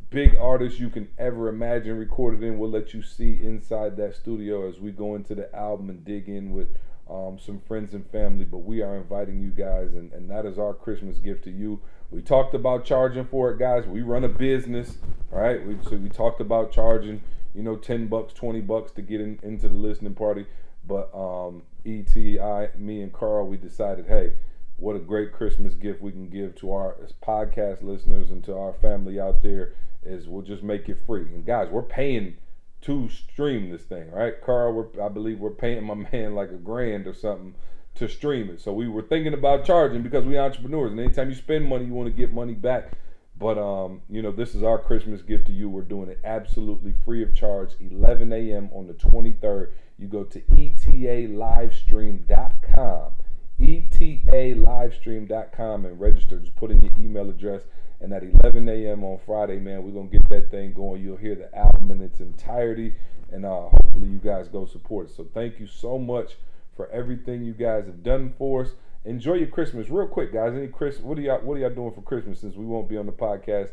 [0.09, 2.57] big artist you can ever imagine recorded in.
[2.57, 6.27] We'll let you see inside that studio as we go into the album and dig
[6.27, 6.69] in with
[7.09, 8.45] um, some friends and family.
[8.45, 11.79] But we are inviting you guys, and, and that is our Christmas gift to you.
[12.11, 13.85] We talked about charging for it, guys.
[13.85, 14.97] We run a business,
[15.31, 15.65] all right?
[15.65, 17.21] We, so we talked about charging,
[17.53, 20.47] you know, 10 bucks, 20 bucks to get in, into the listening party.
[20.87, 24.33] But um, ET, I, me, and Karl, we decided, hey,
[24.77, 28.73] what a great Christmas gift we can give to our podcast listeners and to our
[28.73, 29.73] family out there
[30.03, 31.23] is we'll just make it free.
[31.23, 32.37] And guys, we're paying
[32.81, 34.41] to stream this thing, right?
[34.41, 37.53] Karl, I believe we're paying my man like a grand or something
[37.99, 38.59] to stream it.
[38.59, 41.93] So we were thinking about charging because we entrepreneurs, and anytime you spend money, you
[41.93, 42.91] want to get money back.
[43.37, 45.69] But um, you know, this is our Christmas gift to you.
[45.69, 47.71] We're doing it absolutely free of charge.
[47.79, 48.69] 11 a.m.
[48.73, 49.69] on the 23rd.
[49.97, 53.11] You go to etalivestream.com,
[53.59, 56.39] etalivestream.com, and register.
[56.39, 57.63] Just put in your email address.
[58.01, 59.03] And at 11 a.m.
[59.03, 61.01] on Friday, man, we're gonna get that thing going.
[61.01, 62.95] You'll hear the album in its entirety,
[63.31, 65.15] and uh, hopefully you guys go support it.
[65.15, 66.37] So thank you so much
[66.79, 68.69] for everything you guys have done for us.
[69.03, 70.53] Enjoy your Christmas, real quick, guys.
[70.55, 70.97] Any Chris?
[71.01, 71.41] What are y'all?
[71.41, 72.39] What are y'all doing for Christmas?
[72.39, 73.71] Since we won't be on the podcast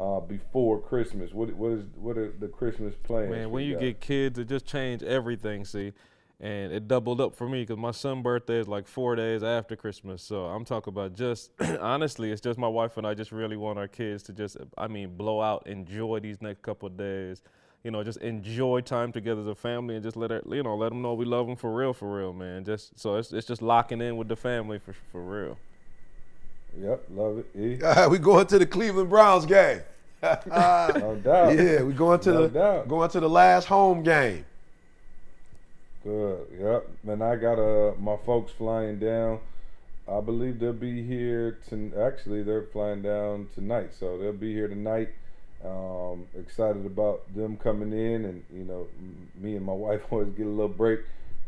[0.00, 3.30] uh, before Christmas, what what is what are the Christmas plans?
[3.30, 3.82] Man, when you guys?
[3.82, 5.66] get kids, it just changed everything.
[5.66, 5.92] See,
[6.40, 9.76] and it doubled up for me because my son's birthday is like four days after
[9.76, 10.22] Christmas.
[10.22, 11.50] So I'm talking about just
[11.80, 14.88] honestly, it's just my wife and I just really want our kids to just, I
[14.88, 17.42] mean, blow out, enjoy these next couple of days.
[17.82, 20.76] You know, just enjoy time together as a family and just let her, you know,
[20.76, 22.64] let them know we love them for real, for real, man.
[22.64, 25.56] Just so it's it's just locking in with the family for for real.
[26.78, 27.46] Yep, love it.
[27.58, 27.78] E.
[28.10, 29.82] We going to the Cleveland Browns game.
[30.22, 31.56] no doubt.
[31.56, 32.88] Yeah, we going to No the doubt.
[32.88, 34.44] going to the last home game.
[36.02, 36.46] Good.
[36.60, 36.88] Yep.
[37.04, 39.40] Man, I got uh my folks flying down.
[40.08, 44.68] I believe they'll be here to actually they're flying down tonight, so they'll be here
[44.68, 45.10] tonight.
[45.66, 48.86] Um, excited about them coming in, and you know,
[49.40, 51.00] me and my wife always get a little break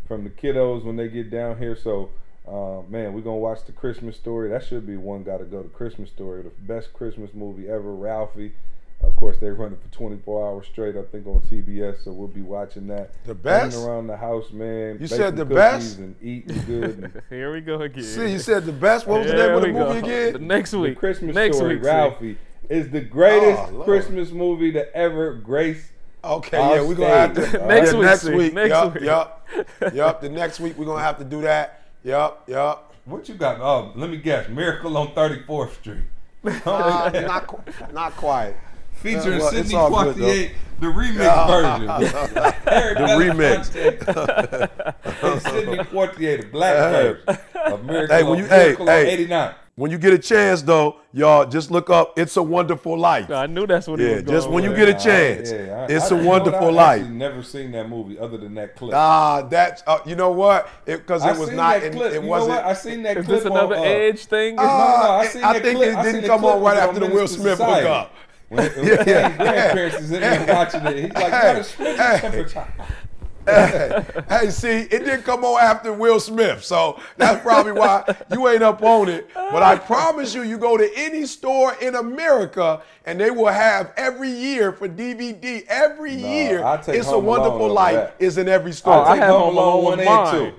[0.06, 1.76] from the kiddos when they get down here.
[1.76, 2.10] So,
[2.46, 4.48] uh, man, we're gonna watch the Christmas Story.
[4.50, 5.62] That should be one got to go.
[5.62, 7.94] to Christmas Story, the best Christmas movie ever.
[7.94, 8.52] Ralphie.
[9.00, 10.96] Of course, they run it for 24 hours straight.
[10.96, 13.12] I think on TBS, so we'll be watching that.
[13.26, 13.78] The Running best?
[13.86, 14.98] around the house, man.
[15.00, 15.98] You said the best?
[15.98, 16.98] and eating good.
[17.04, 18.02] and Here we go again.
[18.02, 19.06] See, you said the best.
[19.06, 19.94] What was the name of the we go.
[19.94, 20.46] movie The again?
[20.48, 20.98] next the week.
[20.98, 21.84] Christmas next Story, week,
[22.18, 22.36] see.
[22.68, 25.90] Ralphie, is the greatest Oh, Christmas movie to ever grace.
[26.24, 28.34] Okay, Our yeah, we're gonna have to Next yeah, week, Next see.
[28.34, 29.02] week, Next yup, week.
[29.04, 29.48] yup,
[29.94, 30.20] yup.
[30.20, 31.82] The next week we're gonna have to do that.
[32.04, 32.94] Yup, yup.
[33.04, 33.60] What you got?
[33.60, 34.48] Oh, let me guess.
[34.48, 36.02] Miracle on 34th Street.
[36.44, 38.54] Uh, not, not quite.
[38.94, 39.90] Featuring well, it's Sidney all.
[39.90, 40.50] Poitier,
[40.80, 42.54] the remix version.
[42.66, 43.70] Eric remix.
[44.04, 47.38] Belafonte and Sidney Poitier, the black version
[47.72, 49.10] of Miracle, Hey, when on, you- hey, Miracle on hey.
[49.12, 49.54] 89.
[49.78, 53.46] When you get a chance, though, y'all just look up "It's a Wonderful Life." I
[53.46, 55.86] knew that's what he Yeah, was going just when you get a Yeah, chance, yeah,
[55.88, 56.78] I- it's I- a wonderful what?
[56.84, 57.06] I life.
[57.06, 58.92] never seen that movie other than that clip.
[58.92, 60.68] Ah, that's uh, you know what?
[60.84, 61.74] Because I it was not.
[61.80, 62.12] that It, clip.
[62.12, 62.56] it you wasn't.
[62.56, 62.64] what?
[62.64, 64.56] I seen that Is clip this another on, uh, age thing?
[64.56, 65.96] No, no, Ah, I seen I that think clip.
[65.96, 67.86] it didn't come on right after the Will Smith Society.
[67.86, 68.14] hookup.
[68.48, 69.36] When, when Yeah, Danny yeah.
[69.36, 72.66] grandparents is in there watching it, he's like, "You gotta switch the temperature."
[73.48, 78.48] hey, hey, see, it didn't come on after Will Smith, so that's probably why you
[78.48, 79.28] ain't up on it.
[79.34, 83.92] But I promise you, you go to any store in America, and they will have
[83.96, 85.64] every year for DVD.
[85.68, 89.06] Every year, "It's a Home Alone Wonderful over Life" is in every Oh, store.
[89.06, 90.34] I take had Home Home Alone Alone one and mine.
[90.34, 90.54] two.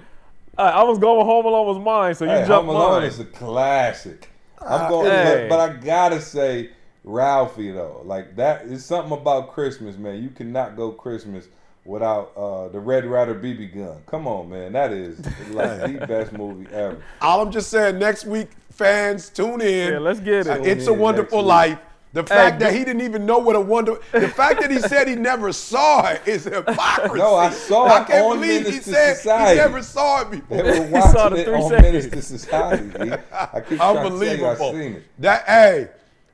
[0.58, 3.04] I, I was going Home Alone was mine, so you Hey, jumped Home Alone mine.
[3.04, 4.30] is a classic.
[4.62, 5.48] I'm ah, going, Hey.
[5.50, 6.72] but, but I gotta say,
[7.06, 10.22] Ralphie though, like that is something about Christmas, man.
[10.22, 11.48] You cannot go Christmas
[11.86, 13.98] without uh, the Red Ryder BB gun.
[14.06, 15.20] Come on, man, that is
[15.52, 17.02] like the best movie ever.
[17.22, 19.94] All I'm just saying, next week, fans, tune in.
[19.94, 20.48] Yeah, let's get it.
[20.48, 21.42] Uh, It's a Wonderful.
[21.44, 21.80] Life.
[22.12, 25.08] The fact that he didn't even know what a wonder, the fact that he said
[25.08, 27.20] he never saw it is hypocrisy.
[27.20, 29.52] No, I saw I can't on believe he said Society.
[29.52, 30.58] he never saw it before.
[30.64, 31.84] They were He saw watching the it three on seconds.
[32.10, 33.12] Minister Society.
[33.32, 34.72] I keep trying to tell you, I Unbelievable.
[34.72, 35.04] seen it.
[35.20, 35.88] That hey,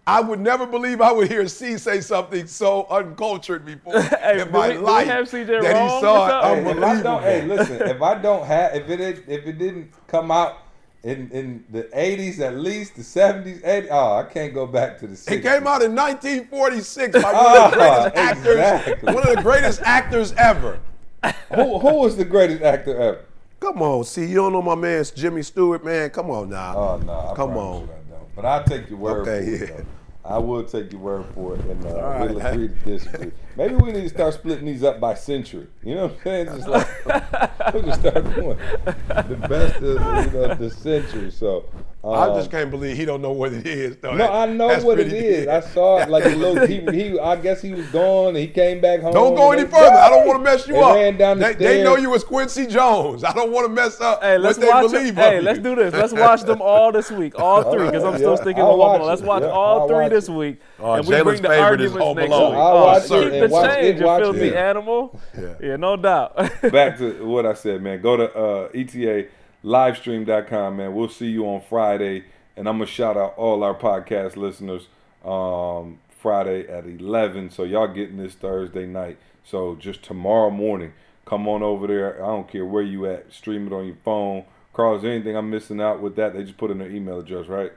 [0.07, 4.52] I would never believe I would hear C say something so uncultured before Hey, in
[4.52, 6.44] my we- life have CJ that wrong he saw it.
[6.44, 7.03] Hey, if I Unbelievable.
[7.03, 7.82] don't, hey, listen.
[7.90, 10.57] If I don't have, if it is- if it didn't come out
[11.03, 15.07] in in the eighties, at least the seventies, 80s, oh, I can't go back to
[15.07, 15.14] the.
[15.15, 15.32] 60s.
[15.32, 19.14] It came out in 1946 by one of the Ah, greatest actors, exactly.
[19.14, 20.80] one of the greatest actors ever.
[21.56, 23.26] Who who was the greatest actor ever?
[23.60, 26.10] Come on, see, you don't know my man's Jimmy Stewart, man.
[26.11, 26.76] Come on now.
[26.77, 27.90] Oh no, I Come promise on.
[28.36, 28.44] You I don't.
[28.44, 29.70] But I'll take your word Okay, for it.
[29.70, 29.76] yeah.
[29.78, 29.86] though.
[30.26, 32.30] I will take your word for it, and uh, right.
[32.30, 33.32] we'll agree to disagree.
[33.56, 35.68] Maybe we need to start splitting these up by century.
[35.84, 36.45] You know what I'm saying?
[36.48, 37.06] Just like
[37.74, 38.57] we'll just start doing
[39.06, 41.30] the best of you know, the century.
[41.30, 41.66] So
[42.11, 43.98] I um, just can't believe he don't know what it is.
[43.98, 44.14] Though.
[44.15, 45.45] No, I know what it is.
[45.45, 46.65] pretty- I saw it like a little.
[46.68, 48.30] He, he, I guess he was gone.
[48.30, 49.14] and He came back home.
[49.14, 49.95] Don't go any they- further.
[49.95, 50.95] I don't want to mess you They up.
[50.95, 53.23] ran down the they, they know you as Quincy Jones.
[53.23, 54.91] I don't want to mess up Hey, let's what they watch.
[54.91, 55.94] believe Hey, let's do this.
[55.94, 58.82] Let's watch them all this week, all three, because I'm still Yeah, sticking I'll with
[58.86, 59.10] Home watch Alone.
[59.10, 59.27] Let's it.
[59.27, 60.32] watch Yeah, all I'll three watch this it.
[60.34, 62.49] week, Oh, and we Jalen's bring the favorite is arguments Home next Alone.
[62.52, 62.60] week.
[62.60, 64.56] I'll Oh, watch keep it the and watch change, it, you watch filthy it.
[64.56, 65.19] animal.
[65.61, 65.76] Yeah.
[65.77, 66.36] no doubt.
[66.72, 68.02] Back to what I said, man.
[68.02, 69.26] Go to uh, ETA
[69.65, 70.93] livestream.com, man.
[70.93, 72.25] We'll see you on Friday,
[72.55, 74.87] and I'm gonna shout out all our podcast listeners.
[75.25, 77.51] Um, Friday at 11.
[77.51, 79.19] So y'all getting this Thursday night.
[79.43, 80.93] So just tomorrow morning,
[81.23, 82.15] come on over there.
[82.15, 83.31] I don't care where you at.
[83.31, 84.43] Stream it on your phone.
[84.73, 86.33] Karl, is there anything I'm missing out with that?
[86.33, 87.71] They just put in their email address, right?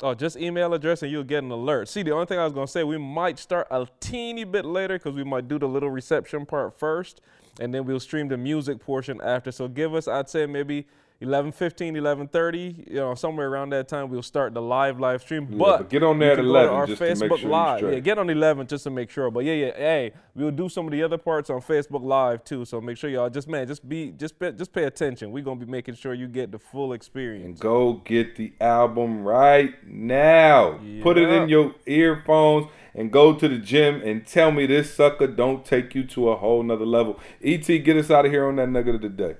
[0.00, 1.88] Oh, just email address and you'll get an alert.
[1.88, 4.96] See, the only thing I was gonna say, we might start a teeny bit later
[4.96, 7.20] because we might do the little reception part first,
[7.58, 9.50] and then we'll stream the music portion after.
[9.50, 10.86] So give us, I'd say maybe
[11.20, 15.46] 11:15, 11:30, you know, somewhere around that time, we'll start the live live stream.
[15.46, 17.50] but, but get on there at can go 11 our just to make Facebook sure
[17.50, 17.82] Live.
[17.82, 19.28] Yeah, get on 11 just to make sure.
[19.28, 22.64] But yeah, yeah, hey, we'll do some of the other parts on Facebook Live too.
[22.64, 25.32] So make sure y'all just man, just be just pay, just pay attention.
[25.32, 27.44] We're gonna be making sure you get the full experience.
[27.44, 30.78] And go get the album right now.
[31.02, 35.26] Put it in your earphones and go to the gym and tell me this sucker
[35.26, 37.18] don't take you to a whole nother level.
[37.42, 39.34] ET, get us out of here on that nugget of the day.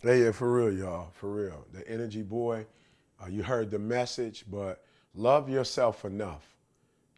[0.00, 1.10] Hey, yeah, for real, y'all.
[1.12, 1.66] For real.
[1.72, 2.66] The energy boy,
[3.20, 4.84] uh, you heard the message, but
[5.16, 6.54] love yourself enough,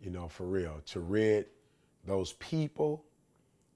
[0.00, 1.44] you know, for real, to rid
[2.06, 3.04] those people.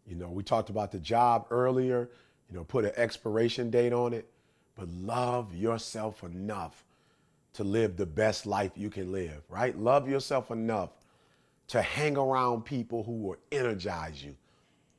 [0.07, 2.09] You know, we talked about the job earlier,
[2.49, 4.27] you know, put an expiration date on it,
[4.75, 6.83] but love yourself enough
[7.53, 9.79] to live the best life you can live, right?
[9.79, 10.93] Love yourself enough
[11.69, 14.35] to hang around people who will energize you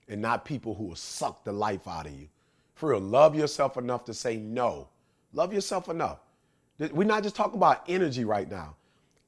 [0.08, 2.28] and not people who will suck the life out of you.
[2.76, 4.90] For real, love yourself enough to say no.
[5.34, 6.20] Love yourself enough.
[6.78, 8.76] We're not just talking about energy right now.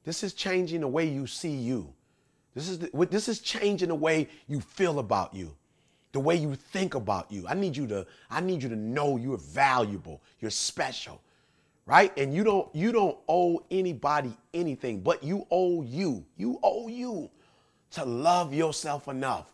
[0.04, 1.92] This is changing the way you see you.
[2.54, 5.54] This is the, this is changing the way you feel about you,
[6.12, 7.46] the way you think about you.
[7.46, 11.20] I need you to I need you to know you're valuable, you're special,
[11.86, 12.12] right?
[12.18, 16.24] And you don't you don't owe anybody anything, but you owe you.
[16.36, 17.30] You owe you
[17.92, 19.52] to love yourself enough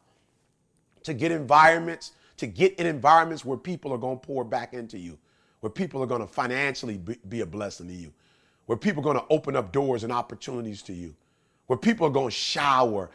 [1.03, 4.99] to get environments, to get in environments where people are going to pour back into
[4.99, 5.19] you,
[5.61, 8.13] where people are going to financially be a blessing to you,
[8.67, 11.15] where people are going to open up doors and opportunities to you,
[11.67, 13.11] where people are going to shower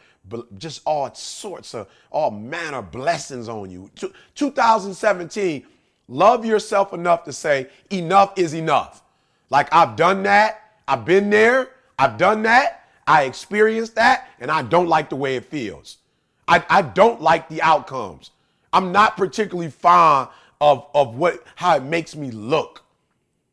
[0.58, 3.90] just all sorts of, all manner of blessings on you.
[4.34, 5.66] 2017,
[6.08, 9.02] love yourself enough to say, enough is enough.
[9.48, 14.62] Like, I've done that, I've been there, I've done that, I experienced that, and I
[14.62, 15.98] don't like the way it feels.
[16.46, 18.30] I, I don't like the outcomes.
[18.72, 20.28] I'm not particularly fond
[20.60, 22.82] of, of what how it makes me look.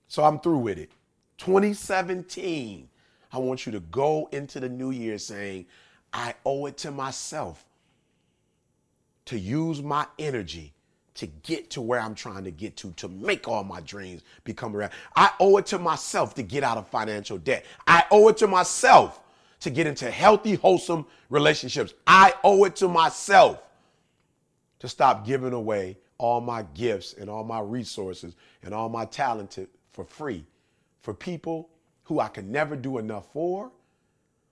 [0.07, 0.91] So I'm through with it.
[1.38, 2.88] 2017,
[3.31, 5.65] I want you to go into the new year saying,
[6.14, 7.65] I owe it to myself
[9.26, 10.73] to use my energy
[11.15, 14.73] to get to where I'm trying to get to, to make all my dreams become
[14.73, 14.95] reality.
[15.15, 17.65] I owe it to myself to get out of financial debt.
[17.88, 19.19] I owe it to myself
[19.61, 21.94] to get into healthy, wholesome relationships.
[22.06, 23.66] I owe it to myself
[24.79, 29.57] to stop giving away all my gifts and all my resources and all my talent
[29.89, 30.45] for free
[31.01, 31.69] for people
[32.03, 33.71] who I can never do enough for,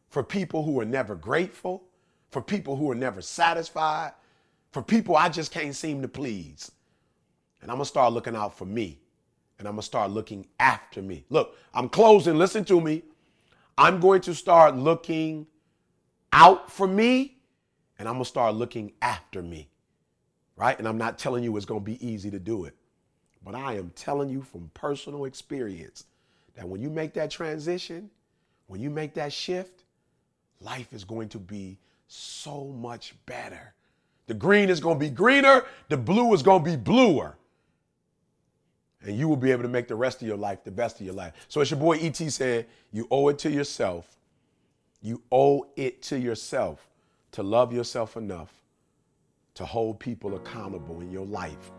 [0.09, 1.83] for people who are never grateful,
[2.31, 4.13] for people who are never satisfied,
[4.71, 6.71] for people I just can't seem to please.
[7.61, 8.99] And I'm gonna start looking out for me
[9.59, 11.25] and I'm gonna start looking after me.
[11.29, 13.03] Look, I'm closing, listen to me.
[13.77, 15.47] I'm going to start looking
[16.31, 17.39] out for me
[17.99, 19.69] and I'm going to start looking after me.
[20.55, 20.77] Right?
[20.77, 22.75] And I'm not telling you it's going to be easy to do it.
[23.43, 26.05] But I am telling you from personal experience
[26.55, 28.09] that when you make that transition,
[28.67, 29.83] when you make that shift,
[30.61, 31.77] life is going to be
[32.07, 33.73] so much better.
[34.27, 37.35] The green is going to be greener, the blue is going to be bluer
[39.05, 41.05] and you will be able to make the rest of your life the best of
[41.05, 41.33] your life.
[41.47, 44.17] So it's your boy ET saying, you owe it to yourself.
[45.01, 46.89] You owe it to yourself
[47.33, 48.51] to love yourself enough
[49.55, 51.71] to hold people accountable in your life,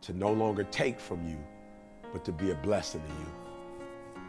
[0.00, 1.38] to no longer take from you,
[2.12, 4.26] but to be a blessing to you.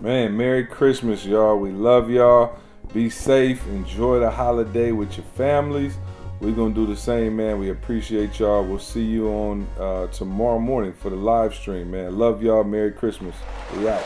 [0.00, 1.58] Man, Merry Christmas, y'all.
[1.58, 2.56] We love y'all.
[2.94, 3.66] Be safe.
[3.66, 5.98] Enjoy the holiday with your families.
[6.40, 7.58] We're going to do the same, man.
[7.58, 8.64] We appreciate y'all.
[8.64, 12.16] We'll see you on uh, tomorrow morning for the live stream, man.
[12.16, 12.62] Love y'all.
[12.62, 13.34] Merry Christmas.
[13.76, 14.04] We out.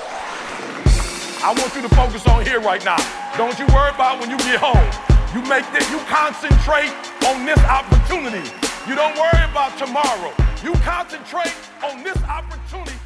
[1.45, 2.97] I want you to focus on here right now.
[3.37, 5.12] Don't you worry about when you get home.
[5.35, 6.93] You make this, you concentrate
[7.25, 8.45] on this opportunity.
[8.87, 10.31] You don't worry about tomorrow.
[10.63, 12.99] You concentrate on this opportunity